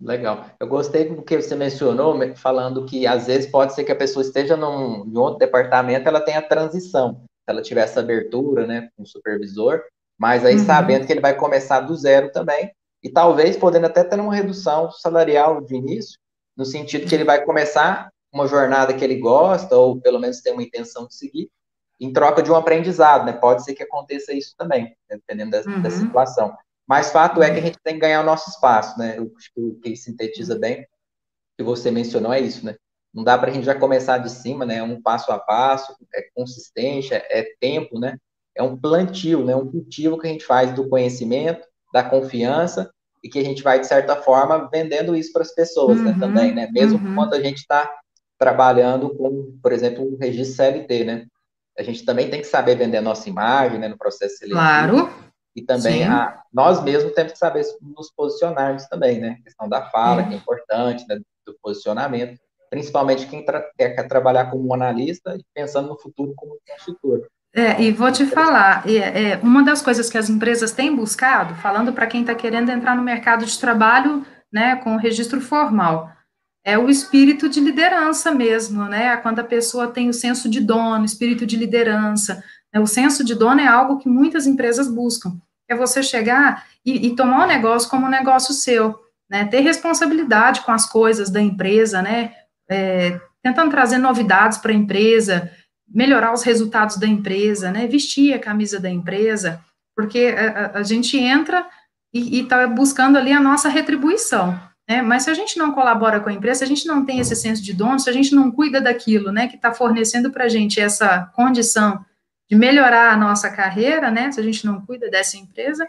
Legal. 0.00 0.46
Eu 0.58 0.66
gostei 0.66 1.08
do 1.08 1.22
que 1.22 1.40
você 1.40 1.54
mencionou, 1.54 2.18
falando 2.36 2.86
que 2.86 3.06
às 3.06 3.26
vezes 3.26 3.50
pode 3.50 3.74
ser 3.74 3.84
que 3.84 3.92
a 3.92 3.96
pessoa 3.96 4.24
esteja 4.24 4.56
num, 4.56 5.04
em 5.06 5.16
outro 5.18 5.38
departamento, 5.38 6.08
ela 6.08 6.20
tenha 6.20 6.40
transição, 6.40 7.22
se 7.22 7.50
ela 7.50 7.60
tiver 7.60 7.82
essa 7.82 8.00
abertura, 8.00 8.66
né, 8.66 8.88
com 8.96 9.02
o 9.02 9.06
supervisor, 9.06 9.82
mas 10.18 10.44
aí 10.44 10.56
uhum. 10.56 10.64
sabendo 10.64 11.06
que 11.06 11.12
ele 11.12 11.20
vai 11.20 11.36
começar 11.36 11.80
do 11.80 11.94
zero 11.94 12.32
também, 12.32 12.72
e 13.02 13.10
talvez 13.10 13.56
podendo 13.56 13.86
até 13.86 14.02
ter 14.02 14.18
uma 14.18 14.34
redução 14.34 14.90
salarial 14.90 15.60
de 15.60 15.74
início, 15.74 16.18
no 16.56 16.64
sentido 16.64 17.06
que 17.06 17.14
ele 17.14 17.24
vai 17.24 17.44
começar 17.44 18.10
uma 18.32 18.46
jornada 18.46 18.94
que 18.94 19.04
ele 19.04 19.16
gosta, 19.16 19.76
ou 19.76 20.00
pelo 20.00 20.18
menos 20.18 20.40
tem 20.40 20.52
uma 20.52 20.62
intenção 20.62 21.06
de 21.06 21.14
seguir, 21.14 21.50
em 22.00 22.12
troca 22.12 22.42
de 22.42 22.50
um 22.50 22.54
aprendizado, 22.54 23.26
né? 23.26 23.32
Pode 23.32 23.64
ser 23.64 23.74
que 23.74 23.82
aconteça 23.82 24.32
isso 24.32 24.54
também, 24.56 24.84
né? 24.84 25.16
dependendo 25.16 25.50
da, 25.50 25.60
uhum. 25.70 25.82
da, 25.82 25.90
situação. 25.90 26.56
Mas 26.90 27.12
fato 27.12 27.40
é 27.40 27.52
que 27.52 27.60
a 27.60 27.62
gente 27.62 27.78
tem 27.84 27.94
que 27.94 28.00
ganhar 28.00 28.20
o 28.20 28.26
nosso 28.26 28.50
espaço, 28.50 28.98
né? 28.98 29.14
Eu 29.16 29.32
acho 29.36 29.54
que 29.54 29.60
o 29.60 29.74
que 29.76 29.94
sintetiza 29.94 30.58
bem, 30.58 30.84
que 31.56 31.62
você 31.62 31.88
mencionou, 31.88 32.32
é 32.32 32.40
isso, 32.40 32.66
né? 32.66 32.74
Não 33.14 33.22
dá 33.22 33.38
para 33.38 33.48
a 33.48 33.54
gente 33.54 33.64
já 33.64 33.76
começar 33.76 34.18
de 34.18 34.28
cima, 34.28 34.66
né? 34.66 34.78
É 34.78 34.82
um 34.82 35.00
passo 35.00 35.30
a 35.30 35.38
passo, 35.38 35.94
é 36.12 36.22
consistência, 36.34 37.24
é 37.30 37.46
tempo, 37.60 37.96
né? 37.96 38.16
É 38.56 38.62
um 38.64 38.76
plantio, 38.76 39.44
né? 39.44 39.54
Um 39.54 39.70
cultivo 39.70 40.18
que 40.18 40.26
a 40.26 40.30
gente 40.30 40.44
faz 40.44 40.74
do 40.74 40.88
conhecimento, 40.88 41.64
da 41.94 42.02
confiança 42.02 42.90
e 43.22 43.28
que 43.28 43.38
a 43.38 43.44
gente 43.44 43.62
vai, 43.62 43.78
de 43.78 43.86
certa 43.86 44.16
forma, 44.16 44.68
vendendo 44.68 45.14
isso 45.14 45.32
para 45.32 45.42
as 45.42 45.54
pessoas 45.54 45.96
né, 46.00 46.10
uhum, 46.10 46.18
né, 46.18 46.18
também, 46.18 46.52
né? 46.52 46.68
Mesmo 46.72 46.98
uhum. 46.98 47.14
quando 47.14 47.34
a 47.34 47.40
gente 47.40 47.58
está 47.58 47.88
trabalhando 48.36 49.14
com, 49.16 49.56
por 49.62 49.70
exemplo, 49.70 50.04
um 50.12 50.18
registro 50.18 50.56
CLT, 50.56 51.04
né? 51.04 51.26
A 51.78 51.84
gente 51.84 52.04
também 52.04 52.28
tem 52.28 52.40
que 52.40 52.48
saber 52.48 52.74
vender 52.74 52.96
a 52.96 53.02
nossa 53.02 53.28
imagem, 53.28 53.78
né, 53.78 53.86
no 53.86 53.96
processo 53.96 54.38
seletivo. 54.38 54.58
Claro. 54.58 55.29
E 55.54 55.62
também 55.62 56.04
a, 56.04 56.42
nós 56.52 56.82
mesmos 56.82 57.12
temos 57.12 57.32
que 57.32 57.38
saber 57.38 57.64
nos 57.80 58.10
posicionarmos 58.10 58.86
também, 58.86 59.18
né? 59.18 59.38
A 59.40 59.44
questão 59.44 59.68
da 59.68 59.82
fala, 59.90 60.22
é. 60.22 60.28
que 60.28 60.34
é 60.34 60.36
importante, 60.36 61.04
né, 61.08 61.20
do 61.44 61.56
posicionamento, 61.60 62.38
principalmente 62.70 63.26
quem 63.26 63.44
quer 63.44 64.06
trabalhar 64.06 64.50
como 64.50 64.72
analista 64.72 65.34
e 65.36 65.44
pensando 65.52 65.88
no 65.88 65.98
futuro 65.98 66.32
como 66.36 66.58
consultor. 66.68 67.26
É, 67.52 67.82
e 67.82 67.90
vou 67.90 68.12
te 68.12 68.24
falar, 68.26 68.88
é, 68.88 69.32
é, 69.32 69.36
uma 69.38 69.64
das 69.64 69.82
coisas 69.82 70.08
que 70.08 70.16
as 70.16 70.30
empresas 70.30 70.70
têm 70.70 70.94
buscado, 70.94 71.56
falando 71.56 71.92
para 71.92 72.06
quem 72.06 72.20
está 72.20 72.32
querendo 72.32 72.70
entrar 72.70 72.94
no 72.94 73.02
mercado 73.02 73.44
de 73.44 73.58
trabalho, 73.58 74.24
né, 74.52 74.76
com 74.76 74.94
registro 74.96 75.40
formal, 75.40 76.08
é 76.64 76.78
o 76.78 76.88
espírito 76.88 77.48
de 77.48 77.58
liderança 77.58 78.30
mesmo, 78.32 78.84
né? 78.84 79.16
Quando 79.16 79.38
a 79.38 79.44
pessoa 79.44 79.88
tem 79.88 80.08
o 80.08 80.14
senso 80.14 80.48
de 80.48 80.60
dono, 80.60 81.04
espírito 81.04 81.46
de 81.46 81.56
liderança. 81.56 82.44
Né? 82.72 82.80
O 82.80 82.86
senso 82.86 83.24
de 83.24 83.34
dono 83.34 83.60
é 83.60 83.66
algo 83.66 83.98
que 83.98 84.08
muitas 84.08 84.46
empresas 84.46 84.88
buscam. 84.88 85.36
É 85.68 85.74
você 85.74 86.02
chegar 86.02 86.66
e, 86.84 87.08
e 87.08 87.16
tomar 87.16 87.44
o 87.44 87.48
negócio 87.48 87.88
como 87.88 88.06
um 88.06 88.10
negócio 88.10 88.52
seu, 88.52 88.98
né? 89.30 89.44
Ter 89.44 89.60
responsabilidade 89.60 90.62
com 90.62 90.72
as 90.72 90.86
coisas 90.86 91.30
da 91.30 91.40
empresa, 91.40 92.02
né? 92.02 92.34
É, 92.68 93.20
tentando 93.42 93.70
trazer 93.70 93.98
novidades 93.98 94.58
para 94.58 94.72
a 94.72 94.74
empresa, 94.74 95.50
melhorar 95.88 96.32
os 96.32 96.42
resultados 96.42 96.96
da 96.96 97.06
empresa, 97.06 97.70
né? 97.70 97.86
Vestir 97.86 98.34
a 98.34 98.38
camisa 98.40 98.80
da 98.80 98.90
empresa, 98.90 99.64
porque 99.94 100.34
a, 100.36 100.78
a 100.78 100.82
gente 100.82 101.16
entra 101.16 101.64
e 102.12 102.40
está 102.40 102.66
buscando 102.66 103.16
ali 103.16 103.32
a 103.32 103.40
nossa 103.40 103.68
retribuição. 103.68 104.58
Né? 104.88 105.00
Mas 105.00 105.22
se 105.22 105.30
a 105.30 105.34
gente 105.34 105.56
não 105.56 105.72
colabora 105.72 106.18
com 106.18 106.28
a 106.28 106.32
empresa, 106.32 106.58
se 106.58 106.64
a 106.64 106.66
gente 106.66 106.86
não 106.86 107.04
tem 107.04 107.20
esse 107.20 107.36
senso 107.36 107.62
de 107.62 107.72
dono, 107.72 108.00
se 108.00 108.10
a 108.10 108.12
gente 108.12 108.34
não 108.34 108.50
cuida 108.50 108.80
daquilo, 108.80 109.30
né, 109.30 109.46
que 109.46 109.54
está 109.54 109.72
fornecendo 109.72 110.32
para 110.32 110.46
a 110.46 110.48
gente 110.48 110.80
essa 110.80 111.30
condição 111.32 112.04
de 112.50 112.56
melhorar 112.56 113.12
a 113.12 113.16
nossa 113.16 113.48
carreira, 113.48 114.10
né, 114.10 114.32
se 114.32 114.40
a 114.40 114.42
gente 114.42 114.66
não 114.66 114.80
cuida 114.84 115.08
dessa 115.08 115.36
empresa, 115.36 115.88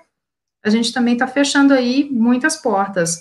a 0.63 0.69
gente 0.69 0.93
também 0.93 1.13
está 1.13 1.25
fechando 1.25 1.73
aí 1.73 2.07
muitas 2.11 2.55
portas. 2.55 3.17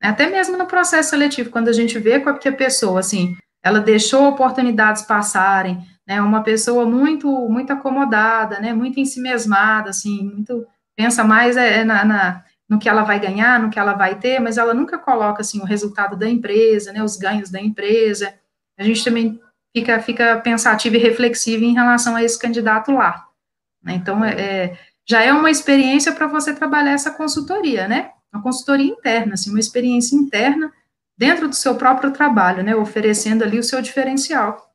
Até 0.00 0.28
mesmo 0.30 0.56
no 0.56 0.66
processo 0.66 1.10
seletivo, 1.10 1.50
quando 1.50 1.68
a 1.68 1.72
gente 1.72 1.98
vê 1.98 2.20
que 2.20 2.48
a 2.48 2.52
pessoa, 2.52 3.00
assim, 3.00 3.36
ela 3.62 3.80
deixou 3.80 4.28
oportunidades 4.28 5.02
passarem, 5.02 5.84
né, 6.06 6.20
uma 6.20 6.42
pessoa 6.44 6.86
muito, 6.86 7.28
muito 7.48 7.72
acomodada, 7.72 8.60
né, 8.60 8.72
muito 8.72 9.00
ensimesmada, 9.00 9.90
assim, 9.90 10.22
muito, 10.22 10.64
pensa 10.94 11.24
mais 11.24 11.56
é, 11.56 11.80
é 11.80 11.84
na, 11.84 12.04
na 12.04 12.44
no 12.68 12.78
que 12.78 12.88
ela 12.88 13.02
vai 13.02 13.20
ganhar, 13.20 13.60
no 13.60 13.70
que 13.70 13.78
ela 13.78 13.92
vai 13.92 14.18
ter, 14.18 14.40
mas 14.40 14.56
ela 14.56 14.72
nunca 14.72 14.96
coloca 14.98 15.42
assim 15.42 15.60
o 15.60 15.64
resultado 15.64 16.16
da 16.16 16.28
empresa, 16.28 16.92
né, 16.92 17.02
os 17.02 17.16
ganhos 17.16 17.50
da 17.50 17.60
empresa. 17.60 18.34
A 18.78 18.82
gente 18.82 19.04
também 19.04 19.38
fica, 19.74 20.00
fica 20.00 20.40
pensativo 20.40 20.96
e 20.96 20.98
reflexivo 20.98 21.64
em 21.64 21.74
relação 21.74 22.14
a 22.14 22.22
esse 22.22 22.38
candidato 22.38 22.92
lá. 22.92 23.26
Né? 23.82 23.94
Então, 23.94 24.24
é, 24.24 24.40
é 24.40 24.78
já 25.06 25.22
é 25.22 25.32
uma 25.32 25.50
experiência 25.50 26.12
para 26.12 26.26
você 26.26 26.54
trabalhar 26.54 26.92
essa 26.92 27.10
consultoria, 27.10 27.86
né? 27.86 28.12
Uma 28.32 28.42
consultoria 28.42 28.90
interna, 28.90 29.34
assim, 29.34 29.50
uma 29.50 29.60
experiência 29.60 30.16
interna 30.16 30.72
dentro 31.16 31.46
do 31.46 31.54
seu 31.54 31.76
próprio 31.76 32.10
trabalho, 32.10 32.62
né? 32.62 32.74
Oferecendo 32.74 33.44
ali 33.44 33.58
o 33.58 33.62
seu 33.62 33.82
diferencial. 33.82 34.72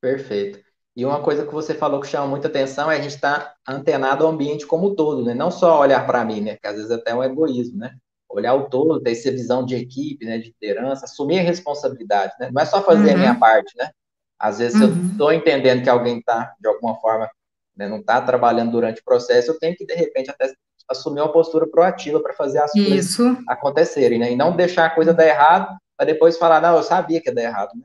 Perfeito. 0.00 0.60
E 0.94 1.04
uma 1.04 1.22
coisa 1.22 1.46
que 1.46 1.52
você 1.52 1.74
falou 1.74 2.00
que 2.00 2.08
chama 2.08 2.26
muita 2.26 2.48
atenção 2.48 2.90
é 2.90 2.96
a 2.96 3.00
gente 3.00 3.14
estar 3.14 3.54
tá 3.64 3.72
antenado 3.72 4.24
ao 4.24 4.32
ambiente 4.32 4.66
como 4.66 4.90
um 4.90 4.94
todo, 4.94 5.24
né? 5.24 5.32
Não 5.32 5.50
só 5.50 5.80
olhar 5.80 6.06
para 6.06 6.24
mim, 6.24 6.42
né? 6.42 6.56
Que 6.60 6.68
às 6.68 6.76
vezes 6.76 6.90
até 6.90 7.12
é 7.12 7.14
um 7.14 7.24
egoísmo, 7.24 7.78
né? 7.78 7.96
Olhar 8.28 8.54
o 8.54 8.68
todo, 8.68 9.00
ter 9.00 9.12
essa 9.12 9.30
visão 9.30 9.64
de 9.64 9.76
equipe, 9.76 10.26
né? 10.26 10.38
De 10.38 10.54
liderança, 10.60 11.06
assumir 11.06 11.38
a 11.38 11.42
responsabilidade, 11.42 12.34
né? 12.38 12.50
Não 12.52 12.60
é 12.60 12.66
só 12.66 12.82
fazer 12.82 13.10
uhum. 13.10 13.14
a 13.14 13.18
minha 13.18 13.34
parte, 13.34 13.74
né? 13.78 13.90
Às 14.38 14.58
vezes, 14.58 14.80
uhum. 14.80 14.94
se 14.94 15.00
eu 15.00 15.10
estou 15.10 15.32
entendendo 15.32 15.82
que 15.82 15.90
alguém 15.90 16.18
está, 16.18 16.54
de 16.60 16.68
alguma 16.68 16.96
forma, 16.96 17.28
né, 17.76 17.88
não 17.88 17.98
está 17.98 18.20
trabalhando 18.20 18.70
durante 18.70 19.00
o 19.00 19.04
processo, 19.04 19.50
eu 19.50 19.58
tenho 19.58 19.76
que, 19.76 19.84
de 19.84 19.94
repente, 19.94 20.30
até 20.30 20.52
assumir 20.88 21.20
uma 21.20 21.32
postura 21.32 21.66
proativa 21.66 22.20
para 22.20 22.32
fazer 22.32 22.58
as 22.60 22.74
Isso. 22.74 23.22
coisas 23.22 23.44
acontecerem, 23.48 24.18
né? 24.18 24.32
E 24.32 24.36
não 24.36 24.56
deixar 24.56 24.86
a 24.86 24.90
coisa 24.90 25.12
dar 25.12 25.26
errado, 25.26 25.76
para 25.96 26.06
depois 26.06 26.38
falar, 26.38 26.60
não, 26.60 26.76
eu 26.76 26.82
sabia 26.82 27.20
que 27.20 27.28
ia 27.28 27.34
dar 27.34 27.42
errado, 27.42 27.70
né? 27.74 27.82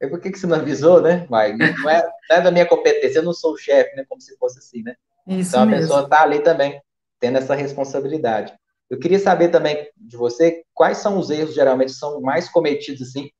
E 0.00 0.06
por 0.06 0.20
que, 0.20 0.30
que 0.30 0.38
você 0.38 0.46
não 0.46 0.58
avisou, 0.58 1.00
né? 1.00 1.26
Mas 1.30 1.56
não 1.58 1.90
é, 1.90 2.02
não 2.28 2.36
é 2.36 2.40
da 2.40 2.50
minha 2.50 2.66
competência, 2.66 3.18
eu 3.18 3.24
não 3.24 3.32
sou 3.32 3.54
o 3.54 3.58
chefe, 3.58 3.96
né? 3.96 4.04
Como 4.08 4.20
se 4.20 4.36
fosse 4.36 4.58
assim, 4.58 4.82
né? 4.82 4.94
Isso 5.26 5.50
então 5.50 5.62
a 5.62 5.66
mesmo. 5.66 5.82
pessoa 5.82 6.02
está 6.02 6.22
ali 6.22 6.40
também, 6.40 6.80
tendo 7.18 7.38
essa 7.38 7.54
responsabilidade. 7.54 8.54
Eu 8.88 8.98
queria 8.98 9.18
saber 9.18 9.48
também 9.48 9.88
de 9.96 10.16
você 10.16 10.62
quais 10.72 10.98
são 10.98 11.18
os 11.18 11.30
erros 11.30 11.54
geralmente 11.54 11.92
são 11.92 12.20
mais 12.20 12.48
cometidos 12.48 13.08
assim 13.08 13.30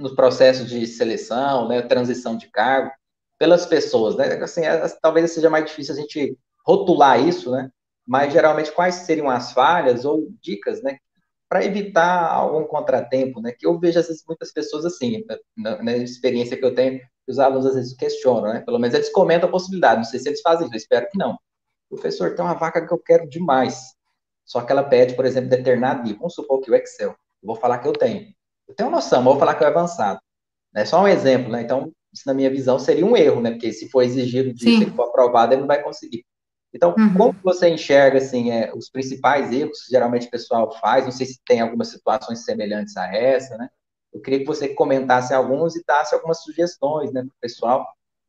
nos 0.00 0.14
processos 0.14 0.68
de 0.68 0.86
seleção, 0.86 1.68
né, 1.68 1.82
transição 1.82 2.36
de 2.36 2.48
cargo 2.48 2.90
pelas 3.38 3.66
pessoas, 3.66 4.16
né? 4.16 4.34
Assim, 4.42 4.64
é, 4.64 4.86
talvez 5.00 5.30
seja 5.32 5.48
mais 5.48 5.66
difícil 5.66 5.94
a 5.94 5.98
gente 5.98 6.36
rotular 6.66 7.20
isso, 7.26 7.50
né? 7.50 7.70
Mas 8.06 8.32
geralmente 8.32 8.72
quais 8.72 8.96
seriam 8.96 9.30
as 9.30 9.52
falhas 9.52 10.04
ou 10.04 10.28
dicas, 10.42 10.82
né, 10.82 10.98
para 11.48 11.64
evitar 11.64 12.30
algum 12.32 12.64
contratempo, 12.64 13.40
né? 13.40 13.52
Que 13.52 13.66
eu 13.66 13.78
vejo 13.78 13.98
às 13.98 14.08
vezes 14.08 14.22
muitas 14.26 14.52
pessoas 14.52 14.84
assim, 14.84 15.24
na, 15.56 15.82
na, 15.82 15.96
experiência 15.96 16.56
que 16.56 16.64
eu 16.64 16.74
tenho, 16.74 17.00
os 17.26 17.38
alunos 17.38 17.66
às 17.66 17.74
vezes 17.74 17.96
questionam, 17.96 18.52
né? 18.52 18.60
Pelo 18.60 18.78
menos 18.78 18.94
eles 18.94 19.10
comentam 19.10 19.48
a 19.48 19.52
possibilidade, 19.52 19.98
não 19.98 20.04
sei 20.04 20.20
se 20.20 20.28
eles 20.28 20.40
fazem 20.40 20.66
isso, 20.66 20.74
eu 20.74 20.78
espero 20.78 21.08
que 21.10 21.18
não. 21.18 21.38
Professor, 21.88 22.34
tem 22.34 22.44
uma 22.44 22.54
vaca 22.54 22.86
que 22.86 22.92
eu 22.92 22.98
quero 22.98 23.28
demais, 23.28 23.94
só 24.44 24.60
que 24.62 24.72
ela 24.72 24.82
pede, 24.82 25.14
por 25.14 25.24
exemplo, 25.24 25.50
determinado 25.50 26.02
nível. 26.02 26.18
Vamos 26.18 26.34
supor 26.34 26.60
que 26.60 26.70
o 26.70 26.74
Excel, 26.74 27.10
eu 27.10 27.16
vou 27.46 27.56
falar 27.56 27.78
que 27.78 27.88
eu 27.88 27.92
tenho. 27.92 28.32
Eu 28.70 28.74
tenho 28.74 28.90
noção, 28.90 29.20
mas 29.20 29.32
vou 29.32 29.38
falar 29.38 29.56
que 29.56 29.64
é 29.64 29.66
avançado. 29.66 30.20
É 30.74 30.84
só 30.84 31.02
um 31.02 31.08
exemplo, 31.08 31.50
né? 31.50 31.60
Então, 31.62 31.92
isso 32.12 32.22
na 32.24 32.32
minha 32.32 32.48
visão 32.48 32.78
seria 32.78 33.04
um 33.04 33.16
erro, 33.16 33.40
né? 33.40 33.50
Porque 33.50 33.72
se 33.72 33.90
for 33.90 34.02
exigido 34.02 34.52
disso, 34.52 34.78
se 34.78 34.84
ele 34.84 34.92
for 34.92 35.08
aprovado, 35.08 35.52
ele 35.52 35.62
não 35.62 35.68
vai 35.68 35.82
conseguir. 35.82 36.24
Então, 36.72 36.94
uhum. 36.96 37.14
como 37.14 37.36
você 37.42 37.68
enxerga 37.68 38.18
assim, 38.18 38.52
é, 38.52 38.72
os 38.72 38.88
principais 38.88 39.52
erros 39.52 39.82
que 39.82 39.90
geralmente 39.90 40.28
o 40.28 40.30
pessoal 40.30 40.70
faz? 40.78 41.04
Não 41.04 41.10
sei 41.10 41.26
se 41.26 41.40
tem 41.44 41.60
algumas 41.60 41.88
situações 41.88 42.44
semelhantes 42.44 42.96
a 42.96 43.12
essa, 43.12 43.56
né? 43.58 43.68
Eu 44.12 44.20
queria 44.20 44.38
que 44.38 44.46
você 44.46 44.68
comentasse 44.68 45.34
alguns 45.34 45.74
e 45.74 45.82
desse 45.84 46.14
algumas 46.14 46.42
sugestões 46.42 47.12
né, 47.12 47.22
para 47.22 47.28
o 47.28 47.40
pessoal, 47.40 47.86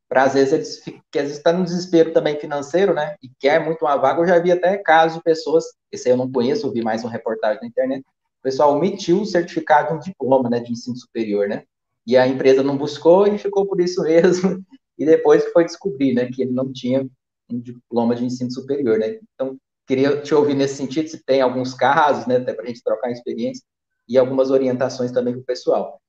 para 0.10 0.24
às 0.24 0.34
vezes 0.34 0.54
eles 0.54 1.02
que 1.12 1.20
às 1.20 1.26
vezes 1.26 1.38
está 1.38 1.54
no 1.54 1.64
desespero 1.64 2.14
também 2.14 2.40
financeiro, 2.40 2.96
né? 2.96 3.16
E 3.22 3.30
quer 3.40 3.64
muito 3.64 3.86
uma 3.86 3.96
vaga. 3.96 4.22
Eu 4.22 4.28
já 4.28 4.40
vi 4.40 4.52
até 4.52 4.78
casos 4.78 5.18
de 5.18 5.24
pessoas, 5.24 5.66
esse 5.92 6.08
aí 6.08 6.14
eu 6.14 6.18
não 6.18 6.32
conheço, 6.32 6.66
eu 6.66 6.72
vi 6.72 6.84
mais 6.84 7.04
uma 7.04 7.12
reportagem 7.12 7.62
na 7.62 7.68
internet. 7.68 8.04
O 8.42 8.44
pessoal 8.44 8.76
omitiu 8.76 9.22
o 9.22 9.26
certificado 9.26 10.00
de 10.00 10.06
diploma, 10.06 10.50
né, 10.50 10.60
de 10.60 10.72
ensino 10.72 10.98
superior, 10.98 11.48
né? 11.48 11.64
E 12.08 12.18
a 12.18 12.28
empresa 12.28 12.64
não 12.64 12.76
buscou 12.76 13.28
e 13.28 13.38
ficou 13.38 13.68
por 13.68 13.80
isso 13.80 14.02
mesmo. 14.04 14.66
E 14.98 15.06
depois 15.06 15.46
foi 15.54 15.64
descobrir, 15.64 16.16
né, 16.16 16.26
que 16.26 16.42
ele 16.42 16.52
não 16.52 16.74
tinha 16.74 17.08
um 17.52 17.60
diploma 17.60 18.16
de 18.16 18.26
ensino 18.26 18.52
superior, 18.52 18.98
né? 18.98 19.20
Então, 19.36 19.58
queria 19.86 20.20
te 20.22 20.34
ouvir 20.34 20.56
nesse 20.56 20.76
sentido, 20.76 21.08
se 21.08 21.24
tem 21.24 21.40
alguns 21.40 21.76
casos, 21.76 22.26
né, 22.26 22.38
até 22.38 22.52
para 22.52 22.64
a 22.64 22.68
gente 22.68 22.84
trocar 22.84 23.12
experiência 23.12 23.64
e 24.10 24.18
algumas 24.18 24.50
orientações 24.50 25.12
também 25.12 25.34
para 25.34 25.42
o 25.42 25.46
pessoal. 25.46 26.02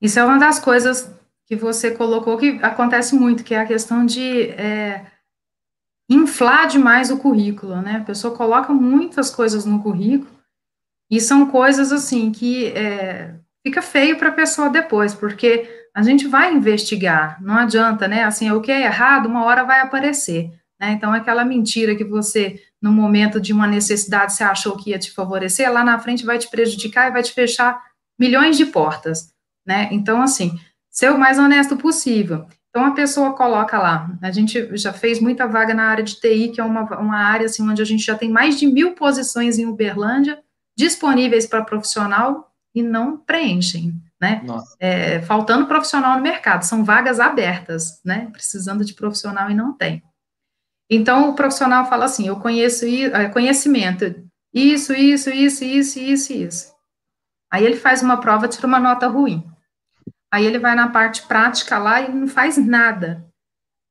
Isso 0.00 0.20
é 0.20 0.24
uma 0.24 0.38
das 0.38 0.60
coisas 0.60 1.12
que 1.46 1.56
você 1.56 1.90
colocou 1.90 2.38
que 2.38 2.60
acontece 2.62 3.16
muito, 3.16 3.42
que 3.42 3.54
é 3.54 3.58
a 3.58 3.66
questão 3.66 4.06
de 4.06 4.50
é, 4.50 5.04
inflar 6.08 6.68
demais 6.68 7.10
o 7.10 7.18
currículo, 7.18 7.82
né? 7.82 7.96
A 7.96 8.04
pessoa 8.04 8.36
coloca 8.36 8.72
muitas 8.72 9.30
coisas 9.30 9.64
no 9.64 9.82
currículo 9.82 10.39
e 11.10 11.20
são 11.20 11.46
coisas 11.46 11.90
assim 11.90 12.30
que 12.30 12.66
é, 12.68 13.34
fica 13.66 13.82
feio 13.82 14.16
para 14.16 14.28
a 14.28 14.32
pessoa 14.32 14.70
depois, 14.70 15.14
porque 15.14 15.68
a 15.94 16.02
gente 16.02 16.28
vai 16.28 16.54
investigar, 16.54 17.42
não 17.42 17.56
adianta, 17.56 18.06
né? 18.06 18.22
Assim, 18.22 18.50
o 18.52 18.60
que 18.60 18.70
é 18.70 18.82
errado, 18.82 19.26
uma 19.26 19.44
hora 19.44 19.64
vai 19.64 19.80
aparecer. 19.80 20.52
Né? 20.80 20.92
Então, 20.92 21.12
aquela 21.12 21.44
mentira 21.44 21.96
que 21.96 22.04
você, 22.04 22.62
no 22.80 22.92
momento 22.92 23.40
de 23.40 23.52
uma 23.52 23.66
necessidade, 23.66 24.32
você 24.32 24.44
achou 24.44 24.76
que 24.76 24.90
ia 24.90 24.98
te 24.98 25.10
favorecer, 25.10 25.70
lá 25.70 25.84
na 25.84 25.98
frente 25.98 26.24
vai 26.24 26.38
te 26.38 26.48
prejudicar 26.48 27.08
e 27.08 27.12
vai 27.12 27.22
te 27.22 27.32
fechar 27.32 27.82
milhões 28.18 28.56
de 28.56 28.66
portas. 28.66 29.32
Né? 29.66 29.88
Então, 29.90 30.22
assim, 30.22 30.58
ser 30.88 31.10
o 31.10 31.18
mais 31.18 31.38
honesto 31.38 31.76
possível. 31.76 32.46
Então, 32.70 32.84
a 32.84 32.92
pessoa 32.92 33.34
coloca 33.34 33.76
lá, 33.78 34.16
a 34.22 34.30
gente 34.30 34.76
já 34.76 34.92
fez 34.92 35.20
muita 35.20 35.44
vaga 35.48 35.74
na 35.74 35.86
área 35.86 36.04
de 36.04 36.20
TI, 36.20 36.50
que 36.54 36.60
é 36.60 36.64
uma, 36.64 36.82
uma 37.00 37.18
área 37.18 37.46
assim, 37.46 37.68
onde 37.68 37.82
a 37.82 37.84
gente 37.84 38.04
já 38.04 38.16
tem 38.16 38.30
mais 38.30 38.60
de 38.60 38.66
mil 38.68 38.92
posições 38.92 39.58
em 39.58 39.66
Uberlândia 39.66 40.38
disponíveis 40.80 41.46
para 41.46 41.62
profissional 41.62 42.50
e 42.74 42.82
não 42.82 43.18
preenchem, 43.18 43.92
né? 44.20 44.42
É, 44.78 45.20
faltando 45.22 45.66
profissional 45.66 46.16
no 46.16 46.22
mercado, 46.22 46.62
são 46.62 46.82
vagas 46.82 47.20
abertas, 47.20 48.00
né? 48.04 48.28
Precisando 48.32 48.84
de 48.84 48.94
profissional 48.94 49.50
e 49.50 49.54
não 49.54 49.76
tem. 49.76 50.02
Então, 50.88 51.28
o 51.28 51.34
profissional 51.34 51.86
fala 51.86 52.06
assim, 52.06 52.26
eu 52.26 52.40
conheço 52.40 52.86
é, 52.86 53.28
conhecimento, 53.28 54.04
isso, 54.52 54.92
isso, 54.94 55.30
isso, 55.30 55.62
isso, 55.62 55.98
isso, 55.98 56.32
isso. 56.32 56.74
Aí 57.52 57.64
ele 57.64 57.76
faz 57.76 58.02
uma 58.02 58.18
prova, 58.18 58.48
tira 58.48 58.66
uma 58.66 58.80
nota 58.80 59.06
ruim. 59.06 59.46
Aí 60.32 60.46
ele 60.46 60.58
vai 60.58 60.74
na 60.74 60.88
parte 60.88 61.22
prática 61.26 61.78
lá 61.78 62.00
e 62.00 62.08
não 62.08 62.26
faz 62.26 62.56
nada. 62.56 63.29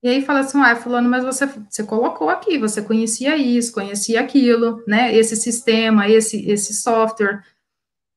E 0.01 0.07
aí 0.07 0.21
fala 0.21 0.39
assim, 0.39 0.59
ah, 0.61 0.75
fulano, 0.75 1.09
mas 1.09 1.25
você, 1.25 1.45
você 1.45 1.83
colocou 1.83 2.29
aqui, 2.29 2.57
você 2.57 2.81
conhecia 2.81 3.35
isso, 3.35 3.73
conhecia 3.73 4.21
aquilo, 4.21 4.81
né, 4.87 5.13
esse 5.13 5.35
sistema, 5.35 6.07
esse, 6.07 6.49
esse 6.49 6.73
software. 6.73 7.43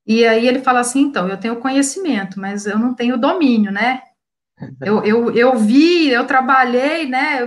E 0.06 0.24
aí 0.24 0.46
ele 0.46 0.60
fala 0.60 0.80
assim, 0.80 1.00
então, 1.00 1.28
eu 1.28 1.36
tenho 1.36 1.56
conhecimento, 1.56 2.38
mas 2.38 2.66
eu 2.66 2.78
não 2.78 2.94
tenho 2.94 3.18
domínio, 3.18 3.72
né? 3.72 4.02
Eu, 4.80 5.02
eu, 5.02 5.32
eu 5.32 5.56
vi, 5.56 6.08
eu 6.10 6.24
trabalhei, 6.24 7.08
né, 7.08 7.40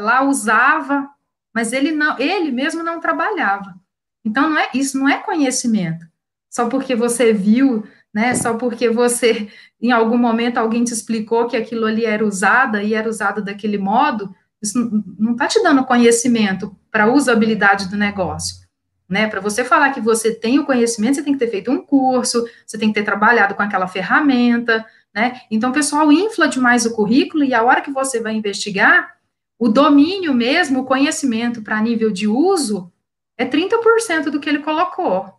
lá 0.00 0.22
usava, 0.22 1.08
mas 1.54 1.72
ele 1.72 1.92
não, 1.92 2.18
ele 2.18 2.50
mesmo 2.50 2.82
não 2.82 3.00
trabalhava. 3.00 3.74
Então, 4.22 4.50
não 4.50 4.58
é, 4.58 4.68
isso 4.74 4.98
não 4.98 5.08
é 5.08 5.16
conhecimento. 5.18 6.04
Só 6.50 6.68
porque 6.68 6.94
você 6.94 7.32
viu 7.32 7.86
né? 8.14 8.34
Só 8.34 8.54
porque 8.54 8.88
você, 8.88 9.48
em 9.80 9.92
algum 9.92 10.18
momento, 10.18 10.58
alguém 10.58 10.84
te 10.84 10.92
explicou 10.92 11.46
que 11.46 11.56
aquilo 11.56 11.86
ali 11.86 12.04
era 12.04 12.24
usada 12.24 12.82
e 12.82 12.94
era 12.94 13.08
usado 13.08 13.42
daquele 13.42 13.78
modo, 13.78 14.34
isso 14.60 14.78
não 15.18 15.32
está 15.32 15.46
te 15.46 15.62
dando 15.62 15.84
conhecimento 15.84 16.76
para 16.90 17.12
usabilidade 17.12 17.88
do 17.88 17.96
negócio. 17.96 18.66
Né, 19.08 19.26
para 19.26 19.40
você 19.40 19.64
falar 19.64 19.90
que 19.90 20.02
você 20.02 20.34
tem 20.34 20.58
o 20.58 20.66
conhecimento, 20.66 21.14
você 21.14 21.22
tem 21.22 21.32
que 21.32 21.38
ter 21.38 21.50
feito 21.50 21.70
um 21.70 21.82
curso, 21.82 22.44
você 22.66 22.76
tem 22.76 22.88
que 22.88 23.00
ter 23.00 23.06
trabalhado 23.06 23.54
com 23.54 23.62
aquela 23.62 23.88
ferramenta, 23.88 24.84
né? 25.14 25.40
Então, 25.50 25.70
o 25.70 25.72
pessoal 25.72 26.12
infla 26.12 26.46
demais 26.46 26.84
o 26.84 26.94
currículo 26.94 27.42
e 27.42 27.54
a 27.54 27.62
hora 27.62 27.80
que 27.80 27.90
você 27.90 28.20
vai 28.20 28.34
investigar, 28.34 29.16
o 29.58 29.66
domínio 29.66 30.34
mesmo, 30.34 30.80
o 30.80 30.84
conhecimento 30.84 31.62
para 31.62 31.80
nível 31.80 32.10
de 32.10 32.28
uso, 32.28 32.92
é 33.38 33.46
30% 33.46 34.24
do 34.30 34.38
que 34.38 34.48
ele 34.48 34.58
colocou. 34.58 35.37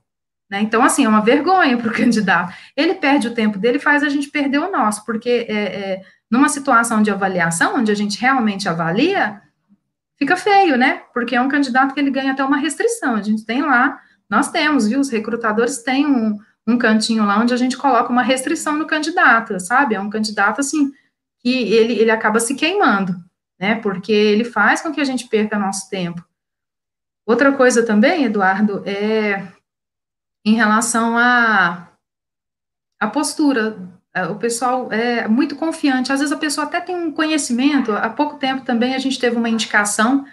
Né? 0.49 0.61
Então, 0.61 0.83
assim, 0.83 1.05
é 1.05 1.09
uma 1.09 1.21
vergonha 1.21 1.77
para 1.77 1.89
o 1.89 1.93
candidato. 1.95 2.53
Ele 2.75 2.95
perde 2.95 3.27
o 3.27 3.33
tempo 3.33 3.59
dele 3.59 3.79
faz 3.79 4.03
a 4.03 4.09
gente 4.09 4.29
perder 4.29 4.59
o 4.59 4.71
nosso, 4.71 5.05
porque 5.05 5.45
é, 5.47 5.53
é, 5.53 6.01
numa 6.29 6.49
situação 6.49 7.01
de 7.01 7.11
avaliação, 7.11 7.75
onde 7.75 7.91
a 7.91 7.95
gente 7.95 8.19
realmente 8.19 8.67
avalia, 8.67 9.41
fica 10.17 10.35
feio, 10.35 10.77
né? 10.77 11.03
Porque 11.13 11.35
é 11.35 11.41
um 11.41 11.49
candidato 11.49 11.93
que 11.93 11.99
ele 11.99 12.11
ganha 12.11 12.31
até 12.31 12.43
uma 12.43 12.57
restrição. 12.57 13.15
A 13.15 13.21
gente 13.21 13.45
tem 13.45 13.61
lá, 13.61 13.99
nós 14.29 14.49
temos, 14.49 14.87
viu? 14.87 14.99
Os 14.99 15.09
recrutadores 15.09 15.83
têm 15.83 16.05
um, 16.07 16.37
um 16.67 16.77
cantinho 16.77 17.25
lá 17.25 17.39
onde 17.39 17.53
a 17.53 17.57
gente 17.57 17.77
coloca 17.77 18.11
uma 18.11 18.23
restrição 18.23 18.75
no 18.75 18.87
candidato, 18.87 19.59
sabe? 19.59 19.95
É 19.95 19.99
um 19.99 20.09
candidato, 20.09 20.59
assim, 20.59 20.91
que 21.39 21.73
ele, 21.73 21.93
ele 21.93 22.11
acaba 22.11 22.39
se 22.39 22.55
queimando, 22.55 23.15
né? 23.59 23.75
Porque 23.75 24.11
ele 24.11 24.43
faz 24.43 24.81
com 24.81 24.91
que 24.91 25.01
a 25.01 25.05
gente 25.05 25.27
perca 25.27 25.59
nosso 25.59 25.89
tempo. 25.89 26.23
Outra 27.25 27.51
coisa 27.51 27.85
também, 27.85 28.25
Eduardo, 28.25 28.83
é 28.87 29.47
em 30.45 30.55
relação 30.55 31.17
à 31.17 31.89
a, 32.99 33.05
a 33.05 33.09
postura. 33.09 33.77
É, 34.13 34.25
o 34.25 34.35
pessoal 34.35 34.91
é 34.91 35.27
muito 35.27 35.55
confiante, 35.55 36.11
às 36.11 36.19
vezes 36.19 36.33
a 36.33 36.37
pessoa 36.37 36.65
até 36.65 36.81
tem 36.81 36.95
um 36.95 37.11
conhecimento. 37.11 37.91
Há 37.91 38.09
pouco 38.09 38.37
tempo 38.37 38.65
também 38.65 38.95
a 38.95 38.99
gente 38.99 39.19
teve 39.19 39.35
uma 39.35 39.49
indicação, 39.49 40.25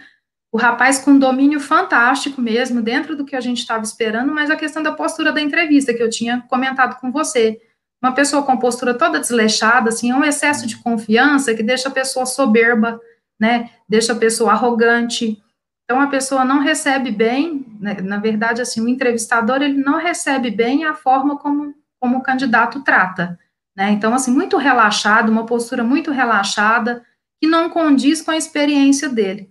o 0.51 0.57
rapaz 0.57 0.99
com 0.99 1.11
um 1.13 1.19
domínio 1.19 1.61
fantástico 1.61 2.41
mesmo, 2.41 2.81
dentro 2.81 3.15
do 3.15 3.25
que 3.25 3.37
a 3.37 3.41
gente 3.41 3.59
estava 3.59 3.83
esperando, 3.83 4.33
mas 4.33 4.51
a 4.51 4.57
questão 4.57 4.83
da 4.83 4.93
postura 4.93 5.31
da 5.33 5.41
entrevista, 5.41 5.93
que 5.93 6.03
eu 6.03 6.09
tinha 6.09 6.43
comentado 6.49 6.99
com 6.99 7.13
você. 7.13 7.61
Uma 8.03 8.13
pessoa 8.13 8.43
com 8.43 8.57
postura 8.57 8.95
toda 8.95 9.21
desleixada, 9.21 9.91
assim, 9.91 10.11
é 10.11 10.15
um 10.15 10.25
excesso 10.25 10.67
de 10.67 10.77
confiança 10.79 11.55
que 11.55 11.63
deixa 11.63 11.89
a 11.89 11.93
pessoa 11.93 12.25
soberba, 12.25 13.01
né? 13.39 13.71
Deixa 13.89 14.13
a 14.13 14.17
pessoa 14.17 14.53
arrogante, 14.53 15.43
então, 15.87 16.01
a 16.01 16.09
pessoa 16.09 16.45
não 16.45 16.59
recebe 16.59 17.13
bem, 17.13 17.65
né, 17.79 17.95
na 18.03 18.19
verdade, 18.19 18.61
assim, 18.61 18.81
o 18.81 18.89
entrevistador, 18.89 19.63
ele 19.63 19.79
não 19.79 19.99
recebe 19.99 20.51
bem 20.51 20.85
a 20.85 20.95
forma 20.95 21.39
como, 21.39 21.73
como 22.01 22.19
o 22.19 22.23
candidato 22.23 22.83
trata, 22.83 23.39
né? 23.75 23.93
Então, 23.93 24.13
assim, 24.13 24.33
muito 24.33 24.57
relaxado, 24.57 25.31
uma 25.31 25.47
postura 25.47 25.85
muito 25.85 26.11
relaxada, 26.11 27.05
que 27.41 27.47
não 27.47 27.71
condiz 27.71 28.21
com 28.21 28.33
a 28.33 28.37
experiência 28.37 29.09
dele, 29.09 29.49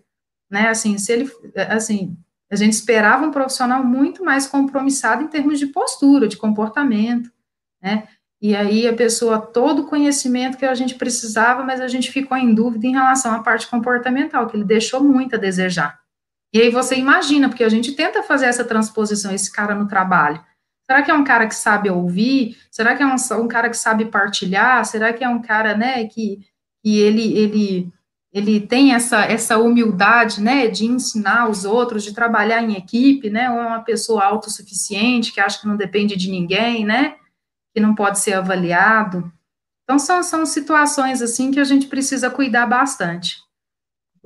né? 0.52 0.68
Assim, 0.68 0.98
se 0.98 1.14
ele, 1.14 1.32
assim, 1.70 2.18
a 2.52 2.58
gente 2.58 2.74
esperava 2.74 3.26
um 3.26 3.32
profissional 3.32 3.82
muito 3.82 4.22
mais 4.22 4.46
compromissado 4.46 5.24
em 5.24 5.28
termos 5.30 5.58
de 5.58 5.68
postura, 5.68 6.28
de 6.28 6.36
comportamento, 6.36 7.32
né? 7.82 8.10
E 8.42 8.54
aí 8.54 8.86
a 8.90 8.94
pessoa, 8.94 9.40
todo 9.40 9.84
o 9.84 9.88
conhecimento 9.88 10.58
que 10.58 10.66
a 10.66 10.76
gente 10.76 10.96
precisava, 10.96 11.64
mas 11.64 11.80
a 11.80 11.88
gente 11.88 12.12
ficou 12.12 12.38
em 12.38 12.54
dúvida 12.54 12.86
em 12.86 12.92
relação 12.92 13.34
à 13.34 13.42
parte 13.42 13.68
comportamental, 13.68 14.48
que 14.48 14.58
ele 14.58 14.66
deixou 14.66 15.02
muito 15.02 15.36
a 15.36 15.40
desejar. 15.40 16.04
E 16.54 16.62
aí 16.62 16.70
você 16.70 16.96
imagina, 16.96 17.50
porque 17.50 17.64
a 17.64 17.70
gente 17.70 17.93
tenta 17.93 18.24
fazer 18.24 18.46
essa 18.46 18.64
transposição, 18.64 19.34
esse 19.34 19.52
cara 19.52 19.76
no 19.76 19.88
trabalho. 19.88 20.43
Será 20.86 21.02
que 21.02 21.10
é 21.10 21.14
um 21.14 21.24
cara 21.24 21.48
que 21.48 21.56
sabe 21.56 21.89
ouvir? 21.89 22.58
Será 22.70 22.96
que 22.96 23.02
é 23.02 23.06
um, 23.06 23.16
um 23.43 23.48
cara 23.48 23.70
que 23.70 23.78
sabe 23.78 24.06
partilhar? 24.06 24.86
Será 24.86 25.12
que 25.12 25.24
é 25.24 25.30
um 25.30 25.41
cara, 25.41 25.76
né, 25.76 26.06
que, 26.06 26.39
que 26.84 27.00
ele, 27.00 27.36
ele, 27.38 27.93
ele 28.32 28.60
tem 28.60 28.93
essa, 28.93 29.26
essa 29.26 29.58
humildade, 29.58 30.41
né, 30.41 30.68
de 30.68 30.86
ensinar 30.86 31.50
os 31.50 31.66
outros, 31.66 32.04
de 32.04 32.14
trabalhar 32.14 32.62
em 32.62 32.76
equipe, 32.76 33.30
né, 33.30 33.50
ou 33.50 33.60
é 33.60 33.66
uma 33.66 33.82
pessoa 33.82 34.24
autossuficiente, 34.24 35.34
que 35.34 35.39
acha 35.39 35.60
que 35.60 35.68
não 35.68 35.76
depende 35.76 36.16
de 36.16 36.30
ninguém, 36.30 36.86
né, 36.86 37.16
que 37.74 37.82
não 37.82 37.96
pode 37.96 38.20
ser 38.20 38.34
avaliado. 38.34 39.32
Então, 39.84 39.98
são, 39.98 40.22
são 40.22 40.46
situações, 40.46 41.22
assim, 41.22 41.52
que 41.52 41.60
a 41.60 41.64
gente 41.64 41.88
precisa 41.88 42.30
cuidar 42.30 42.68
bastante. 42.68 43.38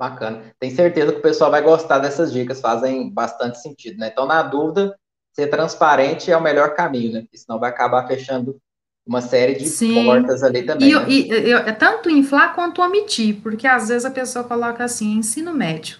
Bacana. 0.00 0.40
Tenho 0.58 0.74
certeza 0.74 1.12
que 1.12 1.18
o 1.18 1.22
pessoal 1.22 1.50
vai 1.50 1.60
gostar 1.60 1.98
dessas 1.98 2.32
dicas, 2.32 2.58
fazem 2.58 3.10
bastante 3.10 3.60
sentido, 3.60 3.98
né? 3.98 4.08
Então, 4.10 4.24
na 4.24 4.42
dúvida, 4.42 4.96
ser 5.30 5.48
transparente 5.48 6.32
é 6.32 6.36
o 6.38 6.42
melhor 6.42 6.74
caminho, 6.74 7.12
né? 7.12 7.20
Porque 7.20 7.36
senão 7.36 7.60
vai 7.60 7.68
acabar 7.68 8.08
fechando 8.08 8.58
uma 9.06 9.20
série 9.20 9.56
de 9.56 9.66
Sim. 9.66 10.06
portas 10.06 10.42
ali 10.42 10.62
também. 10.62 10.88
E, 10.88 10.94
né? 10.94 11.04
e, 11.06 11.52
é 11.52 11.72
tanto 11.72 12.08
inflar 12.08 12.54
quanto 12.54 12.80
omitir, 12.80 13.42
porque 13.42 13.66
às 13.66 13.88
vezes 13.88 14.06
a 14.06 14.10
pessoa 14.10 14.42
coloca 14.42 14.82
assim, 14.82 15.18
ensino 15.18 15.52
médio. 15.52 15.98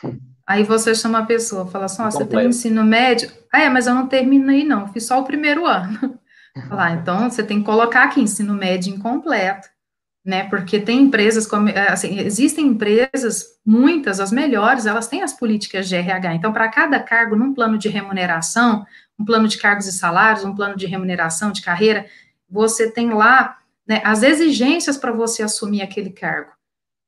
Aí 0.46 0.62
você 0.62 0.94
chama 0.94 1.18
a 1.18 1.26
pessoa, 1.26 1.66
fala 1.66 1.86
assim, 1.86 2.02
oh, 2.02 2.10
você 2.12 2.24
tem 2.24 2.46
ensino 2.46 2.84
médio? 2.84 3.32
Ah, 3.52 3.62
é, 3.62 3.68
mas 3.68 3.88
eu 3.88 3.94
não 3.96 4.06
terminei, 4.06 4.62
não, 4.62 4.86
fiz 4.92 5.06
só 5.06 5.18
o 5.18 5.24
primeiro 5.24 5.66
ano. 5.66 6.16
Falar, 6.68 6.86
ah, 6.86 6.92
então 6.92 7.28
você 7.28 7.42
tem 7.42 7.58
que 7.58 7.66
colocar 7.66 8.04
aqui 8.04 8.20
ensino 8.20 8.54
médio 8.54 8.94
incompleto 8.94 9.73
né? 10.24 10.44
Porque 10.48 10.80
tem 10.80 11.02
empresas 11.02 11.46
é, 11.74 11.88
assim, 11.88 12.18
existem 12.18 12.66
empresas, 12.68 13.58
muitas, 13.64 14.20
as 14.20 14.32
melhores, 14.32 14.86
elas 14.86 15.06
têm 15.06 15.22
as 15.22 15.34
políticas 15.34 15.88
de 15.88 15.94
RH. 15.94 16.34
Então, 16.34 16.52
para 16.52 16.68
cada 16.68 16.98
cargo, 16.98 17.36
num 17.36 17.52
plano 17.52 17.76
de 17.76 17.88
remuneração, 17.88 18.86
um 19.18 19.24
plano 19.24 19.46
de 19.46 19.58
cargos 19.58 19.86
e 19.86 19.92
salários, 19.92 20.44
um 20.44 20.54
plano 20.54 20.76
de 20.76 20.86
remuneração 20.86 21.52
de 21.52 21.60
carreira, 21.60 22.06
você 22.48 22.90
tem 22.90 23.10
lá 23.10 23.58
né, 23.86 24.00
as 24.04 24.22
exigências 24.22 24.96
para 24.96 25.12
você 25.12 25.42
assumir 25.42 25.82
aquele 25.82 26.10
cargo. 26.10 26.52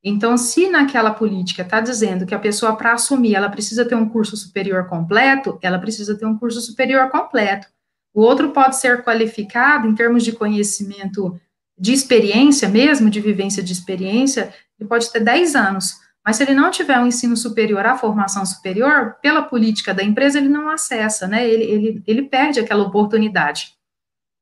Então, 0.03 0.37
se 0.37 0.69
naquela 0.69 1.11
política 1.11 1.63
está 1.63 1.81
dizendo 1.81 2.25
que 2.25 2.35
a 2.35 2.39
pessoa, 2.39 2.75
para 2.75 2.93
assumir, 2.93 3.35
ela 3.35 3.49
precisa 3.49 3.83
ter 3.83 3.95
um 3.95 4.07
curso 4.07 4.37
superior 4.37 4.87
completo, 4.87 5.57
ela 5.61 5.79
precisa 5.79 6.15
ter 6.15 6.25
um 6.25 6.37
curso 6.37 6.61
superior 6.61 7.09
completo. 7.09 7.67
O 8.13 8.21
outro 8.21 8.51
pode 8.51 8.77
ser 8.77 9.03
qualificado 9.03 9.87
em 9.87 9.95
termos 9.95 10.23
de 10.23 10.31
conhecimento, 10.31 11.39
de 11.77 11.93
experiência 11.93 12.67
mesmo, 12.67 13.09
de 13.09 13.21
vivência 13.21 13.61
de 13.61 13.71
experiência, 13.71 14.53
ele 14.79 14.89
pode 14.89 15.11
ter 15.11 15.19
10 15.19 15.55
anos. 15.55 15.95
Mas 16.25 16.37
se 16.37 16.43
ele 16.43 16.53
não 16.53 16.71
tiver 16.71 16.99
um 16.99 17.07
ensino 17.07 17.37
superior, 17.37 17.85
a 17.85 17.97
formação 17.97 18.45
superior, 18.45 19.15
pela 19.21 19.43
política 19.43 19.93
da 19.93 20.03
empresa, 20.03 20.37
ele 20.37 20.49
não 20.49 20.69
acessa, 20.69 21.27
né? 21.27 21.47
Ele, 21.47 21.63
ele, 21.63 22.03
ele 22.05 22.23
perde 22.23 22.59
aquela 22.59 22.83
oportunidade. 22.83 23.73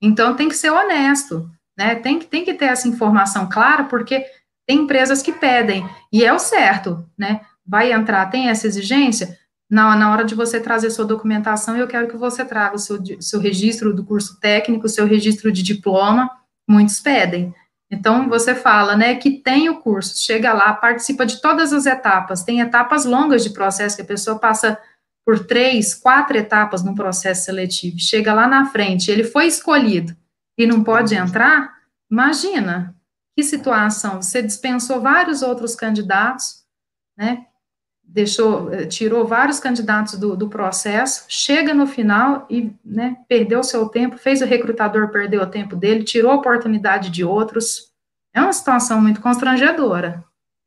Então, 0.02 0.36
tem 0.36 0.50
que 0.50 0.56
ser 0.56 0.72
honesto, 0.72 1.50
né? 1.78 1.96
Tem 1.96 2.18
que, 2.18 2.26
tem 2.26 2.44
que 2.44 2.54
ter 2.54 2.66
essa 2.66 2.88
informação 2.88 3.48
clara, 3.48 3.84
porque 3.84 4.26
tem 4.68 4.80
empresas 4.80 5.22
que 5.22 5.32
pedem, 5.32 5.88
e 6.12 6.24
é 6.24 6.34
o 6.34 6.40
certo, 6.40 7.08
né? 7.18 7.42
Vai 7.64 7.92
entrar, 7.92 8.32
tem 8.32 8.50
essa 8.50 8.66
exigência, 8.66 9.38
na, 9.70 9.96
na 9.96 10.12
hora 10.12 10.24
de 10.24 10.36
você 10.36 10.60
trazer 10.60 10.90
sua 10.90 11.06
documentação, 11.06 11.76
eu 11.76 11.88
quero 11.88 12.08
que 12.08 12.18
você 12.18 12.46
traga 12.46 12.76
o 12.76 12.80
seu, 12.80 13.00
seu 13.20 13.40
registro 13.40 13.94
do 13.94 14.04
curso 14.04 14.40
técnico, 14.40 14.88
seu 14.88 15.06
registro 15.06 15.52
de 15.52 15.64
diploma, 15.64 16.30
muitos 16.68 17.00
pedem. 17.00 17.54
Então, 17.90 18.28
você 18.28 18.56
fala, 18.56 18.96
né, 18.96 19.16
que 19.16 19.32
tem 19.32 19.70
o 19.70 19.80
curso, 19.80 20.18
chega 20.18 20.52
lá, 20.54 20.74
participa 20.74 21.26
de 21.26 21.40
todas 21.40 21.72
as 21.72 21.86
etapas, 21.86 22.44
tem 22.44 22.60
etapas 22.60 23.06
longas 23.06 23.44
de 23.44 23.52
processo, 23.52 23.96
que 23.96 24.02
a 24.02 24.06
pessoa 24.06 24.40
passa 24.40 24.80
por 25.26 25.46
três, 25.46 25.94
quatro 25.94 26.38
etapas 26.38 26.84
no 26.84 26.96
processo 26.96 27.46
seletivo, 27.46 28.00
chega 28.00 28.34
lá 28.34 28.48
na 28.48 28.66
frente, 28.68 29.10
ele 29.10 29.24
foi 29.24 29.48
escolhido 29.48 30.16
e 30.58 30.66
não 30.66 30.84
pode 30.84 31.16
entrar, 31.16 31.74
imagina, 32.10 32.96
que 33.36 33.44
situação? 33.44 34.22
Você 34.22 34.42
dispensou 34.42 35.02
vários 35.02 35.42
outros 35.42 35.76
candidatos, 35.76 36.64
né? 37.18 37.46
Deixou, 38.08 38.74
eh, 38.74 38.86
tirou 38.86 39.26
vários 39.26 39.60
candidatos 39.60 40.18
do, 40.18 40.38
do 40.38 40.48
processo, 40.48 41.26
chega 41.28 41.74
no 41.74 41.86
final 41.86 42.46
e 42.50 42.72
né, 42.84 43.18
perdeu 43.28 43.62
seu 43.62 43.90
tempo, 43.90 44.18
fez 44.18 44.42
o 44.42 44.46
recrutador 44.46 45.10
perder 45.10 45.42
o 45.42 45.48
tempo 45.48 45.76
dele, 45.76 46.04
tirou 46.04 46.32
a 46.32 46.36
oportunidade 46.36 47.10
de 47.10 47.26
outros. 47.26 47.92
É 48.34 48.40
uma 48.42 48.54
situação 48.54 49.02
muito 49.02 49.22
constrangedora. 49.22 50.24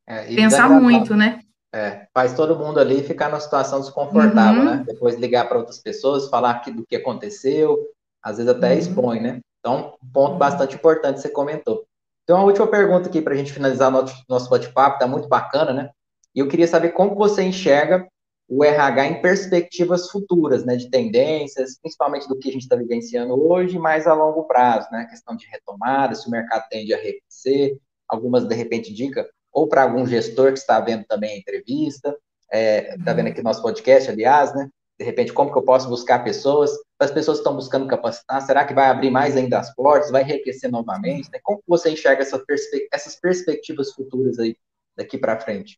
É, 0.06 0.34
Pensar 0.34 0.68
muito, 0.68 1.14
né? 1.14 1.40
É, 1.74 2.06
faz 2.14 2.32
todo 2.32 2.58
mundo 2.58 2.80
ali 2.80 3.02
ficar 3.02 3.28
numa 3.28 3.40
situação 3.40 3.80
desconfortável, 3.80 4.62
uhum. 4.62 4.76
né? 4.76 4.84
Depois 4.86 5.16
ligar 5.16 5.48
para 5.48 5.58
outras 5.58 5.78
pessoas, 5.78 6.28
falar 6.28 6.62
do 6.74 6.86
que 6.86 6.96
aconteceu, 6.96 7.78
às 8.22 8.38
vezes 8.38 8.50
até 8.50 8.72
uhum. 8.72 8.78
expõe, 8.78 9.20
né? 9.20 9.40
Então, 9.60 9.94
um 10.02 10.12
ponto 10.12 10.36
bastante 10.36 10.76
importante 10.76 11.20
você 11.20 11.28
comentou. 11.28 11.84
Então, 12.24 12.38
a 12.38 12.44
última 12.44 12.66
pergunta 12.66 13.08
aqui 13.08 13.20
para 13.20 13.34
a 13.34 13.36
gente 13.36 13.52
finalizar 13.52 13.90
nosso, 13.90 14.24
nosso 14.28 14.48
bate-papo, 14.48 14.94
está 14.94 15.06
muito 15.06 15.28
bacana, 15.28 15.72
né? 15.72 15.90
E 16.38 16.40
eu 16.40 16.46
queria 16.46 16.68
saber 16.68 16.90
como 16.90 17.16
você 17.16 17.42
enxerga 17.42 18.06
o 18.48 18.62
RH 18.62 19.06
em 19.08 19.20
perspectivas 19.20 20.08
futuras, 20.08 20.64
né, 20.64 20.76
de 20.76 20.88
tendências, 20.88 21.76
principalmente 21.80 22.28
do 22.28 22.38
que 22.38 22.48
a 22.48 22.52
gente 22.52 22.62
está 22.62 22.76
vivenciando 22.76 23.34
hoje, 23.34 23.76
mais 23.76 24.06
a 24.06 24.14
longo 24.14 24.44
prazo, 24.44 24.86
né, 24.92 25.04
questão 25.10 25.34
de 25.34 25.48
retomada, 25.48 26.14
se 26.14 26.28
o 26.28 26.30
mercado 26.30 26.64
tende 26.70 26.94
a 26.94 26.96
reconhecer, 26.96 27.80
algumas, 28.06 28.46
de 28.46 28.54
repente, 28.54 28.94
dica, 28.94 29.28
ou 29.52 29.66
para 29.66 29.82
algum 29.82 30.06
gestor 30.06 30.52
que 30.52 30.60
está 30.60 30.78
vendo 30.78 31.04
também 31.08 31.32
a 31.32 31.38
entrevista, 31.38 32.10
está 32.10 32.56
é, 32.56 32.96
tá 33.04 33.12
vendo 33.12 33.26
aqui 33.26 33.42
nosso 33.42 33.60
podcast, 33.60 34.08
aliás, 34.08 34.54
né, 34.54 34.68
de 34.96 35.04
repente, 35.04 35.32
como 35.32 35.50
que 35.50 35.58
eu 35.58 35.64
posso 35.64 35.88
buscar 35.88 36.22
pessoas? 36.22 36.70
As 37.00 37.10
pessoas 37.10 37.38
estão 37.38 37.56
buscando 37.56 37.88
capacitar, 37.88 38.40
será 38.42 38.64
que 38.64 38.74
vai 38.74 38.86
abrir 38.86 39.10
mais 39.10 39.36
ainda 39.36 39.58
as 39.58 39.74
portas, 39.74 40.12
vai 40.12 40.22
enriquecer 40.22 40.70
novamente? 40.70 41.28
Né? 41.32 41.40
Como 41.42 41.60
você 41.66 41.90
enxerga 41.90 42.22
essa 42.22 42.38
perspe 42.38 42.86
essas 42.92 43.16
perspectivas 43.16 43.92
futuras 43.92 44.38
aí, 44.38 44.56
daqui 44.96 45.18
para 45.18 45.40
frente? 45.40 45.76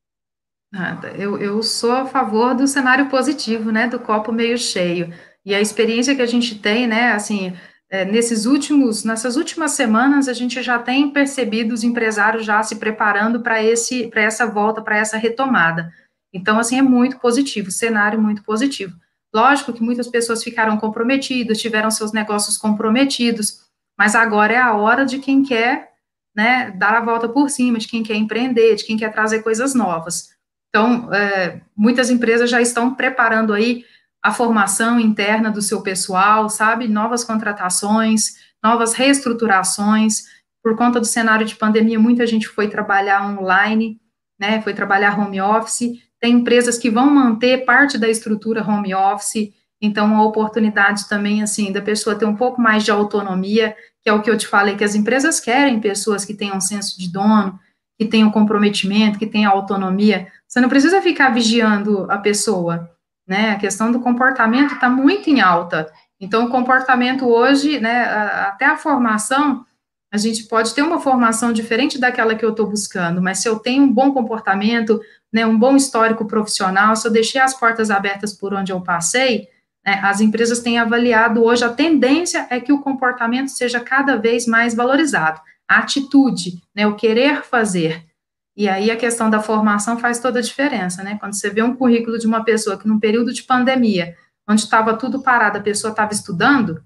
Nada, 0.72 1.08
eu, 1.16 1.36
eu 1.38 1.62
sou 1.62 1.92
a 1.92 2.06
favor 2.06 2.54
do 2.54 2.66
cenário 2.66 3.08
positivo, 3.08 3.72
né, 3.72 3.88
do 3.88 3.98
copo 3.98 4.30
meio 4.30 4.56
cheio. 4.56 5.12
E 5.44 5.54
a 5.54 5.60
experiência 5.60 6.14
que 6.14 6.22
a 6.22 6.26
gente 6.26 6.60
tem, 6.60 6.86
né, 6.86 7.12
assim, 7.12 7.52
é, 7.90 8.04
nesses 8.04 8.46
últimos, 8.46 9.02
nessas 9.02 9.36
últimas 9.36 9.72
semanas, 9.72 10.28
a 10.28 10.32
gente 10.32 10.62
já 10.62 10.78
tem 10.78 11.10
percebido 11.10 11.74
os 11.74 11.82
empresários 11.82 12.44
já 12.44 12.62
se 12.62 12.76
preparando 12.76 13.40
para 13.40 13.60
esse, 13.62 14.06
para 14.06 14.22
essa 14.22 14.46
volta, 14.46 14.80
para 14.80 14.96
essa 14.96 15.16
retomada. 15.16 15.92
Então, 16.32 16.56
assim, 16.56 16.78
é 16.78 16.82
muito 16.82 17.18
positivo, 17.18 17.72
cenário 17.72 18.20
muito 18.20 18.44
positivo. 18.44 18.94
Lógico 19.34 19.72
que 19.72 19.82
muitas 19.82 20.06
pessoas 20.06 20.42
ficaram 20.42 20.76
comprometidas, 20.76 21.60
tiveram 21.60 21.90
seus 21.90 22.12
negócios 22.12 22.56
comprometidos, 22.56 23.62
mas 23.98 24.14
agora 24.14 24.52
é 24.52 24.58
a 24.58 24.74
hora 24.74 25.04
de 25.04 25.18
quem 25.18 25.42
quer 25.42 25.90
né, 26.34 26.70
dar 26.72 26.94
a 26.94 27.00
volta 27.00 27.28
por 27.28 27.50
cima, 27.50 27.78
de 27.78 27.88
quem 27.88 28.04
quer 28.04 28.14
empreender, 28.14 28.76
de 28.76 28.84
quem 28.84 28.96
quer 28.96 29.12
trazer 29.12 29.42
coisas 29.42 29.74
novas. 29.74 30.30
Então, 30.70 31.12
é, 31.12 31.60
muitas 31.76 32.10
empresas 32.10 32.48
já 32.48 32.60
estão 32.60 32.94
preparando 32.94 33.52
aí 33.52 33.84
a 34.22 34.32
formação 34.32 34.98
interna 34.98 35.50
do 35.50 35.60
seu 35.60 35.82
pessoal, 35.82 36.48
sabe? 36.48 36.86
Novas 36.88 37.24
contratações, 37.24 38.36
novas 38.62 38.94
reestruturações. 38.94 40.24
Por 40.62 40.76
conta 40.76 41.00
do 41.00 41.06
cenário 41.06 41.44
de 41.44 41.56
pandemia, 41.56 41.98
muita 41.98 42.26
gente 42.26 42.46
foi 42.46 42.68
trabalhar 42.68 43.26
online, 43.26 44.00
né? 44.38 44.60
Foi 44.62 44.72
trabalhar 44.72 45.18
home 45.18 45.40
office. 45.40 46.00
Tem 46.20 46.34
empresas 46.34 46.78
que 46.78 46.90
vão 46.90 47.10
manter 47.10 47.64
parte 47.64 47.98
da 47.98 48.08
estrutura 48.08 48.62
home 48.62 48.94
office, 48.94 49.52
então 49.80 50.14
a 50.14 50.22
oportunidade 50.22 51.08
também, 51.08 51.42
assim, 51.42 51.72
da 51.72 51.80
pessoa 51.80 52.14
ter 52.14 52.26
um 52.26 52.36
pouco 52.36 52.60
mais 52.60 52.84
de 52.84 52.90
autonomia, 52.90 53.74
que 54.02 54.10
é 54.10 54.12
o 54.12 54.20
que 54.20 54.30
eu 54.30 54.36
te 54.36 54.46
falei, 54.46 54.76
que 54.76 54.84
as 54.84 54.94
empresas 54.94 55.40
querem 55.40 55.80
pessoas 55.80 56.24
que 56.24 56.34
tenham 56.34 56.60
senso 56.60 56.98
de 56.98 57.10
dono, 57.10 57.58
que 57.98 58.04
tenham 58.04 58.30
comprometimento, 58.30 59.18
que 59.18 59.26
tenham 59.26 59.50
autonomia. 59.50 60.28
Você 60.50 60.60
não 60.60 60.68
precisa 60.68 61.00
ficar 61.00 61.30
vigiando 61.30 62.10
a 62.10 62.18
pessoa, 62.18 62.90
né? 63.24 63.52
A 63.52 63.56
questão 63.56 63.92
do 63.92 64.00
comportamento 64.00 64.74
está 64.74 64.90
muito 64.90 65.30
em 65.30 65.40
alta. 65.40 65.88
Então, 66.20 66.46
o 66.46 66.50
comportamento 66.50 67.24
hoje, 67.24 67.78
né, 67.78 68.02
até 68.02 68.66
a 68.66 68.76
formação, 68.76 69.64
a 70.12 70.18
gente 70.18 70.44
pode 70.48 70.74
ter 70.74 70.82
uma 70.82 71.00
formação 71.00 71.52
diferente 71.52 72.00
daquela 72.00 72.34
que 72.34 72.44
eu 72.44 72.50
estou 72.50 72.68
buscando, 72.68 73.22
mas 73.22 73.38
se 73.38 73.48
eu 73.48 73.60
tenho 73.60 73.84
um 73.84 73.92
bom 73.92 74.12
comportamento, 74.12 75.00
né, 75.32 75.46
um 75.46 75.56
bom 75.56 75.76
histórico 75.76 76.26
profissional, 76.26 76.96
se 76.96 77.06
eu 77.06 77.12
deixei 77.12 77.40
as 77.40 77.54
portas 77.54 77.90
abertas 77.90 78.34
por 78.34 78.52
onde 78.52 78.72
eu 78.72 78.80
passei, 78.80 79.48
né, 79.86 80.00
as 80.02 80.20
empresas 80.20 80.58
têm 80.58 80.78
avaliado 80.78 81.44
hoje, 81.44 81.64
a 81.64 81.72
tendência 81.72 82.46
é 82.50 82.58
que 82.58 82.72
o 82.72 82.80
comportamento 82.80 83.48
seja 83.48 83.78
cada 83.78 84.16
vez 84.16 84.46
mais 84.46 84.74
valorizado, 84.74 85.40
a 85.68 85.78
atitude, 85.78 86.60
né, 86.74 86.86
o 86.88 86.96
querer 86.96 87.44
fazer. 87.44 88.09
E 88.56 88.68
aí 88.68 88.90
a 88.90 88.96
questão 88.96 89.30
da 89.30 89.40
formação 89.40 89.98
faz 89.98 90.18
toda 90.18 90.38
a 90.38 90.42
diferença, 90.42 91.02
né? 91.02 91.16
Quando 91.18 91.34
você 91.34 91.50
vê 91.50 91.62
um 91.62 91.74
currículo 91.74 92.18
de 92.18 92.26
uma 92.26 92.44
pessoa 92.44 92.76
que 92.78 92.86
num 92.86 92.98
período 92.98 93.32
de 93.32 93.42
pandemia, 93.42 94.14
onde 94.48 94.62
estava 94.62 94.96
tudo 94.96 95.22
parado, 95.22 95.58
a 95.58 95.62
pessoa 95.62 95.92
estava 95.92 96.12
estudando, 96.12 96.82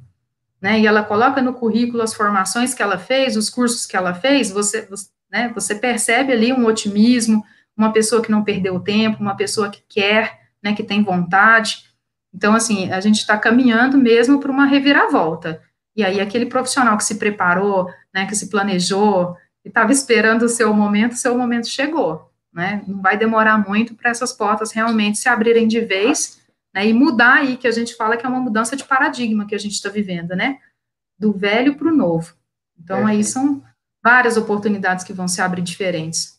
né? 0.61 0.81
E 0.81 0.87
ela 0.87 1.03
coloca 1.03 1.43
no 1.43 1.55
currículo 1.55 2.03
as 2.03 2.15
formações 2.15 2.75
que 2.75 2.83
ela 2.83 2.99
fez, 2.99 3.37
os 3.37 3.51
cursos 3.51 3.87
que 3.87 3.97
ela 3.97 4.15
fez, 4.15 4.51
você, 4.51 4.89
né, 5.31 5.51
você 5.55 5.75
percebe 5.75 6.33
ali 6.33 6.53
um 6.53 6.65
otimismo, 6.67 7.45
uma 7.77 7.93
pessoa 7.93 8.23
que 8.23 8.31
não 8.31 8.45
perdeu 8.45 8.79
tempo, 8.79 9.21
uma 9.21 9.37
pessoa 9.37 9.69
que 9.69 9.83
quer, 9.89 10.39
né, 10.63 10.75
que 10.75 10.83
tem 10.83 11.03
vontade. 11.03 11.85
Então, 12.33 12.55
assim, 12.55 12.91
a 12.93 13.01
gente 13.01 13.19
está 13.19 13.37
caminhando 13.37 13.99
mesmo 13.99 14.41
para 14.41 14.51
uma 14.51 14.65
reviravolta. 14.65 15.61
E 15.97 16.03
aí, 16.05 16.21
aquele 16.21 16.47
profissional 16.47 16.97
que 16.97 17.05
se 17.05 17.17
preparou, 17.17 17.89
né, 18.13 18.27
que 18.27 18.35
se 18.35 18.49
planejou, 18.49 19.37
que 19.65 19.69
estava 19.69 19.91
esperando 19.91 20.43
o 20.43 20.49
seu 20.49 20.75
momento, 20.75 21.13
o 21.13 21.17
seu 21.17 21.37
momento 21.39 21.67
chegou, 21.69 22.31
né? 22.53 22.85
Não 22.87 23.01
vai 23.01 23.17
demorar 23.17 23.57
muito 23.57 23.95
para 23.95 24.11
essas 24.11 24.31
portas 24.31 24.73
realmente 24.73 25.17
se 25.17 25.27
abrirem 25.27 25.67
de 25.67 25.81
vez, 25.81 26.39
né, 26.75 26.87
e 26.87 26.93
mudar 26.93 27.37
aí, 27.37 27.57
que 27.57 27.67
a 27.67 27.71
gente 27.71 27.97
fala 27.97 28.17
que 28.17 28.27
é 28.27 28.29
uma 28.29 28.41
mudança 28.41 28.77
de 28.77 28.85
paradigma 28.85 29.47
que 29.47 29.55
a 29.55 29.59
gente 29.59 29.73
está 29.73 29.89
vivendo, 29.89 30.37
né? 30.37 30.59
Do 31.19 31.33
velho 31.33 31.77
para 31.77 31.89
o 31.89 31.97
novo. 31.97 32.35
Então, 32.79 33.07
aí 33.07 33.25
são 33.25 33.63
várias 34.03 34.37
oportunidades 34.37 35.03
que 35.03 35.15
vão 35.15 35.27
se 35.27 35.41
abrir 35.41 35.63
diferentes. 35.63 36.34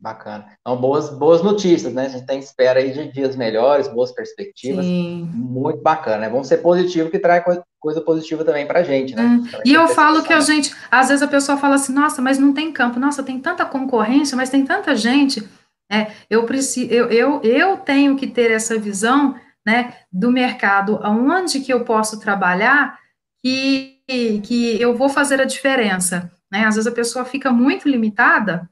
Bacana. 0.00 0.46
Então, 0.60 0.80
boas, 0.80 1.10
boas 1.10 1.42
notícias, 1.42 1.92
né? 1.92 2.06
A 2.06 2.08
gente 2.08 2.24
tem 2.24 2.38
espera 2.38 2.80
aí 2.80 2.90
de 2.90 3.12
dias 3.12 3.36
melhores, 3.36 3.86
boas 3.86 4.10
perspectivas. 4.10 4.82
Sim. 4.82 5.30
Muito 5.34 5.82
bacana, 5.82 6.18
né? 6.22 6.28
Vamos 6.30 6.48
ser 6.48 6.56
positivo 6.58 7.10
que 7.10 7.18
traz 7.18 7.44
coisa, 7.78 8.00
positiva 8.00 8.42
também 8.42 8.66
pra 8.66 8.82
gente, 8.82 9.14
né? 9.14 9.22
Hum. 9.22 9.46
E 9.62 9.74
eu 9.74 9.88
falo 9.88 10.22
que 10.22 10.32
a 10.32 10.40
gente, 10.40 10.74
às 10.90 11.08
vezes 11.08 11.22
a 11.22 11.28
pessoa 11.28 11.58
fala 11.58 11.74
assim, 11.74 11.92
nossa, 11.92 12.22
mas 12.22 12.38
não 12.38 12.54
tem 12.54 12.72
campo, 12.72 12.98
nossa, 12.98 13.22
tem 13.22 13.38
tanta 13.38 13.66
concorrência, 13.66 14.34
mas 14.34 14.48
tem 14.48 14.64
tanta 14.64 14.96
gente. 14.96 15.46
É, 15.92 16.06
eu, 16.30 16.44
preciso, 16.46 16.90
eu, 16.90 17.10
eu, 17.10 17.42
eu 17.42 17.76
tenho 17.76 18.16
que 18.16 18.26
ter 18.26 18.50
essa 18.50 18.78
visão 18.78 19.34
né, 19.66 19.92
do 20.10 20.32
mercado, 20.32 20.98
aonde 21.02 21.60
que 21.60 21.72
eu 21.72 21.84
posso 21.84 22.18
trabalhar, 22.18 22.98
que, 23.44 24.00
que 24.42 24.80
eu 24.80 24.96
vou 24.96 25.10
fazer 25.10 25.42
a 25.42 25.44
diferença. 25.44 26.32
Né? 26.50 26.64
Às 26.64 26.76
vezes 26.76 26.90
a 26.90 26.94
pessoa 26.94 27.26
fica 27.26 27.52
muito 27.52 27.86
limitada 27.86 28.66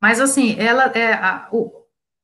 mas, 0.00 0.20
assim, 0.20 0.56
ela 0.58 0.84
é, 0.94 1.14
a, 1.14 1.48
o, 1.50 1.72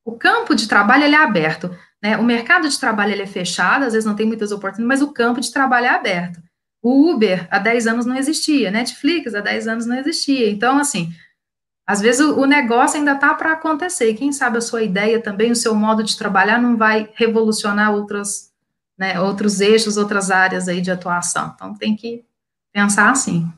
o 0.05 0.13
campo 0.13 0.55
de 0.55 0.69
trabalho 0.69 1.05
ele 1.05 1.15
é 1.15 1.23
aberto. 1.23 1.71
Né? 2.03 2.17
O 2.17 2.25
mercado 2.25 2.69
de 2.69 2.79
trabalho 2.79 3.13
ele 3.13 3.23
é 3.23 3.27
fechado, 3.27 3.85
às 3.85 3.93
vezes 3.93 4.07
não 4.07 4.17
tem 4.17 4.27
muitas 4.27 4.51
oportunidades, 4.51 5.01
mas 5.01 5.09
o 5.09 5.13
campo 5.13 5.41
de 5.41 5.53
trabalho 5.53 5.87
é 5.87 5.91
aberto. 5.91 6.43
O 6.83 7.13
Uber 7.13 7.47
há 7.51 7.59
10 7.59 7.87
anos 7.87 8.07
não 8.07 8.17
existia, 8.17 8.71
Netflix 8.71 9.35
há 9.35 9.41
10 9.41 9.69
anos 9.69 9.87
não 9.87 9.97
existia. 9.97 10.51
Então, 10.51 10.79
assim, 10.79 11.13
às 11.87 12.01
vezes 12.01 12.21
o, 12.21 12.41
o 12.41 12.45
negócio 12.45 12.99
ainda 12.99 13.13
está 13.13 13.33
para 13.35 13.53
acontecer, 13.53 14.11
e 14.11 14.15
quem 14.15 14.33
sabe 14.33 14.59
a 14.59 14.61
sua 14.61 14.83
ideia 14.83 15.23
também, 15.23 15.53
o 15.53 15.57
seu 15.57 15.75
modo 15.75 16.03
de 16.03 16.17
trabalhar 16.19 16.61
não 16.61 16.77
vai 16.77 17.09
revolucionar 17.15 17.93
outras, 17.93 18.51
né, 18.99 19.21
outros 19.21 19.61
eixos, 19.61 19.97
outras 19.97 20.31
áreas 20.31 20.67
aí 20.67 20.81
de 20.81 20.91
atuação. 20.91 21.53
Então 21.55 21.75
tem 21.75 21.95
que 21.95 22.25
pensar 22.73 23.11
assim. 23.11 23.49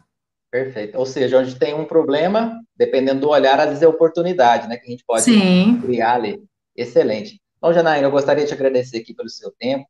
Perfeito. 0.54 0.96
Ou 0.96 1.04
seja, 1.04 1.40
onde 1.40 1.58
tem 1.58 1.74
um 1.74 1.84
problema, 1.84 2.60
dependendo 2.76 3.22
do 3.22 3.28
olhar, 3.28 3.58
às 3.58 3.70
vezes 3.70 3.82
é 3.82 3.88
oportunidade, 3.88 4.68
né? 4.68 4.76
Que 4.76 4.86
a 4.86 4.90
gente 4.90 5.04
pode 5.04 5.22
Sim. 5.22 5.80
criar 5.82 6.14
ali. 6.14 6.40
Excelente. 6.76 7.40
Então, 7.58 7.74
Janaína, 7.74 8.06
eu 8.06 8.10
gostaria 8.12 8.44
de 8.44 8.50
te 8.50 8.54
agradecer 8.54 8.98
aqui 8.98 9.12
pelo 9.12 9.28
seu 9.28 9.50
tempo. 9.58 9.84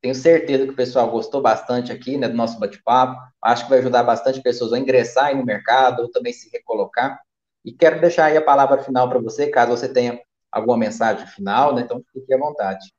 Tenho 0.00 0.14
certeza 0.14 0.64
que 0.64 0.72
o 0.72 0.76
pessoal 0.76 1.10
gostou 1.10 1.42
bastante 1.42 1.92
aqui, 1.92 2.16
né, 2.16 2.30
do 2.30 2.34
nosso 2.34 2.58
bate-papo. 2.58 3.20
Acho 3.44 3.64
que 3.64 3.68
vai 3.68 3.80
ajudar 3.80 4.04
bastante 4.04 4.40
pessoas 4.40 4.72
a 4.72 4.78
ingressar 4.78 5.36
no 5.36 5.44
mercado 5.44 6.04
ou 6.04 6.10
também 6.10 6.32
se 6.32 6.48
recolocar. 6.50 7.20
E 7.62 7.70
quero 7.70 8.00
deixar 8.00 8.24
aí 8.24 8.38
a 8.38 8.42
palavra 8.42 8.82
final 8.82 9.10
para 9.10 9.18
você, 9.18 9.48
caso 9.48 9.76
você 9.76 9.86
tenha 9.86 10.18
alguma 10.50 10.78
mensagem 10.78 11.26
final, 11.26 11.74
né? 11.74 11.82
Então, 11.82 12.02
fique 12.14 12.32
à 12.32 12.38
vontade. 12.38 12.90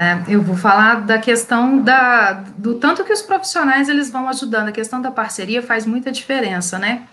É, 0.00 0.34
eu 0.34 0.40
vou 0.40 0.56
falar 0.56 1.04
da 1.04 1.18
questão 1.18 1.82
da, 1.82 2.32
do 2.32 2.76
tanto 2.76 3.04
que 3.04 3.12
os 3.12 3.20
profissionais 3.20 3.86
eles 3.86 4.10
vão 4.10 4.30
ajudando. 4.30 4.68
A 4.68 4.72
questão 4.72 5.02
da 5.02 5.10
parceria 5.10 5.62
faz 5.62 5.84
muita 5.84 6.10
diferença, 6.10 6.78
né? 6.78 7.06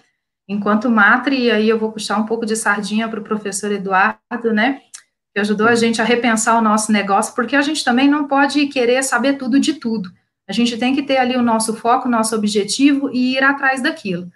Enquanto 0.48 0.90
Matri, 0.90 1.44
e 1.44 1.52
aí 1.52 1.68
eu 1.68 1.78
vou 1.78 1.92
puxar 1.92 2.18
um 2.18 2.26
pouco 2.26 2.46
de 2.46 2.56
sardinha 2.56 3.10
para 3.10 3.20
o 3.20 3.24
professor 3.24 3.70
Eduardo, 3.74 4.54
né? 4.54 4.80
Que 5.34 5.42
ajudou 5.42 5.68
a 5.68 5.76
gente 5.76 6.02
a 6.02 6.06
repensar 6.06 6.58
o 6.58 6.62
nosso 6.62 6.90
negócio, 6.90 7.36
porque 7.36 7.58
a 7.58 7.62
gente 7.62 7.84
também 7.84 8.08
não 8.08 8.26
pode 8.26 8.68
querer 8.68 9.04
saber 9.04 9.34
tudo 9.34 9.60
de 9.60 9.74
tudo. 9.74 10.10
A 10.48 10.54
gente 10.54 10.78
tem 10.78 10.96
que 10.96 11.04
ter 11.04 11.18
ali 11.18 11.36
o 11.36 11.44
nosso 11.44 11.76
foco, 11.76 12.08
o 12.08 12.12
nosso 12.12 12.34
objetivo 12.38 13.10
e 13.12 13.36
ir 13.36 13.44
atrás 13.44 13.84
daquilo. 13.84 14.32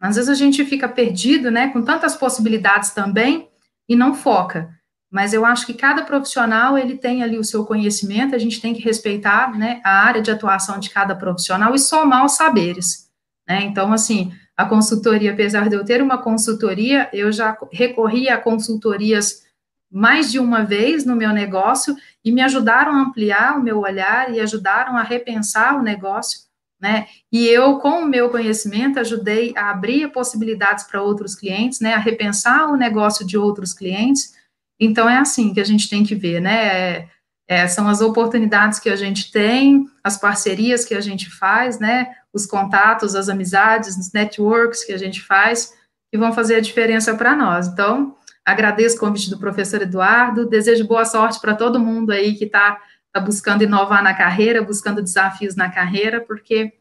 Às 0.00 0.16
vezes 0.16 0.30
a 0.30 0.34
gente 0.34 0.64
fica 0.64 0.88
perdido, 0.88 1.50
né, 1.50 1.68
com 1.68 1.82
tantas 1.82 2.16
possibilidades 2.16 2.92
também 2.92 3.50
e 3.86 3.94
não 3.94 4.14
foca. 4.14 4.79
Mas 5.10 5.32
eu 5.32 5.44
acho 5.44 5.66
que 5.66 5.74
cada 5.74 6.02
profissional 6.02 6.78
ele 6.78 6.96
tem 6.96 7.22
ali 7.22 7.38
o 7.38 7.44
seu 7.44 7.64
conhecimento, 7.64 8.34
a 8.34 8.38
gente 8.38 8.60
tem 8.60 8.72
que 8.72 8.82
respeitar, 8.82 9.56
né, 9.58 9.80
a 9.84 10.04
área 10.04 10.22
de 10.22 10.30
atuação 10.30 10.78
de 10.78 10.90
cada 10.90 11.14
profissional 11.16 11.74
e 11.74 11.78
somar 11.78 12.24
os 12.24 12.32
saberes, 12.32 13.10
né? 13.48 13.62
Então, 13.62 13.92
assim, 13.92 14.32
a 14.56 14.64
consultoria, 14.64 15.32
apesar 15.32 15.68
de 15.68 15.74
eu 15.74 15.84
ter 15.84 16.00
uma 16.00 16.18
consultoria, 16.18 17.08
eu 17.12 17.32
já 17.32 17.56
recorri 17.72 18.28
a 18.28 18.38
consultorias 18.38 19.42
mais 19.90 20.30
de 20.30 20.38
uma 20.38 20.62
vez 20.64 21.04
no 21.04 21.16
meu 21.16 21.30
negócio 21.30 21.96
e 22.24 22.30
me 22.30 22.42
ajudaram 22.42 22.92
a 22.92 23.00
ampliar 23.00 23.58
o 23.58 23.62
meu 23.62 23.80
olhar 23.80 24.32
e 24.32 24.38
ajudaram 24.38 24.96
a 24.96 25.02
repensar 25.02 25.76
o 25.76 25.82
negócio 25.82 26.50
né? 26.80 27.06
E 27.30 27.46
eu, 27.46 27.78
com 27.78 28.02
o 28.02 28.06
meu 28.06 28.30
conhecimento, 28.30 28.98
ajudei 28.98 29.52
a 29.54 29.70
abrir 29.70 30.10
possibilidades 30.10 30.84
para 30.84 31.02
outros 31.02 31.34
clientes, 31.34 31.78
né? 31.78 31.92
A 31.92 31.98
repensar 31.98 32.70
o 32.70 32.76
negócio 32.76 33.26
de 33.26 33.36
outros 33.36 33.74
clientes. 33.74 34.34
Então, 34.80 35.08
é 35.08 35.18
assim 35.18 35.52
que 35.52 35.60
a 35.60 35.64
gente 35.64 35.88
tem 35.88 36.02
que 36.02 36.14
ver, 36.14 36.40
né? 36.40 36.66
É, 36.66 37.08
é, 37.46 37.68
são 37.68 37.88
as 37.88 38.00
oportunidades 38.00 38.78
que 38.78 38.88
a 38.88 38.96
gente 38.96 39.30
tem, 39.30 39.86
as 40.02 40.16
parcerias 40.16 40.84
que 40.84 40.94
a 40.94 41.00
gente 41.00 41.28
faz, 41.28 41.78
né? 41.78 42.14
Os 42.32 42.46
contatos, 42.46 43.14
as 43.14 43.28
amizades, 43.28 43.96
os 43.96 44.12
networks 44.12 44.84
que 44.84 44.92
a 44.92 44.98
gente 44.98 45.20
faz, 45.20 45.74
que 46.10 46.18
vão 46.18 46.32
fazer 46.32 46.54
a 46.54 46.60
diferença 46.60 47.14
para 47.14 47.36
nós. 47.36 47.68
Então, 47.68 48.16
agradeço 48.44 48.96
o 48.96 49.00
convite 49.00 49.28
do 49.28 49.38
professor 49.38 49.82
Eduardo, 49.82 50.48
desejo 50.48 50.86
boa 50.86 51.04
sorte 51.04 51.40
para 51.40 51.54
todo 51.54 51.78
mundo 51.78 52.10
aí 52.10 52.34
que 52.34 52.44
está 52.44 52.80
está 53.10 53.20
buscando 53.20 53.64
inovar 53.64 54.02
na 54.02 54.14
carreira, 54.14 54.62
buscando 54.62 55.02
desafios 55.02 55.56
na 55.56 55.68
carreira, 55.68 56.20
porque 56.20 56.72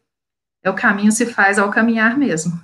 é 0.64 0.70
o 0.70 0.76
caminho 0.76 1.12
se 1.12 1.26
faz 1.26 1.58
ao 1.58 1.72
caminhar 1.72 2.18
mesmo. 2.18 2.60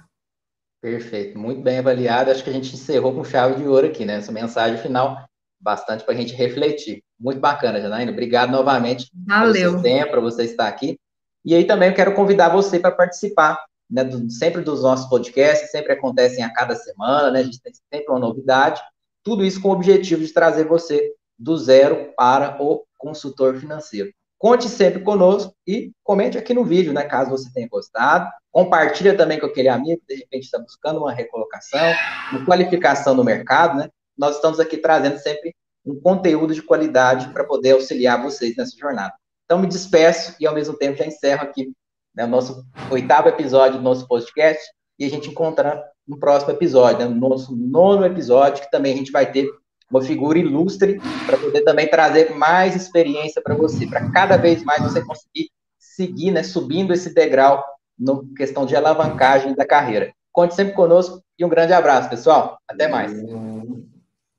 Perfeito, 0.82 1.38
muito 1.38 1.62
bem 1.62 1.80
avaliado. 1.80 2.30
Acho 2.30 2.44
que 2.44 2.50
a 2.50 2.54
gente 2.54 2.74
encerrou 2.76 3.14
com 3.14 3.24
chave 3.24 3.56
de 3.56 3.68
ouro 3.68 3.88
aqui, 3.88 4.06
né? 4.06 4.16
Essa 4.18 4.32
mensagem 4.32 4.78
final, 4.78 5.28
bastante 5.60 6.04
para 6.04 6.14
a 6.14 6.18
gente 6.18 6.34
refletir. 6.34 7.04
Muito 7.20 7.40
bacana, 7.40 7.82
Janaína. 7.82 8.12
Obrigado 8.12 8.52
novamente 8.52 9.10
Valeu. 9.26 9.54
pelo 9.54 9.72
seu 9.72 9.82
tempo, 9.82 10.12
para 10.12 10.22
você 10.22 10.44
estar 10.44 10.68
aqui. 10.68 11.00
E 11.44 11.56
aí 11.56 11.66
também 11.66 11.90
eu 11.90 11.96
quero 11.96 12.14
convidar 12.14 12.50
você 12.50 12.80
para 12.80 12.92
participar, 12.92 13.64
né? 13.90 14.04
Do, 14.04 14.30
sempre 14.30 14.62
dos 14.62 14.84
nossos 14.84 15.10
podcasts, 15.10 15.72
sempre 15.72 15.94
acontecem 15.94 16.44
a 16.44 16.54
cada 16.54 16.76
semana, 16.76 17.32
né? 17.32 17.40
A 17.40 17.44
gente 17.44 17.62
tem 17.62 17.74
sempre 17.74 18.12
uma 18.12 18.20
novidade. 18.20 18.82
Tudo 19.24 19.44
isso 19.44 19.62
com 19.62 19.70
o 19.70 19.74
objetivo 19.74 20.24
de 20.24 20.34
trazer 20.34 20.68
você 20.68 21.14
do 21.38 21.58
zero 21.58 22.14
para 22.16 22.62
o 22.62 22.86
consultor 22.98 23.58
financeiro. 23.58 24.12
Conte 24.38 24.68
sempre 24.68 25.02
conosco 25.02 25.56
e 25.66 25.92
comente 26.04 26.38
aqui 26.38 26.54
no 26.54 26.64
vídeo, 26.64 26.94
né? 26.94 27.04
Caso 27.04 27.32
você 27.32 27.52
tenha 27.54 27.68
gostado. 27.68 28.30
Compartilha 28.52 29.16
também 29.16 29.40
com 29.40 29.46
aquele 29.46 29.70
amigo 29.70 30.02
que 30.08 30.14
de 30.14 30.22
repente 30.22 30.44
está 30.44 30.60
buscando 30.60 31.00
uma 31.00 31.12
recolocação, 31.12 31.94
uma 32.32 32.46
qualificação 32.46 33.16
no 33.16 33.24
mercado, 33.24 33.78
né? 33.78 33.90
Nós 34.18 34.36
estamos 34.36 34.60
aqui 34.60 34.78
trazendo 34.78 35.18
sempre 35.20 35.54
um 35.86 36.00
conteúdo 36.00 36.54
de 36.54 36.62
qualidade 36.62 37.30
para 37.30 37.44
poder 37.44 37.72
auxiliar 37.72 38.22
vocês 38.22 38.56
nessa 38.56 38.76
jornada. 38.78 39.14
Então, 39.46 39.60
me 39.60 39.68
despeço 39.68 40.36
e, 40.40 40.48
ao 40.48 40.56
mesmo 40.56 40.76
tempo, 40.76 40.98
já 40.98 41.06
encerro 41.06 41.44
aqui 41.44 41.72
né, 42.16 42.26
o 42.26 42.28
nosso 42.28 42.66
oitavo 42.90 43.30
episódio 43.30 43.78
do 43.78 43.84
nosso 43.84 44.08
podcast 44.08 44.62
e 44.98 45.06
a 45.06 45.10
gente 45.10 45.30
encontra 45.30 45.84
no 46.08 46.18
próximo 46.18 46.52
episódio, 46.52 47.00
né, 47.00 47.06
no 47.06 47.30
nosso 47.30 47.56
nono 47.56 48.06
episódio, 48.06 48.64
que 48.64 48.72
também 48.72 48.94
a 48.94 48.98
gente 48.98 49.12
vai 49.12 49.32
ter 49.32 49.48
uma 49.90 50.02
figura 50.02 50.40
ilustre 50.40 51.00
para 51.26 51.38
poder 51.38 51.62
também 51.62 51.88
trazer 51.88 52.36
mais 52.36 52.76
experiência 52.76 53.42
para 53.42 53.56
você, 53.56 53.86
para 53.88 54.10
cada 54.12 54.38
vez 54.38 54.64
mais 54.64 54.82
você 54.82 55.04
conseguir 55.04 55.50
seguir, 55.80 56.32
né, 56.32 56.44
subindo 56.44 56.94
esse 56.94 57.14
degrau 57.14 57.64
na 57.98 58.20
questão 58.36 58.66
de 58.66 58.76
alavancagem 58.76 59.56
da 59.56 59.66
carreira. 59.66 60.14
Conte 60.32 60.54
sempre 60.54 60.74
conosco 60.74 61.22
e 61.40 61.46
um 61.46 61.50
grande 61.50 61.74
abraço, 61.74 62.10
pessoal. 62.10 62.60
Até 62.68 62.88
mais. 62.88 63.14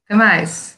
Até 0.05 0.15
mais. 0.15 0.76